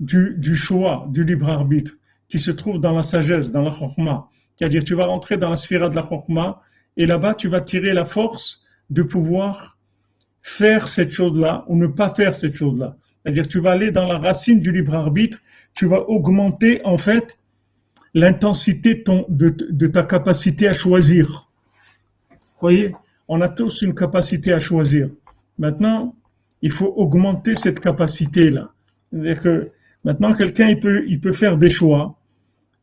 du, 0.00 0.34
du 0.38 0.56
choix, 0.56 1.06
du 1.10 1.24
libre 1.24 1.48
arbitre, 1.48 1.92
qui 2.28 2.38
se 2.38 2.50
trouve 2.50 2.80
dans 2.80 2.92
la 2.92 3.02
sagesse, 3.02 3.52
dans 3.52 3.62
la 3.62 3.70
chokma. 3.70 4.28
C'est-à-dire, 4.56 4.84
tu 4.84 4.94
vas 4.94 5.06
rentrer 5.06 5.36
dans 5.36 5.50
la 5.50 5.56
sphère 5.56 5.90
de 5.90 5.96
la 5.96 6.02
chokma, 6.08 6.62
et 6.96 7.06
là-bas, 7.06 7.34
tu 7.34 7.48
vas 7.48 7.60
tirer 7.60 7.92
la 7.92 8.04
force 8.04 8.64
de 8.90 9.02
pouvoir 9.02 9.78
faire 10.42 10.88
cette 10.88 11.12
chose-là 11.12 11.64
ou 11.68 11.76
ne 11.76 11.86
pas 11.86 12.10
faire 12.10 12.34
cette 12.34 12.56
chose-là. 12.56 12.96
C'est-à-dire, 13.22 13.46
tu 13.46 13.60
vas 13.60 13.70
aller 13.70 13.92
dans 13.92 14.06
la 14.06 14.18
racine 14.18 14.60
du 14.60 14.72
libre 14.72 14.94
arbitre, 14.94 15.38
tu 15.74 15.86
vas 15.86 16.08
augmenter 16.08 16.80
en 16.84 16.98
fait 16.98 17.38
l'intensité 18.14 19.02
de, 19.28 19.86
ta 19.86 20.02
capacité 20.02 20.68
à 20.68 20.74
choisir. 20.74 21.48
Vous 22.30 22.36
voyez, 22.60 22.94
on 23.28 23.40
a 23.40 23.48
tous 23.48 23.82
une 23.82 23.94
capacité 23.94 24.52
à 24.52 24.60
choisir. 24.60 25.08
Maintenant, 25.58 26.14
il 26.60 26.72
faut 26.72 26.92
augmenter 26.96 27.54
cette 27.54 27.80
capacité-là. 27.80 28.70
C'est-à-dire 29.10 29.40
que 29.40 29.70
maintenant, 30.04 30.34
quelqu'un, 30.34 30.68
il 30.68 30.80
peut, 30.80 31.04
peut 31.22 31.32
faire 31.32 31.56
des 31.56 31.70
choix, 31.70 32.18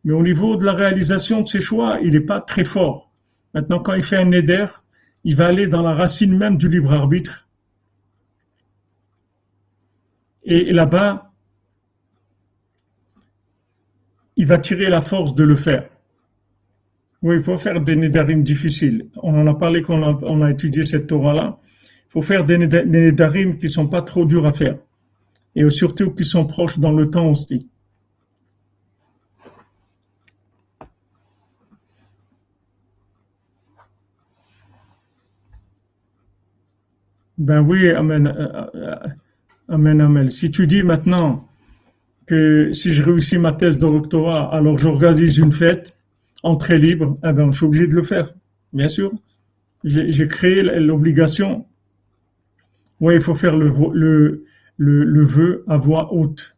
mais 0.03 0.13
au 0.13 0.23
niveau 0.23 0.55
de 0.55 0.65
la 0.65 0.73
réalisation 0.73 1.41
de 1.41 1.49
ses 1.49 1.61
choix, 1.61 1.99
il 2.01 2.13
n'est 2.13 2.21
pas 2.21 2.39
très 2.39 2.65
fort. 2.65 3.11
Maintenant, 3.53 3.79
quand 3.79 3.93
il 3.93 4.03
fait 4.03 4.17
un 4.17 4.31
éder, 4.31 4.65
il 5.25 5.35
va 5.35 5.47
aller 5.47 5.67
dans 5.67 5.81
la 5.81 5.93
racine 5.93 6.35
même 6.37 6.57
du 6.57 6.69
libre 6.69 6.93
arbitre 6.93 7.48
et 10.43 10.71
là-bas, 10.71 11.31
il 14.35 14.45
va 14.45 14.57
tirer 14.57 14.89
la 14.89 15.01
force 15.01 15.35
de 15.35 15.43
le 15.43 15.55
faire. 15.55 15.89
Oui, 17.21 17.35
il 17.37 17.43
faut 17.43 17.57
faire 17.57 17.81
des 17.81 17.95
nédarim 17.97 18.43
difficiles. 18.43 19.09
On 19.17 19.37
en 19.37 19.45
a 19.47 19.53
parlé 19.53 19.81
quand 19.81 20.23
on 20.23 20.41
a, 20.41 20.51
étudié 20.51 20.85
cette 20.85 21.07
Torah-là. 21.07 21.59
Il 22.07 22.11
faut 22.11 22.21
faire 22.21 22.45
des 22.45 22.57
nédarim 22.57 23.57
qui 23.57 23.69
sont 23.69 23.87
pas 23.87 24.01
trop 24.01 24.25
durs 24.25 24.45
à 24.45 24.53
faire. 24.53 24.77
Et 25.55 25.69
surtout 25.69 26.11
qui 26.11 26.23
sont 26.23 26.45
proches 26.45 26.79
dans 26.79 26.93
le 26.93 27.09
temps 27.09 27.29
aussi. 27.29 27.67
Ben 37.37 37.61
oui, 37.61 37.89
amen. 37.89 38.33
Amen, 39.69 40.01
amen. 40.01 40.31
Si 40.31 40.49
tu 40.49 40.65
dis 40.65 40.81
maintenant 40.81 41.47
que 42.25 42.71
si 42.73 42.91
je 42.91 43.03
réussis 43.03 43.37
ma 43.37 43.53
thèse 43.53 43.77
de 43.77 43.81
doctorat, 43.81 44.51
alors 44.53 44.79
j'organise 44.79 45.37
une 45.37 45.51
fête, 45.51 45.95
entrée 46.41 46.79
libre, 46.79 47.19
eh 47.23 47.31
ben, 47.33 47.51
je 47.51 47.57
suis 47.57 47.65
obligé 47.67 47.85
de 47.85 47.93
le 47.93 48.01
faire, 48.01 48.33
bien 48.73 48.87
sûr. 48.87 49.11
J'ai 49.83 50.27
créé 50.27 50.63
l'obligation. 50.79 51.65
Oui, 52.99 53.15
il 53.15 53.21
faut 53.21 53.35
faire 53.35 53.55
le, 53.55 54.43
vœu 54.79 55.63
à 55.67 55.77
voix 55.77 56.13
haute. 56.13 56.55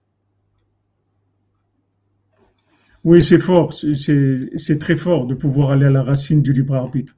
Oui, 3.03 3.21
c'est 3.21 3.39
fort, 3.39 3.73
c'est 3.73 4.79
très 4.79 4.95
fort 4.95 5.27
de 5.27 5.35
pouvoir 5.35 5.71
aller 5.71 5.85
à 5.85 5.89
la 5.89 6.03
racine 6.03 6.41
du 6.41 6.53
libre 6.53 6.75
arbitre. 6.75 7.15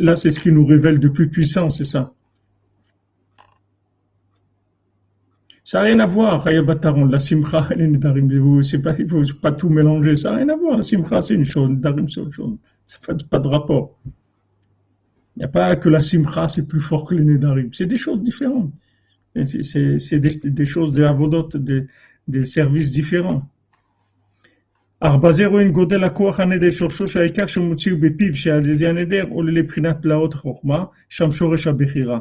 Là, 0.00 0.16
c'est 0.16 0.30
ce 0.30 0.40
qui 0.40 0.50
nous 0.50 0.64
révèle 0.64 0.98
de 0.98 1.08
plus 1.08 1.28
puissant, 1.28 1.68
c'est 1.68 1.84
ça. 1.84 2.14
Ça 5.67 5.79
n'a 5.79 5.85
rien 5.85 5.99
à 5.99 6.05
voir, 6.05 6.45
La 6.45 7.19
simcha 7.19 7.67
et 7.71 7.75
les 7.75 7.87
nedarim, 7.87 8.63
c'est 8.63 8.81
pas, 8.81 8.93
il 8.99 9.07
faut 9.07 9.21
pas 9.41 9.53
tout 9.53 9.69
mélanger. 9.69 10.15
Ça 10.15 10.31
n'a 10.31 10.37
rien 10.37 10.49
à 10.49 10.57
voir. 10.57 10.77
La 10.77 10.83
simcha, 10.83 11.21
c'est 11.21 11.35
une 11.35 11.45
chose, 11.45 11.69
nedarim, 11.69 12.09
c'est 12.09 12.19
autre 12.19 12.33
chose. 12.33 12.57
C'est 12.85 13.01
pas, 13.05 13.13
pas 13.29 13.39
de 13.39 13.47
rapport. 13.47 13.97
Il 15.35 15.39
n'y 15.39 15.45
a 15.45 15.47
pas 15.47 15.75
que 15.77 15.89
la 15.89 16.01
simcha, 16.01 16.47
c'est 16.47 16.67
plus 16.67 16.81
fort 16.81 17.05
que 17.05 17.15
les 17.15 17.23
nedarim. 17.23 17.69
C'est 17.71 17.85
des 17.85 17.97
choses 17.97 18.21
différentes. 18.21 18.71
C'est 19.45 20.19
des, 20.19 20.35
des, 20.59 20.65
choses, 20.65 20.91
des 20.93 21.03
avodot, 21.03 21.49
des, 21.55 21.87
des 22.27 22.45
services 22.45 22.91
différents. 22.91 23.43
ארבע 25.03 25.31
זה 25.31 25.45
רואים 25.45 25.71
גודל 25.71 26.03
הכוח 26.03 26.39
הנדר 26.39 26.69
שורשו 26.69 27.07
שהעיקר 27.07 27.45
שמוציא 27.47 27.95
בפיו 27.99 28.35
שעל 28.35 28.69
ידי 28.69 28.87
הנדר 28.87 29.25
עולה 29.29 29.51
לבחינת 29.51 30.01
פלאות 30.01 30.33
חוכמה, 30.33 30.83
שם 31.09 31.31
שורש 31.31 31.67
הבחירה. 31.67 32.19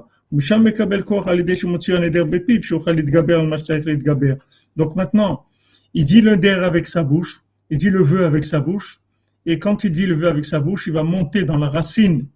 Donc 4.75 4.95
maintenant, 4.95 5.45
il 5.93 6.05
dit 6.05 6.21
le 6.21 6.37
der 6.37 6.63
avec 6.63 6.87
sa 6.87 7.03
bouche, 7.03 7.41
il 7.69 7.77
dit 7.77 7.89
le 7.89 8.03
vœu 8.03 8.25
avec 8.25 8.43
sa 8.43 8.59
bouche, 8.59 8.99
et 9.45 9.57
quand 9.59 9.85
il 9.85 9.91
dit 9.91 10.05
le 10.05 10.15
vœu 10.15 10.27
avec 10.27 10.43
sa 10.43 10.59
bouche, 10.59 10.87
il 10.87 10.93
va 10.93 11.03
monter 11.03 11.43
dans 11.45 11.57
la 11.57 11.69
racine 11.69 12.27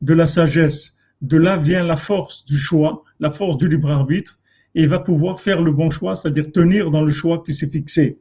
de 0.00 0.14
la 0.14 0.26
sagesse. 0.26 0.96
De 1.20 1.36
là 1.36 1.58
vient 1.58 1.82
la 1.84 1.96
force 1.96 2.44
du 2.46 2.58
choix, 2.58 3.04
la 3.20 3.30
force 3.30 3.58
du 3.58 3.68
libre 3.68 3.90
arbitre, 3.90 4.38
et 4.74 4.82
il 4.82 4.88
va 4.88 4.98
pouvoir 4.98 5.40
faire 5.40 5.60
le 5.60 5.72
bon 5.72 5.90
choix, 5.90 6.16
c'est-à-dire 6.16 6.50
tenir 6.50 6.90
dans 6.90 7.02
le 7.02 7.12
choix 7.12 7.42
qui 7.44 7.54
s'est 7.54 7.68
fixé. 7.68 8.18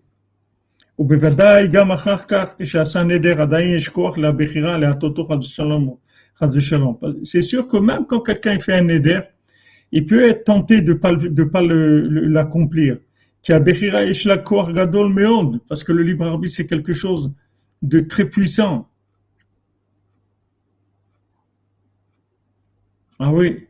C'est 7.23 7.41
sûr 7.41 7.67
que 7.67 7.77
même 7.77 8.05
quand 8.07 8.21
quelqu'un 8.21 8.59
fait 8.59 8.73
un 8.73 8.87
éder, 8.87 9.21
il 9.91 10.05
peut 10.05 10.27
être 10.27 10.45
tenté 10.45 10.81
de 10.81 10.93
ne 10.93 11.43
pas, 11.43 11.61
l'accomplir. 11.61 12.97
Parce 15.67 15.83
que 15.83 15.91
le 15.91 16.03
libre 16.03 16.25
arbitre, 16.25 16.55
c'est 16.55 16.67
quelque 16.67 16.93
chose 16.93 17.31
de 17.81 17.99
très 17.99 18.25
puissant. 18.25 18.89
Ah 23.19 23.31
oui. 23.31 23.67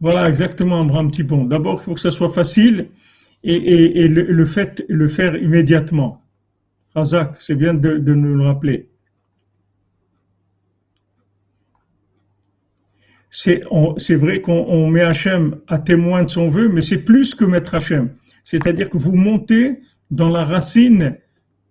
Voilà, 0.00 0.28
exactement, 0.28 0.80
un 0.80 1.08
petit 1.08 1.24
pont. 1.24 1.44
D'abord, 1.44 1.80
il 1.80 1.84
faut 1.84 1.94
que 1.94 2.00
ça 2.00 2.10
soit 2.10 2.30
facile 2.30 2.88
et, 3.44 4.08
le 4.08 5.08
faire 5.08 5.36
immédiatement. 5.36 6.22
Razak, 6.94 7.40
c'est 7.40 7.54
bien 7.54 7.74
de 7.74 8.14
nous 8.14 8.34
le 8.34 8.44
rappeler. 8.44 8.88
C'est 13.30 14.14
vrai 14.14 14.40
qu'on 14.40 14.88
met 14.88 15.02
Hachem 15.02 15.56
à 15.66 15.78
témoin 15.78 16.24
de 16.24 16.30
son 16.30 16.48
vœu, 16.48 16.68
mais 16.68 16.80
c'est 16.80 17.04
plus 17.04 17.34
que 17.34 17.44
mettre 17.44 17.74
Hachem. 17.74 18.10
C'est-à-dire 18.42 18.88
que 18.88 18.96
vous 18.96 19.12
montez 19.12 19.80
dans 20.10 20.30
la 20.30 20.44
racine 20.44 21.16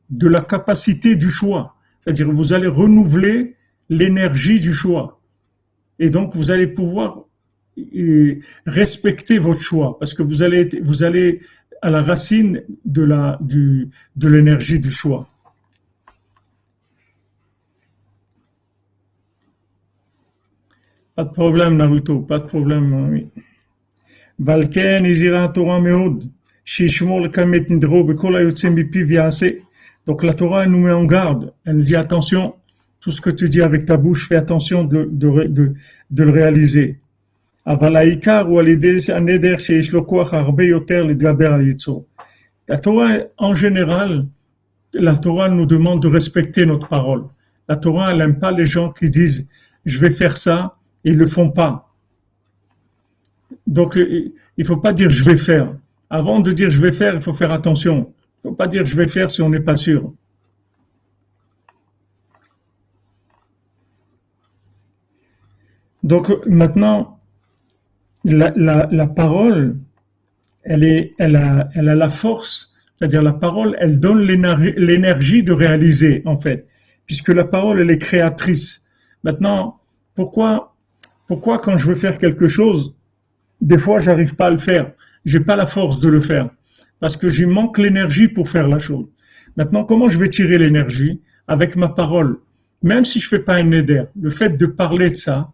de 0.10 0.28
la 0.28 0.42
capacité 0.42 1.16
du 1.16 1.30
choix. 1.30 1.76
C'est-à-dire 2.00 2.28
que 2.28 2.32
vous 2.32 2.54
allez 2.54 2.68
renouveler 2.68 3.56
l'énergie 3.90 4.60
du 4.60 4.74
choix. 4.74 5.20
Et 6.00 6.10
donc, 6.10 6.36
vous 6.36 6.52
allez 6.52 6.68
pouvoir 6.68 7.24
euh, 7.96 8.40
respecter 8.66 9.40
votre 9.40 9.62
choix 9.62 9.98
parce 10.00 10.14
que 10.14 10.24
vous 10.24 10.44
allez, 10.44 10.70
vous 10.84 11.04
allez 11.04 11.42
à 11.82 11.90
la 11.90 12.02
racine 12.02 12.64
de 12.86 14.28
l'énergie 14.30 14.80
du 14.80 14.92
choix. 14.92 15.30
Pas 21.18 21.24
de 21.24 21.30
problème, 21.30 21.78
Naruto, 21.78 22.20
pas 22.20 22.38
de 22.38 22.46
problème, 22.46 23.28
Torah 25.48 25.82
Meod. 25.82 26.30
Donc 30.06 30.24
la 30.24 30.34
Torah 30.36 30.68
nous 30.68 30.78
met 30.78 30.92
en 30.92 31.06
garde, 31.06 31.54
elle 31.66 31.78
nous 31.78 31.86
dit 31.86 31.96
attention, 31.96 32.54
tout 33.00 33.10
ce 33.10 33.20
que 33.20 33.32
tu 33.32 33.50
dis 33.50 33.64
avec 33.64 33.88
ta 33.88 33.98
bouche, 33.98 34.28
fais 34.28 34.36
attention 34.36 34.84
de, 34.84 35.10
de, 35.12 35.46
de, 35.46 35.74
de 36.12 36.24
le 36.24 36.30
réaliser. 36.30 37.00
La 37.66 37.78
Torah, 42.78 43.18
en 43.38 43.56
général, 43.56 44.28
la 44.94 45.16
Torah 45.16 45.50
nous 45.50 45.66
demande 45.66 46.04
de 46.04 46.08
respecter 46.08 46.68
notre 46.68 46.88
parole. 46.88 47.24
La 47.68 47.76
Torah, 47.76 48.12
elle 48.12 48.20
n'aime 48.20 48.38
pas 48.38 48.52
les 48.52 48.68
gens 48.68 48.92
qui 48.92 49.10
disent 49.10 49.50
je 49.84 50.00
vais 50.00 50.12
faire 50.12 50.38
ça 50.38 50.77
ils 51.08 51.18
le 51.18 51.28
font 51.28 51.50
pas. 51.50 51.90
Donc, 53.66 53.96
il 53.96 54.34
ne 54.58 54.64
faut 54.66 54.78
pas 54.78 54.94
dire 54.94 55.10
je 55.10 55.24
vais 55.24 55.38
faire. 55.38 55.74
Avant 56.10 56.40
de 56.42 56.52
dire 56.52 56.70
je 56.70 56.82
vais 56.82 56.92
faire, 56.92 57.16
il 57.16 57.22
faut 57.22 57.34
faire 57.34 57.52
attention. 57.52 58.14
Il 58.44 58.48
ne 58.48 58.50
faut 58.52 58.56
pas 58.56 58.68
dire 58.68 58.86
je 58.86 58.96
vais 58.96 59.08
faire 59.08 59.32
si 59.32 59.42
on 59.42 59.50
n'est 59.50 59.62
pas 59.62 59.76
sûr. 59.76 60.14
Donc 66.04 66.32
maintenant, 66.46 67.20
la, 68.24 68.52
la, 68.56 69.08
parole, 69.08 69.78
elle, 70.64 70.84
est, 70.84 71.14
elle, 71.18 71.36
a, 71.36 71.70
elle 71.74 71.90
a 71.90 71.96
la 71.96 72.10
force, 72.10 72.76
c'est-à-dire 72.98 73.22
la 73.22 73.34
parole, 73.34 73.76
elle 73.80 74.00
donne 74.00 74.22
l'énergie 74.22 75.44
de 75.44 75.52
réaliser, 75.54 76.22
en 76.26 76.38
fait, 76.38 76.68
puisque 77.06 77.30
la 77.30 77.46
parole, 77.46 77.82
elle 77.82 77.92
est 77.92 77.98
créatrice. 77.98 78.86
Maintenant, 79.24 79.80
pourquoi, 80.16 80.77
pourquoi 81.28 81.60
quand 81.60 81.78
je 81.78 81.88
veux 81.88 81.96
faire 81.96 82.18
quelque 82.18 82.48
chose, 82.48 82.96
des 83.62 83.78
fois, 83.78 84.00
j'arrive 84.00 84.36
pas 84.36 84.48
à 84.48 84.52
le 84.52 84.60
faire? 84.60 84.92
J'ai 85.26 85.40
pas 85.40 85.56
la 85.56 85.66
force 85.66 86.00
de 86.00 86.10
le 86.10 86.22
faire 86.22 86.50
parce 87.00 87.18
que 87.18 87.30
j'ai 87.30 87.46
manque 87.46 87.78
l'énergie 87.78 88.28
pour 88.28 88.50
faire 88.50 88.68
la 88.68 88.80
chose. 88.80 89.08
Maintenant, 89.56 89.84
comment 89.84 90.10
je 90.10 90.20
vais 90.20 90.30
tirer 90.30 90.58
l'énergie? 90.58 91.22
Avec 91.48 91.76
ma 91.76 91.90
parole 91.90 92.38
Même 92.84 93.06
si 93.06 93.20
je 93.20 93.28
fais 93.28 93.40
pas 93.40 93.56
un 93.56 93.64
neder, 93.64 94.04
le 94.20 94.30
fait 94.30 94.58
de 94.58 94.66
parler 94.66 95.10
de 95.10 95.16
ça, 95.16 95.52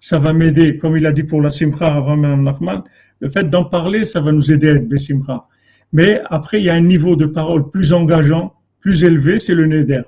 ça 0.00 0.18
va 0.18 0.32
m'aider. 0.32 0.76
Comme 0.76 0.96
il 0.96 1.06
a 1.06 1.12
dit 1.12 1.24
pour 1.24 1.42
la 1.42 1.50
simcha 1.50 1.94
avant 1.94 2.16
Nachman, 2.16 2.82
le 3.20 3.28
fait 3.28 3.48
d'en 3.48 3.64
parler, 3.64 4.04
ça 4.04 4.20
va 4.20 4.32
nous 4.32 4.50
aider 4.52 4.68
à 4.68 4.74
être 4.74 4.88
besimcha. 4.88 5.46
Mais 5.92 6.20
après, 6.30 6.60
il 6.60 6.64
y 6.64 6.70
a 6.70 6.74
un 6.74 6.80
niveau 6.80 7.16
de 7.16 7.26
parole 7.26 7.70
plus 7.70 7.92
engageant, 7.92 8.54
plus 8.80 9.04
élevé, 9.04 9.38
c'est 9.38 9.54
le 9.54 9.66
neder. 9.66 10.02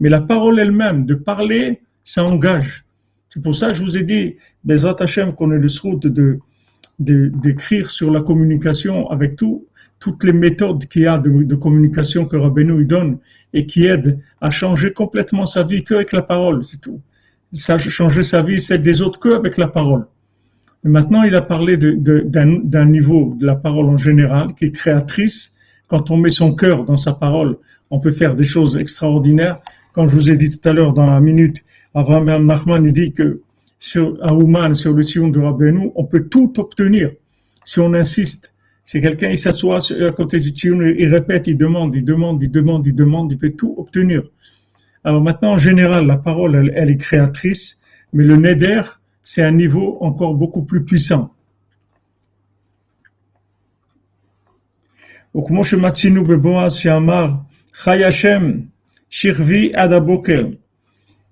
Mais 0.00 0.08
la 0.08 0.20
parole 0.20 0.58
elle-même, 0.58 1.06
de 1.06 1.14
parler, 1.14 1.80
ça 2.04 2.24
engage. 2.24 2.84
C'est 3.30 3.42
pour 3.42 3.54
ça 3.54 3.68
que 3.68 3.74
je 3.74 3.82
vous 3.82 3.96
ai 3.96 4.04
dit, 4.04 4.36
Bezat 4.64 4.96
Hashem, 5.00 5.34
qu'on 5.34 5.52
est 5.52 5.58
le 5.58 5.68
route 5.82 6.06
de, 6.06 6.38
d'écrire 6.98 7.90
sur 7.90 8.10
la 8.10 8.22
communication 8.22 9.08
avec 9.10 9.36
tout, 9.36 9.66
toutes 10.00 10.24
les 10.24 10.32
méthodes 10.32 10.84
qu'il 10.86 11.02
y 11.02 11.06
a 11.06 11.18
de, 11.18 11.54
communication 11.54 12.24
que 12.24 12.36
Rabbeinu 12.36 12.84
donne 12.84 13.18
et 13.52 13.66
qui 13.66 13.86
aident 13.86 14.18
à 14.40 14.50
changer 14.50 14.92
complètement 14.92 15.46
sa 15.46 15.62
vie 15.62 15.84
qu'avec 15.84 16.12
la 16.12 16.22
parole, 16.22 16.64
c'est 16.64 16.80
tout. 16.80 17.00
Ça 17.52 17.78
changer 17.78 18.22
sa 18.22 18.42
vie, 18.42 18.60
celle 18.60 18.82
des 18.82 19.00
autres 19.00 19.18
qu'avec 19.18 19.56
la 19.56 19.68
parole. 19.68 20.06
Et 20.84 20.88
maintenant, 20.88 21.22
il 21.22 21.34
a 21.34 21.42
parlé 21.42 21.76
d'un 21.76 22.84
niveau 22.84 23.36
de 23.38 23.46
la 23.46 23.56
parole 23.56 23.86
en 23.86 23.96
général 23.96 24.54
qui 24.54 24.66
est 24.66 24.70
créatrice. 24.72 25.56
Quand 25.88 26.10
on 26.10 26.16
met 26.18 26.30
son 26.30 26.54
cœur 26.54 26.84
dans 26.84 26.98
sa 26.98 27.12
parole, 27.12 27.56
on 27.90 28.00
peut 28.00 28.12
faire 28.12 28.36
des 28.36 28.44
choses 28.44 28.76
extraordinaires. 28.76 29.60
Quand 29.92 30.06
je 30.06 30.14
vous 30.14 30.30
ai 30.30 30.36
dit 30.36 30.50
tout 30.50 30.68
à 30.68 30.72
l'heure 30.72 30.92
dans 30.92 31.06
la 31.06 31.20
minute, 31.20 31.64
Abraham 31.98 32.46
Nachman, 32.46 32.84
il 32.84 32.92
dit 32.92 33.12
que 33.12 33.42
sur 33.80 34.18
Ouman, 34.22 34.74
sur 34.74 34.92
le 34.92 35.02
Sion 35.02 35.28
de 35.28 35.40
Rabbeinu, 35.40 35.90
on 35.96 36.04
peut 36.04 36.28
tout 36.28 36.52
obtenir 36.58 37.10
si 37.64 37.80
on 37.80 37.92
insiste. 37.92 38.54
Si 38.84 39.00
quelqu'un 39.00 39.34
s'assoit 39.34 39.80
à 39.90 40.12
côté 40.12 40.38
du 40.38 40.56
Sion, 40.56 40.80
il 40.80 41.12
répète, 41.12 41.48
il 41.48 41.56
demande, 41.56 41.96
il 41.96 42.04
demande, 42.04 42.40
il 42.40 42.50
demande, 42.50 42.86
il 42.86 42.94
demande, 42.94 43.32
il 43.32 43.38
peut 43.38 43.50
tout 43.50 43.74
obtenir. 43.76 44.22
Alors 45.02 45.20
maintenant, 45.20 45.54
en 45.54 45.58
général, 45.58 46.06
la 46.06 46.16
parole, 46.16 46.72
elle, 46.74 46.90
est 46.90 46.96
créatrice, 46.96 47.82
mais 48.12 48.24
le 48.24 48.36
Neder, 48.36 48.82
c'est 49.22 49.42
un 49.42 49.52
niveau 49.52 49.98
encore 50.00 50.34
beaucoup 50.34 50.62
plus 50.62 50.84
puissant. 50.84 51.34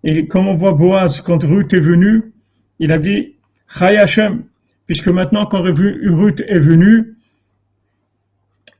Et 0.08 0.28
comme 0.28 0.46
on 0.46 0.54
voit 0.54 0.72
Boaz, 0.72 1.20
quand 1.20 1.42
Ruth 1.42 1.72
est 1.72 1.80
venue, 1.80 2.32
il 2.78 2.92
a 2.92 2.98
dit 2.98 3.34
Chai 3.68 3.98
Hashem, 3.98 4.44
puisque 4.86 5.08
maintenant 5.08 5.46
quand 5.46 5.62
Ruth 5.62 6.44
est 6.46 6.60
venu, 6.60 7.16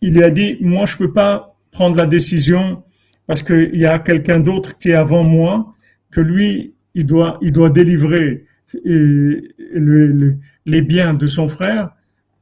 il 0.01 0.15
lui 0.15 0.23
a 0.23 0.31
dit 0.31 0.57
Moi, 0.61 0.87
je 0.87 0.95
ne 0.95 0.99
peux 0.99 1.13
pas 1.13 1.57
prendre 1.73 1.97
la 1.97 2.07
décision 2.07 2.85
parce 3.27 3.43
qu'il 3.43 3.75
y 3.75 3.87
a 3.87 3.99
quelqu'un 3.99 4.39
d'autre 4.39 4.79
qui 4.79 4.91
est 4.91 4.95
avant 4.95 5.25
moi, 5.25 5.75
que 6.13 6.21
lui, 6.21 6.75
il 6.95 7.07
doit, 7.07 7.39
il 7.43 7.51
doit 7.51 7.71
délivrer 7.71 8.45
les 8.85 10.83
biens 10.83 11.13
de 11.13 11.27
son 11.27 11.49
frère, 11.49 11.91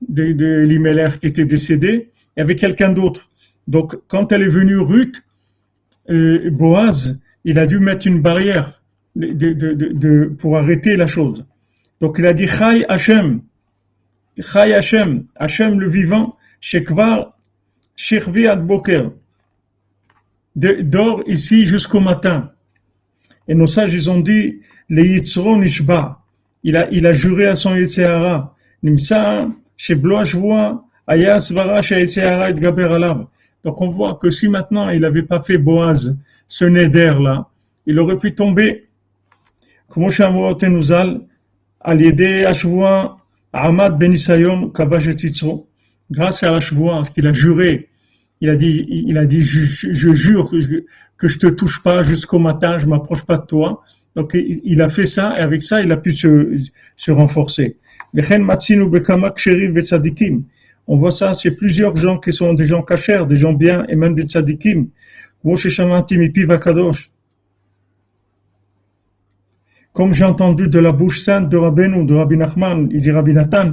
de, 0.07 0.33
de 0.33 1.19
qui 1.21 1.27
était 1.27 1.47
décédé, 1.47 2.11
et 2.37 2.41
avec 2.43 2.59
quelqu'un 2.59 2.91
d'autre. 2.91 3.31
Donc, 3.67 3.97
quand 4.09 4.31
elle 4.31 4.43
est 4.43 4.49
venue 4.49 4.77
Ruth, 4.77 5.25
euh, 6.11 6.51
Boaz, 6.51 7.24
il 7.45 7.59
a 7.59 7.67
dû 7.67 7.79
mettre 7.79 8.07
une 8.07 8.21
barrière 8.21 8.83
de, 9.17 9.33
de, 9.33 9.73
de, 9.73 10.35
pour 10.39 10.57
arrêter 10.57 10.97
la 10.97 11.07
chose. 11.07 11.45
Donc 12.01 12.17
il 12.19 12.27
a 12.27 12.33
dit 12.33 12.47
Chai 12.47 12.85
Hashem, 12.89 13.43
Chai 14.39 14.75
Hashem, 14.75 15.25
Hashem 15.37 15.79
le 15.79 15.89
vivant, 15.89 16.37
Shekvar, 16.61 17.37
Shirvi 17.97 18.47
ad 18.47 18.67
Boker, 18.67 19.13
dort 20.57 21.23
ici 21.27 21.67
jusqu'au 21.67 22.01
matin. 22.01 22.51
Et 23.47 23.55
nos 23.55 23.67
sages, 23.67 23.95
ils 23.95 24.11
ont 24.11 24.21
dit, 24.21 24.61
les 24.89 25.07
Yitzron 25.07 25.63
Ishba, 25.63 26.21
il 26.63 26.77
a, 26.77 26.91
il 26.91 27.07
a 27.07 27.13
juré 27.13 27.47
à 27.47 27.57
son 27.57 27.77
Yitzhara, 27.77 28.55
Nimsa, 28.83 29.49
Shebloa 29.77 30.25
Shvoa, 30.25 30.85
Ayas 31.07 31.51
Vara, 31.53 31.81
Yitzhara 31.81 32.51
et 32.51 32.55
Gaber. 32.55 32.99
Donc 33.65 33.81
on 33.81 33.89
voit 33.89 34.15
que 34.15 34.31
si 34.31 34.49
maintenant 34.49 34.91
il 34.91 35.01
n'avait 35.01 35.23
pas 35.23 35.41
fait 35.41 35.59
Boaz, 35.59 36.17
ce 36.47 36.65
neder-là, 36.65 37.49
il 37.87 37.99
aurait 37.99 38.19
pu 38.19 38.35
tomber. 38.35 38.89
Comme 39.89 40.11
Shavuot 40.11 40.55
Tenuzal, 40.55 41.21
à 41.81 41.95
l'idée 41.95 42.45
Ashvoa, 42.45 43.19
Ahmad 43.53 43.99
Benisayom 43.99 44.73
Kabashetitso, 44.73 45.69
grâce 46.11 46.43
à 46.43 46.51
la 46.51 46.61
ce 46.61 47.11
qu'il 47.11 47.27
a 47.27 47.33
juré, 47.33 47.89
il 48.41 48.51
a 48.51 48.57
dit, 48.57 48.85
il 48.89 49.17
a 49.17 49.25
dit 49.27 49.43
je, 49.43 50.13
jure 50.13 50.51
que 50.51 50.61
je, 50.61 50.77
que 51.17 51.29
je 51.29 51.39
te 51.39 51.47
touche 51.47 51.83
pas 51.83 52.03
jusqu'au 52.03 52.39
matin, 52.39 52.79
je 52.79 52.87
m'approche 52.87 53.25
pas 53.25 53.37
de 53.37 53.47
toi. 53.47 53.83
Donc 54.17 54.35
il 54.35 54.81
a 54.83 54.89
fait 54.89 55.07
ça 55.07 55.39
et 55.39 55.41
avec 55.41 55.63
ça 55.63 55.81
il 55.83 55.91
a 55.93 55.97
pu 55.97 56.13
se, 56.13 56.59
se 56.97 57.11
renforcer. 57.11 57.77
Ben 58.13 58.25
on 60.87 60.99
voit 60.99 61.11
ça, 61.11 61.33
c'est 61.35 61.53
plusieurs 61.53 61.97
gens 61.97 62.19
qui 62.19 62.33
sont 62.33 62.53
des 62.53 62.67
gens 62.67 62.83
cachers, 62.83 63.25
des 63.27 63.37
gens 63.37 63.55
bien 63.55 63.87
et 63.89 63.97
même 63.97 64.15
des 64.15 64.25
tzadikim. 64.25 64.89
Comme 65.45 65.57
j'ai 70.15 70.25
entendu 70.25 70.69
de 70.69 70.79
la 70.79 70.93
bouche 70.93 71.21
sainte 71.21 71.51
de 71.51 71.57
Rabbeinu, 71.59 72.07
de 72.07 72.15
Rabbi 72.15 72.39
Nachman, 72.39 72.89
il 72.91 73.03
dit 73.03 73.11
Rabbi 73.11 73.33
Nathan, 73.35 73.73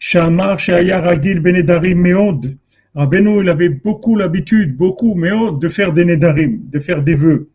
Shamar 0.00 0.58
Shaya 0.58 1.00
Benedarim 1.40 2.00
Meod. 2.00 2.56
Rabbeinu, 2.96 3.40
il 3.40 3.48
avait 3.48 3.68
beaucoup 3.68 4.16
l'habitude, 4.16 4.76
beaucoup, 4.76 5.14
Meod, 5.14 5.60
de 5.60 5.68
faire 5.68 5.92
des 5.92 6.04
Nedarim, 6.04 6.60
de 6.68 6.80
faire 6.80 7.02
des 7.02 7.14
vœux. 7.14 7.48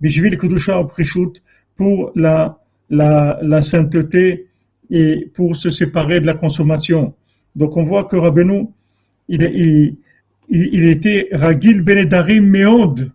Bishvil 0.00 0.36
Kudusha 0.36 0.82
Prishut, 0.82 1.40
pour 1.76 2.10
la, 2.16 2.58
la, 2.90 3.38
la 3.42 3.62
sainteté 3.62 4.48
et 4.90 5.30
pour 5.34 5.54
se 5.54 5.70
séparer 5.70 6.18
de 6.20 6.26
la 6.26 6.34
consommation. 6.34 7.14
Donc 7.54 7.76
on 7.76 7.84
voit 7.84 8.04
que 8.04 8.16
Rabbeinu, 8.16 8.66
il, 9.28 9.42
il, 9.42 9.96
il 10.48 10.86
était 10.86 11.28
Ragil 11.32 11.82
Benedarim 11.82 12.46
Meod. 12.46 13.10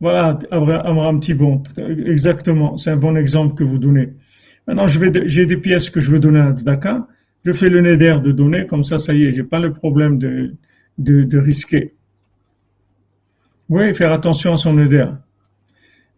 Voilà, 0.00 0.38
un 0.52 1.18
petit 1.18 1.34
bon, 1.34 1.62
exactement, 2.06 2.76
c'est 2.76 2.90
un 2.90 2.96
bon 2.96 3.16
exemple 3.16 3.56
que 3.56 3.64
vous 3.64 3.78
donnez. 3.78 4.10
Maintenant, 4.66 4.86
j'ai 4.86 5.46
des 5.46 5.56
pièces 5.56 5.90
que 5.90 6.00
je 6.00 6.10
veux 6.10 6.20
donner 6.20 6.38
à 6.40 6.52
Tzedaka, 6.52 7.08
je 7.44 7.52
fais 7.52 7.68
le 7.68 7.80
neder 7.80 8.18
de 8.22 8.30
donner, 8.30 8.66
comme 8.66 8.84
ça, 8.84 8.98
ça 8.98 9.12
y 9.12 9.24
est, 9.24 9.32
j'ai 9.32 9.42
pas 9.42 9.58
le 9.58 9.72
problème 9.72 10.18
de, 10.18 10.54
de, 10.98 11.38
risquer. 11.38 11.94
Oui, 13.68 13.92
faire 13.94 14.12
attention 14.12 14.52
à 14.52 14.56
son 14.56 14.74
neder. 14.74 15.06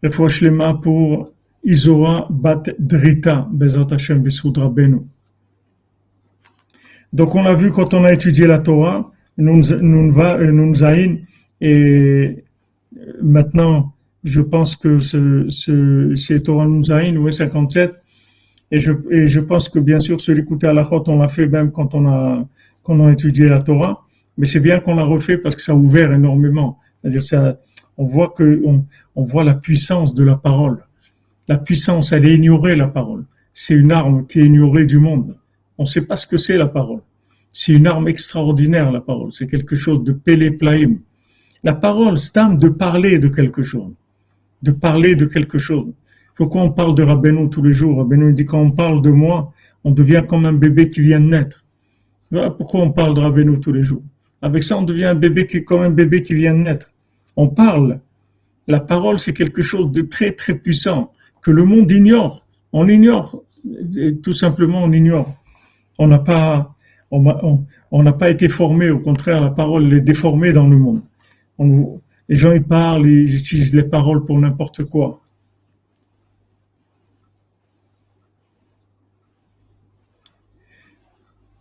Les 0.03 0.51
mains 0.51 0.75
pour 0.75 1.33
Isora 1.65 2.27
Bat 2.31 2.65
Drita, 2.79 3.49
Bezat 3.51 3.87
Hashem 3.93 4.25
Rabbeinu. 4.57 5.07
Donc, 7.13 7.35
on 7.35 7.45
a 7.45 7.55
vu 7.55 7.71
quand 7.71 7.95
on 7.95 8.05
a 8.05 8.13
étudié 8.13 8.47
la 8.47 8.59
Torah, 8.59 9.11
nous, 9.37 9.63
nous, 9.81 10.13
nous, 10.13 10.85
et 11.61 12.45
Maintenant, 13.23 13.93
je 14.25 14.41
pense 14.41 14.77
que 14.77 14.99
ce, 14.99 15.49
ce, 15.49 16.15
c'est 16.17 16.43
Torah 16.43 16.67
Nunzaïn, 16.67 17.31
57, 17.31 17.95
Et 18.73 18.81
je, 18.81 18.93
et 19.11 19.29
je 19.29 19.41
pense 19.41 19.69
que 19.69 19.79
bien 19.79 20.01
sûr, 20.01 20.21
ce 20.21 20.33
l'écouter 20.33 20.67
à 20.67 20.73
la 20.73 20.83
route, 20.83 21.09
on 21.09 21.19
l'a 21.19 21.29
fait 21.29 21.47
même 21.47 21.73
quand 21.73 21.95
on 21.95 22.07
a, 22.07 22.47
quand 22.83 22.99
on 22.99 23.09
a 23.09 23.13
étudié 23.13 23.49
la 23.49 23.63
Torah. 23.63 24.07
Mais 24.37 24.47
c'est 24.47 24.61
bien 24.61 24.81
qu'on 24.81 24.95
l'a 24.95 25.05
refait 25.05 25.39
parce 25.39 25.57
que 25.57 25.63
ça 25.63 25.73
a 25.73 25.75
ouvert 25.75 26.13
énormément. 26.13 26.79
C'est-à-dire, 27.01 27.23
ça, 27.23 27.59
on 27.97 28.07
voit 28.07 28.31
que, 28.31 28.61
on, 28.65 28.85
on 29.17 29.25
voit 29.25 29.45
la 29.45 29.55
puissance 29.55 30.15
de 30.15 30.25
la 30.25 30.37
parole. 30.37 30.85
La 31.49 31.59
puissance, 31.59 32.13
elle 32.13 32.27
est 32.27 32.35
ignorée, 32.35 32.77
la 32.77 32.89
parole. 32.89 33.25
C'est 33.53 33.75
une 33.75 33.93
arme 33.93 34.27
qui 34.27 34.41
est 34.41 34.47
ignorée 34.47 34.87
du 34.87 34.99
monde. 34.99 35.37
On 35.81 35.85
ne 35.85 35.89
sait 35.89 36.03
pas 36.03 36.17
ce 36.17 36.27
que 36.27 36.37
c'est 36.37 36.59
la 36.59 36.67
parole. 36.67 37.01
C'est 37.55 37.73
une 37.73 37.87
arme 37.87 38.07
extraordinaire, 38.07 38.93
la 38.93 39.01
parole. 39.01 39.33
C'est 39.33 39.47
quelque 39.47 39.77
chose 39.77 40.05
de 40.05 40.13
pélé 40.13 40.51
plaim. 40.51 40.97
La 41.65 41.73
parole, 41.73 42.19
c'est 42.19 42.37
arme 42.37 42.59
de 42.59 42.69
parler 42.69 43.19
de 43.19 43.29
quelque 43.29 43.63
chose. 43.63 43.91
De 44.63 44.73
parler 44.73 45.17
de 45.17 45.25
quelque 45.25 45.57
chose. 45.57 45.91
Pourquoi 46.37 46.61
on 46.61 46.71
parle 46.71 46.95
de 46.95 47.03
Rabbeinu 47.03 47.49
tous 47.49 47.63
les 47.63 47.73
jours? 47.73 47.97
Rabbeinu 47.97 48.35
dit 48.35 48.45
quand 48.45 48.61
on 48.61 48.73
parle 48.73 49.01
de 49.01 49.09
moi, 49.09 49.55
on 49.83 49.93
devient 49.93 50.23
comme 50.29 50.45
un 50.45 50.53
bébé 50.53 50.91
qui 50.91 51.01
vient 51.01 51.19
de 51.19 51.29
naître. 51.29 51.65
Pourquoi 52.59 52.83
on 52.83 52.91
parle 52.91 53.15
de 53.15 53.21
Rabbeinu 53.21 53.59
tous 53.59 53.73
les 53.73 53.83
jours. 53.83 54.03
Avec 54.43 54.63
ça, 54.63 54.77
on 54.77 54.83
devient 54.83 55.07
un 55.07 55.15
bébé 55.15 55.47
qui, 55.47 55.65
comme 55.65 55.81
un 55.81 55.89
bébé 55.89 56.23
qui 56.23 56.35
vient 56.35 56.53
de 56.53 56.61
naître. 56.61 56.93
On 57.37 57.49
parle. 57.49 58.01
La 58.69 58.81
parole, 58.81 59.19
c'est 59.19 59.33
quelque 59.33 59.63
chose 59.63 59.91
de 59.93 60.03
très, 60.03 60.33
très 60.33 60.55
puissant 60.55 61.11
que 61.41 61.51
le 61.51 61.65
monde 61.65 61.91
ignore. 61.91 62.45
On 62.71 62.87
ignore. 62.87 63.43
Tout 64.23 64.35
simplement, 64.35 64.85
on 64.85 64.93
ignore. 64.93 65.40
On 66.01 66.09
n'a 66.09 66.19
pas, 66.19 66.75
été 68.31 68.49
formé. 68.49 68.91
Au 68.91 68.99
contraire, 68.99 69.41
la 69.41 69.51
parole 69.51 69.93
est 69.93 70.01
déformée 70.01 70.53
dans 70.53 70.67
le 70.67 70.79
monde. 70.79 71.03
les 72.29 72.37
gens, 72.37 72.53
ils 72.53 72.63
parlent, 72.63 73.07
ils 73.07 73.37
utilisent 73.37 73.75
les 73.75 73.89
paroles 73.89 74.25
pour 74.25 74.39
n'importe 74.39 74.85
quoi. 74.85 75.21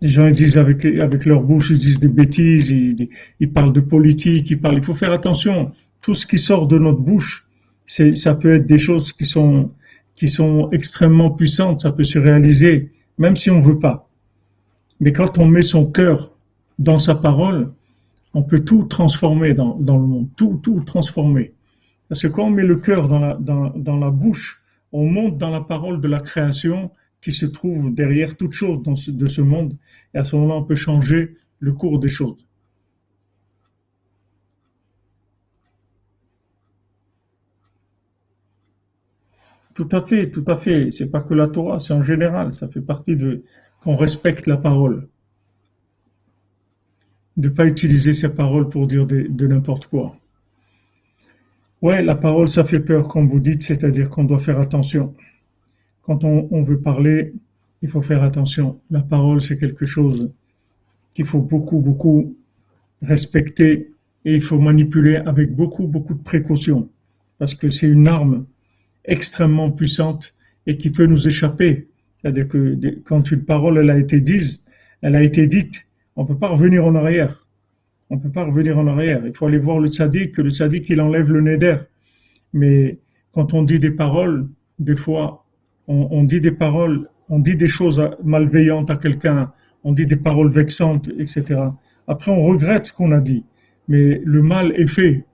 Les 0.02 0.08
gens 0.08 0.28
ils 0.28 0.34
disent 0.34 0.58
avec, 0.58 0.86
avec 0.86 1.26
leur 1.26 1.44
bouche, 1.44 1.72
ils 1.72 1.78
disent 1.78 2.00
des 2.00 2.08
bêtises, 2.08 2.70
ils, 2.70 3.52
parlent 3.52 3.74
de 3.74 3.82
politique, 3.82 4.50
ils 4.50 4.60
parlent. 4.60 4.78
Il 4.78 4.84
faut 4.84 4.94
faire 4.94 5.12
attention. 5.12 5.74
Tout 6.02 6.14
ce 6.14 6.26
qui 6.26 6.38
sort 6.38 6.68
de 6.68 6.80
notre 6.80 7.02
bouche, 7.02 7.46
ça 7.88 8.36
peut 8.36 8.54
être 8.54 8.66
des 8.66 8.80
choses 8.80 9.12
qui 9.12 9.26
sont, 9.26 9.74
extrêmement 10.72 11.32
puissantes. 11.32 11.82
Ça 11.82 11.92
peut 11.92 12.06
se 12.06 12.20
réaliser, 12.20 12.92
même 13.18 13.36
si 13.36 13.52
on 13.52 13.60
veut 13.60 13.80
pas. 13.80 14.09
Mais 15.00 15.14
quand 15.14 15.38
on 15.38 15.48
met 15.48 15.62
son 15.62 15.90
cœur 15.92 16.32
dans 16.78 16.98
sa 16.98 17.16
parole, 17.16 17.72
on 18.34 18.44
peut 18.44 18.60
tout 18.60 18.84
transformer 18.84 19.54
dans, 19.54 19.76
dans 19.76 19.98
le 19.98 20.06
monde, 20.06 20.28
tout, 20.36 20.60
tout 20.62 20.82
transformer. 20.82 21.54
Parce 22.10 22.22
que 22.22 22.28
quand 22.28 22.46
on 22.46 22.50
met 22.50 22.66
le 22.66 22.78
cœur 22.78 23.08
dans 23.08 23.20
la, 23.20 23.36
dans, 23.36 23.70
dans 23.70 23.98
la 23.98 24.10
bouche, 24.10 24.62
on 24.92 25.06
monte 25.10 25.38
dans 25.38 25.50
la 25.50 25.62
parole 25.62 26.02
de 26.02 26.08
la 26.08 26.20
création 26.20 26.92
qui 27.22 27.32
se 27.32 27.46
trouve 27.46 27.94
derrière 27.94 28.38
toute 28.38 28.54
chose 28.54 28.82
dans 28.82 28.94
de 28.94 29.28
ce 29.28 29.42
monde. 29.42 29.76
Et 30.14 30.18
à 30.18 30.24
ce 30.24 30.36
moment-là, 30.36 30.56
on 30.56 30.64
peut 30.64 30.76
changer 30.76 31.36
le 31.60 31.74
cours 31.74 32.00
des 32.00 32.10
choses. 32.10 32.46
Tout 39.74 39.90
à 39.92 40.02
fait, 40.02 40.30
tout 40.30 40.44
à 40.48 40.58
fait. 40.58 40.92
C'est 40.92 41.10
pas 41.10 41.22
que 41.22 41.34
la 41.34 41.48
Torah, 41.48 41.80
c'est 41.80 41.94
en 41.94 42.04
général. 42.04 42.54
Ça 42.54 42.68
fait 42.68 42.82
partie 42.82 43.16
de 43.16 43.44
qu'on 43.82 43.96
respecte 43.96 44.48
la 44.48 44.58
parole. 44.58 45.08
De 47.38 47.48
ne 47.48 47.54
pas 47.54 47.66
utiliser 47.66 48.14
sa 48.14 48.30
parole 48.30 48.70
pour 48.70 48.88
dire 48.88 49.06
de, 49.06 49.48
n'importe 49.48 49.88
quoi. 49.88 50.16
Ouais, 51.82 52.04
la 52.04 52.16
parole, 52.16 52.48
ça 52.48 52.66
fait 52.66 52.82
peur, 52.82 53.08
comme 53.08 53.30
vous 53.30 53.40
dites, 53.40 53.64
c'est-à-dire 53.64 54.10
qu'on 54.10 54.26
doit 54.26 54.40
faire 54.40 54.60
attention 54.60 55.16
quand 56.10 56.24
on, 56.24 56.64
veut 56.64 56.80
parler, 56.80 57.34
il 57.84 57.90
faut 57.90 58.02
faire 58.02 58.24
attention. 58.24 58.80
La 58.90 59.02
parole, 59.02 59.44
c'est 59.44 59.60
quelque 59.60 59.86
chose 59.86 60.32
qu'il 61.14 61.26
faut 61.26 61.40
beaucoup, 61.40 61.82
beaucoup 61.82 62.36
respecter 63.04 63.92
et 64.26 64.34
il 64.34 64.42
faut 64.42 64.58
manipuler 64.58 65.18
avec 65.18 65.56
beaucoup, 65.56 65.86
beaucoup 65.86 66.16
de 66.16 66.24
précaution 66.24 66.90
parce 67.38 67.54
que 67.54 67.70
c'est 67.70 67.88
une 67.88 68.08
arme 68.08 68.48
extrêmement 69.06 69.70
puissante 69.70 70.34
et 70.66 70.78
qui 70.78 70.90
peut 70.90 71.06
nous 71.06 71.28
échapper. 71.28 71.89
C'est-à-dire 72.22 72.48
que 72.48 72.78
quand 73.06 73.32
une 73.32 73.44
parole 73.46 73.78
elle 73.78 73.90
a 73.90 73.98
été 73.98 74.20
dite, 74.20 74.66
elle 75.02 75.16
a 75.16 75.24
été 75.24 75.48
dite, 75.48 75.86
on 76.16 76.24
ne 76.24 76.28
peut 76.28 76.38
pas 76.38 76.50
revenir 76.50 76.86
en 76.86 76.96
arrière. 76.96 77.48
On 78.10 78.16
ne 78.16 78.22
peut 78.22 78.32
pas 78.32 78.44
revenir 78.44 78.78
en 78.78 78.88
arrière. 78.88 79.22
Il 79.26 79.34
faut 79.34 79.46
aller 79.46 79.60
voir 79.60 79.80
le 79.80 79.88
tzaddik, 79.88 80.38
le 80.38 80.50
tzaddik 80.50 80.90
il 80.90 81.00
enlève 81.00 81.32
le 81.32 81.42
neder. 81.42 81.78
Mais 82.54 82.98
quand 83.32 83.54
on 83.54 83.64
dit 83.64 83.80
des 83.80 83.92
paroles, 83.92 84.48
des 84.80 84.96
fois 84.96 85.46
on, 85.90 86.24
dit 86.24 86.40
des 86.40 86.52
paroles, 86.52 87.10
on 87.30 87.40
dit 87.40 87.56
des 87.56 87.68
choses 87.68 88.02
malveillantes 88.24 88.92
à 88.92 88.96
quelqu'un, 88.96 89.52
on 89.84 89.92
dit 89.92 90.06
des 90.06 90.16
paroles 90.18 90.52
vexantes, 90.52 91.10
etc. 91.18 91.62
Après, 92.08 92.32
on 92.32 92.44
regrette 92.44 92.88
ce 92.88 92.94
qu'on 92.94 93.12
a 93.12 93.20
dit, 93.20 93.44
mais 93.88 94.22
le 94.24 94.44
mal 94.44 94.72
est 94.80 94.88
fait. 94.88 95.26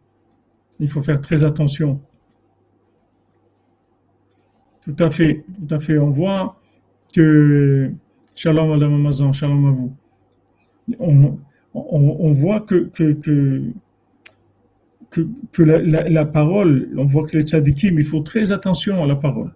Il 0.79 0.89
faut 0.89 1.01
faire 1.01 1.19
très 1.19 1.43
attention. 1.43 2.01
Tout 4.81 4.95
à 4.99 5.09
fait, 5.09 5.43
tout 5.57 5.73
à 5.73 5.79
fait. 5.79 5.97
On 5.97 6.11
voit 6.11 6.61
que, 7.15 7.91
shalom 8.35 8.69
Madame 8.69 8.95
Amazon, 8.95 9.31
shalom 9.31 9.65
à 9.65 9.71
vous. 9.71 11.39
On, 11.73 12.33
voit 12.33 12.61
que, 12.61 12.89
que, 12.93 13.13
que, 15.51 15.63
la, 15.63 16.25
parole, 16.25 16.89
on 16.97 17.05
voit 17.05 17.25
que 17.25 17.37
les 17.37 17.43
tzadikim, 17.43 17.97
il 17.99 18.05
faut 18.05 18.21
très 18.21 18.51
attention 18.51 19.01
à 19.03 19.07
la 19.07 19.15
parole. 19.15 19.53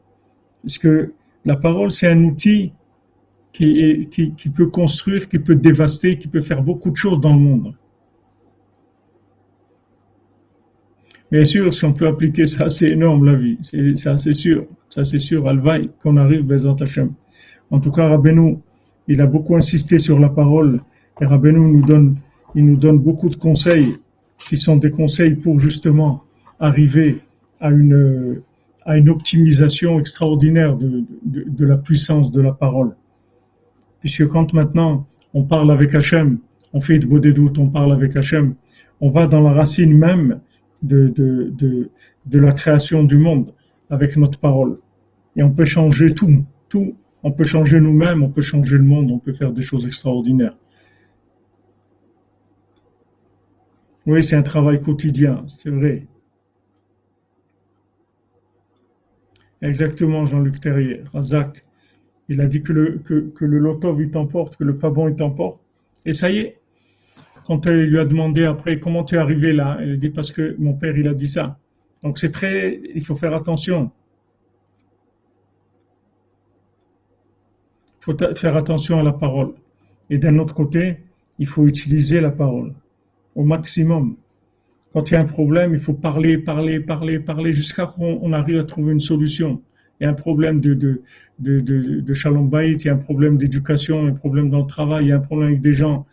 Parce 0.63 0.77
que 0.77 1.13
la 1.45 1.55
parole, 1.55 1.91
c'est 1.91 2.07
un 2.07 2.23
outil 2.23 2.73
qui, 3.53 4.07
qui, 4.09 4.49
peut 4.49 4.67
construire, 4.67 5.27
qui 5.27 5.39
peut 5.39 5.55
dévaster, 5.55 6.17
qui 6.17 6.27
peut 6.27 6.41
faire 6.41 6.63
beaucoup 6.63 6.91
de 6.91 6.97
choses 6.97 7.19
dans 7.19 7.33
le 7.33 7.39
monde. 7.39 7.75
Bien 11.31 11.45
sûr, 11.45 11.73
si 11.73 11.85
on 11.85 11.93
peut 11.93 12.07
appliquer 12.07 12.47
ça, 12.47 12.69
c'est 12.69 12.89
énorme 12.89 13.25
la 13.25 13.35
vie. 13.35 13.57
Ça, 13.95 14.17
c'est 14.17 14.33
sûr. 14.33 14.65
Ça, 14.89 15.05
c'est 15.05 15.19
sûr. 15.19 15.47
Alvaï, 15.47 15.89
qu'on 16.01 16.17
arrive, 16.17 16.41
Bezat 16.41 16.75
Hashem. 16.79 17.13
En 17.71 17.79
tout 17.79 17.91
cas, 17.91 18.07
Rabbeinu, 18.07 18.57
il 19.07 19.21
a 19.21 19.27
beaucoup 19.27 19.55
insisté 19.55 19.99
sur 19.99 20.19
la 20.19 20.29
parole. 20.29 20.81
Et 21.21 21.25
Rabbeinu 21.25 21.59
nous 21.59 21.85
donne, 21.85 22.17
il 22.55 22.65
nous 22.65 22.77
donne 22.77 22.99
beaucoup 22.99 23.29
de 23.29 23.35
conseils 23.35 23.97
qui 24.47 24.57
sont 24.57 24.77
des 24.77 24.91
conseils 24.91 25.35
pour 25.35 25.59
justement 25.59 26.23
arriver 26.59 27.19
à 27.59 27.71
une, 27.71 28.41
à 28.85 28.97
une 28.97 29.09
optimisation 29.09 29.99
extraordinaire 29.99 30.75
de, 30.77 31.03
de, 31.25 31.65
la 31.65 31.77
puissance 31.77 32.31
de 32.31 32.41
la 32.41 32.53
parole. 32.53 32.95
Puisque 33.99 34.27
quand 34.27 34.53
maintenant 34.53 35.05
on 35.33 35.43
parle 35.43 35.71
avec 35.71 35.93
Hachem, 35.93 36.39
on 36.73 36.81
fait 36.81 36.99
de 36.99 37.05
beaux 37.05 37.19
doutes, 37.19 37.57
on 37.59 37.67
parle 37.67 37.91
avec 37.91 38.15
Hachem, 38.15 38.55
on 39.01 39.09
va 39.09 39.27
dans 39.27 39.41
la 39.41 39.51
racine 39.51 39.97
même 39.97 40.39
de, 40.81 41.09
de, 41.09 41.51
de, 41.57 41.89
de 42.25 42.39
la 42.39 42.51
création 42.51 43.03
du 43.03 43.17
monde 43.17 43.51
avec 43.89 44.15
notre 44.17 44.39
parole. 44.39 44.77
Et 45.35 45.43
on 45.43 45.51
peut 45.51 45.65
changer 45.65 46.11
tout, 46.11 46.43
tout. 46.69 46.95
On 47.23 47.31
peut 47.31 47.43
changer 47.43 47.79
nous-mêmes, 47.79 48.23
on 48.23 48.29
peut 48.29 48.41
changer 48.41 48.77
le 48.77 48.83
monde, 48.83 49.11
on 49.11 49.19
peut 49.19 49.33
faire 49.33 49.51
des 49.51 49.61
choses 49.61 49.85
extraordinaires. 49.85 50.55
Oui, 54.05 54.23
c'est 54.23 54.35
un 54.35 54.41
travail 54.43 54.81
quotidien, 54.81 55.45
c'est 55.47 55.69
vrai. 55.69 56.07
Exactement, 59.61 60.25
Jean-Luc 60.25 60.59
Terrier. 60.59 61.03
Razak, 61.13 61.65
il 62.29 62.39
a 62.41 62.47
dit 62.47 62.63
que 62.63 62.71
le, 62.71 62.99
que, 62.99 63.29
que 63.35 63.45
le 63.45 63.59
lotov 63.59 64.01
il 64.01 64.09
t'emporte, 64.09 64.55
que 64.55 64.63
le 64.63 64.77
pas 64.77 64.89
bon 64.89 65.09
il 65.09 65.15
t'emporte. 65.15 65.59
Et 66.05 66.13
ça 66.13 66.31
y 66.31 66.37
est. 66.37 66.59
Quand 67.45 67.65
elle 67.65 67.85
lui 67.85 67.99
a 67.99 68.05
demandé 68.05 68.45
après 68.45 68.79
comment 68.79 69.03
tu 69.03 69.15
es 69.15 69.17
arrivé 69.17 69.51
là, 69.51 69.77
elle 69.81 69.99
dit 69.99 70.09
parce 70.09 70.31
que 70.31 70.55
mon 70.59 70.73
père 70.73 70.97
il 70.97 71.07
a 71.07 71.13
dit 71.13 71.27
ça. 71.27 71.59
Donc 72.03 72.19
c'est 72.19 72.31
très, 72.31 72.79
il 72.95 73.03
faut 73.03 73.15
faire 73.15 73.33
attention. 73.33 73.91
Faut 77.99 78.15
faire 78.35 78.55
attention 78.55 78.99
à 78.99 79.03
la 79.03 79.13
parole. 79.13 79.53
Et 80.09 80.17
d'un 80.17 80.37
autre 80.39 80.53
côté, 80.53 80.97
il 81.37 81.47
faut 81.47 81.67
utiliser 81.67 82.21
la 82.21 82.31
parole 82.31 82.73
au 83.35 83.43
maximum. 83.43 84.15
Quand 84.93 85.09
il 85.09 85.13
y 85.13 85.17
a 85.17 85.21
un 85.21 85.25
problème, 85.25 85.73
il 85.73 85.79
faut 85.79 85.93
parler, 85.93 86.37
parler, 86.37 86.79
parler, 86.79 87.19
parler 87.19 87.53
jusqu'à 87.53 87.85
qu'on 87.85 88.33
arrive 88.33 88.59
à 88.59 88.63
trouver 88.63 88.93
une 88.93 88.99
solution. 88.99 89.61
Il 89.99 90.05
y 90.05 90.07
a 90.07 90.09
un 90.09 90.13
problème 90.13 90.61
de, 90.61 90.73
de, 90.73 91.01
de, 91.39 91.59
de, 91.59 92.01
il 92.01 92.85
y 92.85 92.89
a 92.89 92.93
un 92.93 92.97
problème 92.97 93.37
d'éducation, 93.37 94.07
un 94.07 94.13
problème 94.13 94.49
dans 94.49 94.61
le 94.61 94.65
travail, 94.65 95.05
il 95.05 95.09
y 95.09 95.11
a 95.11 95.17
un 95.17 95.19
problème 95.19 95.49
avec 95.49 95.61
des 95.61 95.73
gens. 95.73 96.05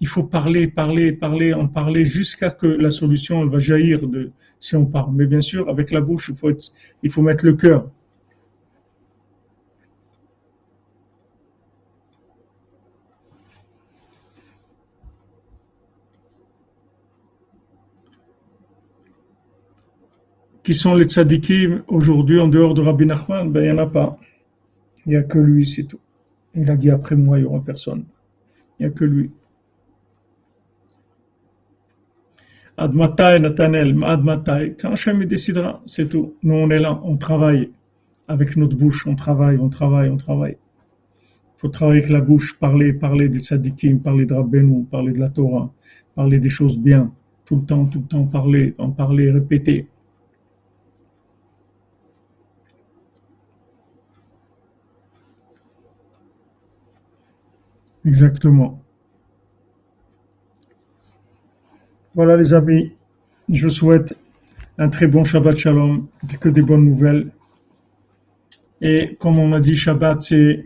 Il 0.00 0.08
faut 0.08 0.24
parler, 0.24 0.66
parler, 0.66 1.12
parler, 1.12 1.54
en 1.54 1.68
parler 1.68 2.04
jusqu'à 2.04 2.50
que 2.50 2.66
la 2.66 2.90
solution 2.90 3.46
va 3.46 3.58
jaillir 3.58 4.06
de, 4.08 4.30
si 4.60 4.74
on 4.76 4.86
parle. 4.86 5.12
Mais 5.14 5.26
bien 5.26 5.40
sûr, 5.40 5.68
avec 5.68 5.90
la 5.90 6.00
bouche, 6.00 6.28
il 6.30 6.34
faut, 6.34 6.50
il 7.02 7.10
faut 7.10 7.22
mettre 7.22 7.46
le 7.46 7.54
cœur. 7.54 7.88
Qui 20.66 20.74
sont 20.74 20.96
les 20.96 21.04
tzadikim 21.04 21.84
aujourd'hui 21.86 22.40
en 22.40 22.48
dehors 22.48 22.74
de 22.74 22.82
Rabbi 22.82 23.06
Nachman? 23.06 23.52
Ben, 23.52 23.60
il 23.60 23.66
n'y 23.66 23.78
en 23.78 23.84
a 23.84 23.86
pas. 23.86 24.18
Il 25.06 25.10
n'y 25.10 25.16
a 25.16 25.22
que 25.22 25.38
lui, 25.38 25.64
c'est 25.64 25.84
tout. 25.84 26.00
Il 26.56 26.68
a 26.68 26.76
dit 26.76 26.90
après 26.90 27.14
moi, 27.14 27.38
il 27.38 27.42
n'y 27.42 27.46
aura 27.46 27.60
personne. 27.60 28.02
Il 28.80 28.82
n'y 28.82 28.86
a 28.86 28.90
que 28.92 29.04
lui. 29.04 29.30
Admatai, 32.76 33.38
Natanel, 33.38 33.96
Admatai. 34.02 34.74
Quand 34.80 34.90
Hachem 34.90 35.24
décidera, 35.24 35.80
c'est 35.86 36.08
tout. 36.08 36.34
Nous, 36.42 36.54
on 36.54 36.68
est 36.70 36.80
là, 36.80 37.00
on 37.04 37.16
travaille 37.16 37.70
avec 38.26 38.56
notre 38.56 38.76
bouche, 38.76 39.06
on 39.06 39.14
travaille, 39.14 39.58
on 39.58 39.68
travaille, 39.68 40.10
on 40.10 40.16
travaille. 40.16 40.56
Il 41.56 41.60
faut 41.60 41.68
travailler 41.68 42.00
avec 42.00 42.10
la 42.10 42.20
bouche, 42.20 42.58
parler, 42.58 42.92
parler 42.92 43.28
des 43.28 43.38
tzadikim, 43.38 44.00
parler 44.00 44.26
de 44.26 44.34
Rabbeinu, 44.34 44.84
parler 44.86 45.12
de 45.12 45.20
la 45.20 45.28
Torah, 45.28 45.72
parler 46.16 46.40
des 46.40 46.50
choses 46.50 46.76
bien. 46.76 47.12
Tout 47.44 47.54
le 47.54 47.62
temps, 47.62 47.84
tout 47.84 48.00
le 48.00 48.06
temps, 48.06 48.24
parler, 48.24 48.74
en 48.78 48.90
parler, 48.90 49.30
répéter. 49.30 49.86
Exactement. 58.06 58.80
Voilà 62.14 62.36
les 62.36 62.54
amis, 62.54 62.92
je 63.48 63.68
souhaite 63.68 64.16
un 64.78 64.88
très 64.88 65.08
bon 65.08 65.24
Shabbat 65.24 65.56
Shalom, 65.56 66.06
que 66.40 66.48
des 66.48 66.62
bonnes 66.62 66.84
nouvelles. 66.84 67.32
Et 68.80 69.16
comme 69.18 69.38
on 69.38 69.52
a 69.52 69.60
dit, 69.60 69.74
Shabbat 69.74 70.22
c'est 70.22 70.64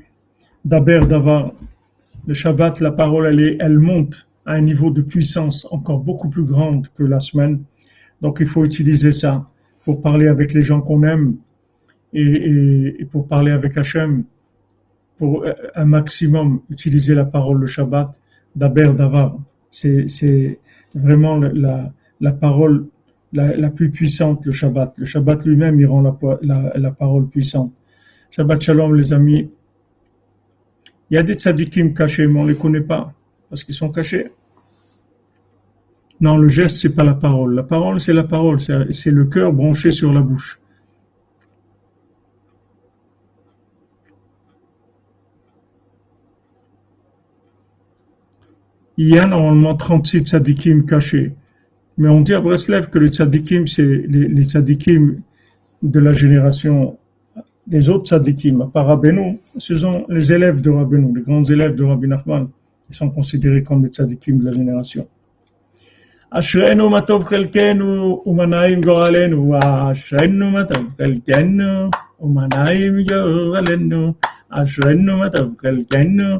d'Aber 0.66 1.00
Davar. 1.08 1.52
Le 2.26 2.34
Shabbat, 2.34 2.80
la 2.80 2.92
parole, 2.92 3.26
elle, 3.26 3.56
elle 3.58 3.78
monte 3.78 4.28
à 4.44 4.52
un 4.52 4.60
niveau 4.60 4.90
de 4.90 5.00
puissance 5.00 5.66
encore 5.70 6.00
beaucoup 6.00 6.28
plus 6.28 6.44
grande 6.44 6.88
que 6.88 7.04
la 7.04 7.20
semaine. 7.20 7.62
Donc 8.20 8.38
il 8.40 8.46
faut 8.46 8.64
utiliser 8.66 9.12
ça 9.12 9.48
pour 9.84 10.02
parler 10.02 10.28
avec 10.28 10.52
les 10.52 10.62
gens 10.62 10.82
qu'on 10.82 11.04
aime 11.04 11.36
et, 12.12 12.96
et 13.00 13.04
pour 13.06 13.26
parler 13.26 13.50
avec 13.50 13.78
Hachem 13.78 14.24
pour 15.20 15.44
un 15.74 15.84
maximum 15.84 16.62
utiliser 16.70 17.14
la 17.14 17.26
parole 17.26 17.60
le 17.60 17.66
Shabbat, 17.66 18.18
d'Aber 18.56 18.94
Davar. 18.96 19.36
C'est 19.68 20.58
vraiment 20.94 21.36
la, 21.36 22.32
parole 22.32 22.86
la, 23.34 23.70
plus 23.70 23.90
puissante, 23.90 24.46
le 24.46 24.52
Shabbat. 24.52 24.94
Le 24.96 25.04
Shabbat 25.04 25.44
lui-même, 25.44 25.78
il 25.78 25.84
rend 25.84 26.00
la, 26.00 26.90
parole 26.92 27.28
puissante. 27.28 27.70
Shabbat 28.30 28.62
Shalom, 28.62 28.94
les 28.94 29.12
amis. 29.12 29.50
Il 31.10 31.16
y 31.16 31.18
a 31.18 31.22
des 31.22 31.34
tzadikim 31.34 31.92
cachés, 31.92 32.26
mais 32.26 32.40
on 32.40 32.44
ne 32.44 32.52
les 32.52 32.56
connaît 32.56 32.80
pas, 32.80 33.12
parce 33.50 33.62
qu'ils 33.62 33.74
sont 33.74 33.90
cachés. 33.90 34.32
Non, 36.22 36.38
le 36.38 36.48
geste, 36.48 36.78
c'est 36.78 36.94
pas 36.94 37.04
la 37.04 37.14
parole. 37.14 37.54
La 37.54 37.62
parole, 37.62 38.00
c'est 38.00 38.14
la 38.14 38.24
parole. 38.24 38.58
C'est 38.62 39.10
le 39.10 39.26
cœur 39.26 39.52
branché 39.52 39.90
sur 39.90 40.14
la 40.14 40.22
bouche. 40.22 40.58
il 48.97 49.13
y 49.13 49.19
a 49.19 49.25
normalement 49.25 49.75
36 49.75 50.21
tzadikim 50.21 50.85
cachés. 50.85 51.33
Mais 51.97 52.09
on 52.09 52.21
dit 52.21 52.33
à 52.33 52.41
Breslev 52.41 52.89
que 52.89 52.99
les 52.99 53.09
tzadikim, 53.09 53.67
c'est 53.67 53.83
les, 53.83 54.27
les 54.27 54.43
tzadikim 54.43 55.21
de 55.81 55.99
la 55.99 56.13
génération, 56.13 56.97
les 57.67 57.89
autres 57.89 58.05
tzadikim, 58.05 58.61
à 58.61 58.67
part 58.67 58.87
Rabbeinu, 58.87 59.37
ce 59.57 59.75
sont 59.75 60.05
les 60.09 60.31
élèves 60.31 60.61
de 60.61 60.69
Rabbeinu, 60.69 61.15
les 61.15 61.21
grands 61.21 61.43
élèves 61.43 61.75
de 61.75 61.83
Rabbi 61.83 62.07
Nachman, 62.07 62.47
qui 62.87 62.97
sont 62.97 63.09
considérés 63.09 63.63
comme 63.63 63.83
les 63.83 63.89
tzadikim 63.89 64.39
de 64.39 64.45
la 64.45 64.53
génération. 64.53 65.07
אשרינו 66.31 66.89
מה 66.89 67.01
טוב 67.01 67.23
חלקנו 67.23 68.23
ומה 68.25 68.75
גורלנו, 68.83 69.59
אשרינו 69.91 70.51
מה 70.51 70.63
טוב 70.63 70.89
חלקנו 70.97 71.89
ומה 72.19 72.47
גורלנו, 73.07 74.13
אשרינו 74.49 75.17
מה 75.17 75.29
טוב 75.29 75.53
חלקנו 75.61 76.39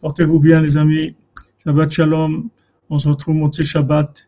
Portez-vous 0.00 0.40
bien 0.40 0.60
les 0.62 0.76
amis, 0.78 1.16
Shabbat 1.62 1.90
Shalom, 1.90 2.48
on 2.88 2.98
se 2.98 3.08
retrouve 3.08 3.34
mon 3.34 3.50
petit 3.50 3.64
Shabbat, 3.64 4.26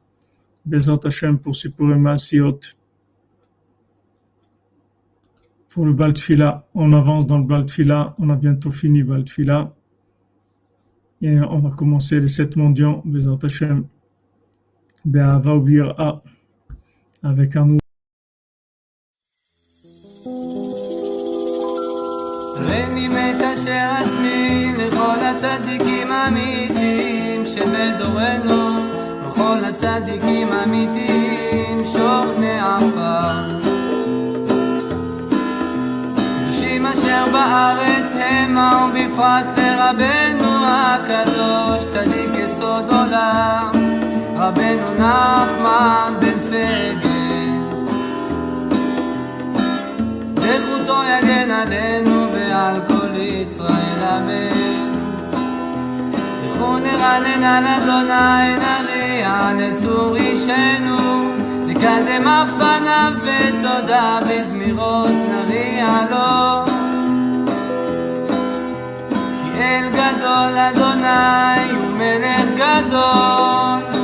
Bezat 0.67 0.99
Hashem 1.05 1.39
pour 1.39 1.57
Sipurema 1.57 2.19
Siot, 2.19 2.61
pour 5.71 5.87
le 5.87 5.95
Baltfila, 5.95 6.67
on 6.75 6.93
avance 6.93 7.27
dans 7.27 7.39
le 7.39 7.45
Baltfila, 7.45 8.15
on 8.19 8.29
a 8.29 8.37
bientôt 8.37 8.71
fini 8.71 9.03
Baltfila, 9.03 9.75
et 11.23 11.41
on 11.41 11.61
va 11.61 11.71
commencer 11.71 12.21
les 12.21 12.29
sept 12.29 12.57
mendiants, 12.57 13.01
Bezat 13.07 13.39
Hashem, 13.43 13.87
Be'ava 15.07 15.55
Obira, 15.55 16.23
avec 17.23 17.57
amour. 17.57 17.81
אשר 23.55 23.89
עצמי 23.99 24.73
לכל 24.79 25.19
הצדיקים 25.21 26.13
האמיתיים 26.13 27.47
שבדורנו, 27.47 28.81
וכל 29.21 29.59
הצדיקים 29.69 30.53
האמיתיים 30.53 31.85
שוכני 31.93 32.61
עפר. 32.61 33.59
קדושים 36.45 36.87
אשר 36.87 37.25
בארץ 37.33 38.13
המה 38.21 38.89
ובפרט 38.91 39.59
לרבנו 39.59 40.51
הקדוש, 40.67 41.87
צדיק 41.87 42.31
יסוד 42.35 42.85
עולם, 42.91 43.71
רבנו 44.37 44.95
נחמן 44.99 46.13
בן 46.21 46.41
פגל. 46.41 47.17
זכותו 50.37 51.03
יגן 51.05 51.51
עלינו 51.51 52.33
ועל 52.33 52.81
כל 52.89 52.96
ישראל 53.19 54.03
אמן. 54.17 54.77
לכו 56.45 56.77
נרנן 56.77 57.45
על 57.45 57.67
אדוני 57.67 58.57
נריע 58.59 59.51
לצור 59.59 60.17
אישנו, 60.17 61.31
נקדם 61.67 62.29
אף 62.29 62.49
פניו 62.59 63.13
בתודה 63.25 64.19
בזמירות 64.29 65.11
נריע 65.11 65.89
לו. 66.11 66.65
כי 69.43 69.63
אל 69.63 69.89
גדול 69.91 70.59
אדוני 70.59 71.71
הוא 71.71 71.99
מלך 71.99 72.49
גדול 72.57 73.96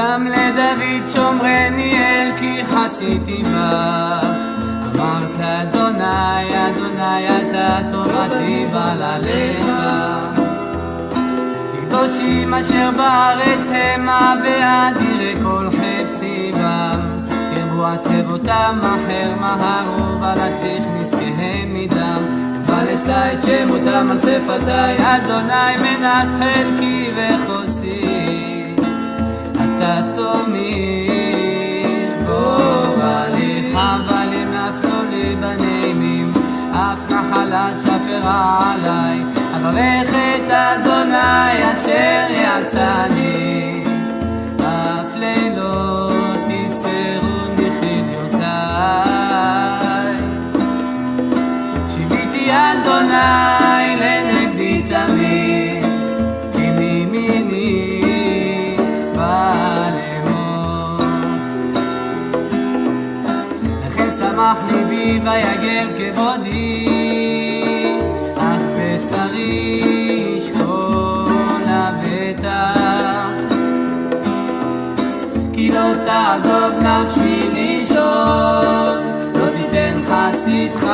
תם 0.00 0.26
לדוד 0.26 1.10
שומרני 1.12 1.94
אל 1.94 2.30
כי 2.38 2.62
חסיתי 2.66 3.42
בה 3.42 4.20
אמרת 4.84 5.40
אדוני 5.40 6.68
אדוני 6.68 7.28
אתה 7.28 7.78
תורתי 7.92 8.66
בעלליך 8.72 9.66
קדושים 11.80 12.54
אשר 12.54 12.90
בארץ 12.96 13.68
המה 13.72 14.34
ואדירי 14.44 15.34
כל 15.42 15.66
חפצי 15.70 16.52
בם 16.54 17.00
ירבו 17.56 17.86
עצבותם 17.86 18.78
אחר 18.80 19.34
מהרו 19.40 20.20
ולשיח 20.20 20.84
נזקיהם 21.00 21.74
מדם. 21.74 22.50
ולשא 22.66 23.32
את 23.32 23.42
שמותם 23.42 24.08
על 24.10 24.18
שפתי 24.18 25.02
אדוני 25.02 25.76
מנת 25.76 26.28
חלקי 26.38 27.10
וחוסי 27.16 28.09
נחלת 37.50 37.82
שפרה 37.82 38.72
עליי 38.74 39.22
אברך 39.56 40.08
את 40.14 40.50
אדוני 40.50 41.72
אשר 41.72 42.26
יצאני 42.30 43.84
אף 44.60 45.16
לילות 45.16 46.38
תיסרו 46.46 47.38
מחיליותיי 47.52 48.50
שיביתי 51.88 52.50
אדוני 52.52 53.69
ויגל 65.24 65.88
כבודי, 65.98 66.86
אף 68.36 68.62
בשרי 68.76 69.82
ישכון 70.36 71.62
לבטח. 71.62 73.30
כי 75.52 75.72
לא 75.72 75.92
תעזוב 76.06 76.82
נפשי 76.82 77.50
לישון, 77.52 78.98
לא 79.34 79.46
תיתן 79.56 80.00
חסידך 80.08 80.86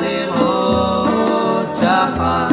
לראות 0.00 1.76
שחר. 1.76 2.48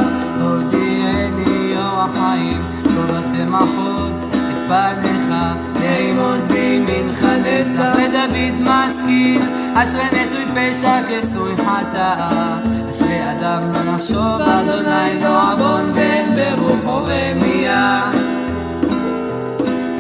תהייני 0.72 1.74
אור 1.78 2.02
החיים, 2.02 2.62
טוב 2.84 3.12
השמחות 3.16 4.14
את 4.34 4.68
פניך, 4.68 5.36
לימוד 5.80 6.40
בימינך 6.48 7.24
נצח. 7.24 7.96
ודוד 7.96 8.62
משכיל, 8.62 9.42
אשרי 9.76 10.06
נשוי 10.06 10.46
פשע 10.56 11.00
כסוי 11.10 11.56
חטאה. 11.58 12.58
אשרי 12.90 13.32
אדם 13.32 13.62
לא 13.74 13.94
נחשוב, 13.94 14.42
אדוני 14.42 15.22
לא 15.22 15.52
עוון 15.52 15.94
בן 15.94 16.36
ברוחו 16.36 17.04
רמייה. 17.04 18.12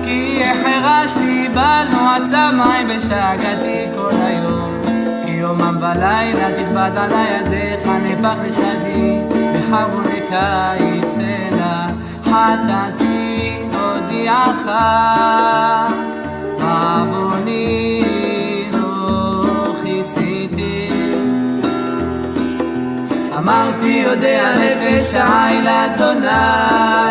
כי 0.05 0.43
החרשתי 0.43 1.47
בנו 1.53 2.09
עצמי 2.09 2.95
בשאגתי 2.95 3.86
כל 3.95 4.15
היום. 4.26 4.82
כי 5.26 5.32
יומם 5.32 5.78
ולילה 5.82 6.49
תכבד 6.57 6.91
עלי 6.97 7.28
ידיך 7.38 7.88
נפח 8.03 8.36
לשדי, 8.43 9.20
בחרוני 9.55 10.20
קיץ 10.30 11.17
אלא 11.20 11.93
חטאתי 12.26 13.57
הודיעך. 13.74 14.70
אמרתי 23.49 24.03
יודע 24.05 24.53
נפש 24.57 25.15
העין 25.15 25.63
לאדוני. 25.63 27.09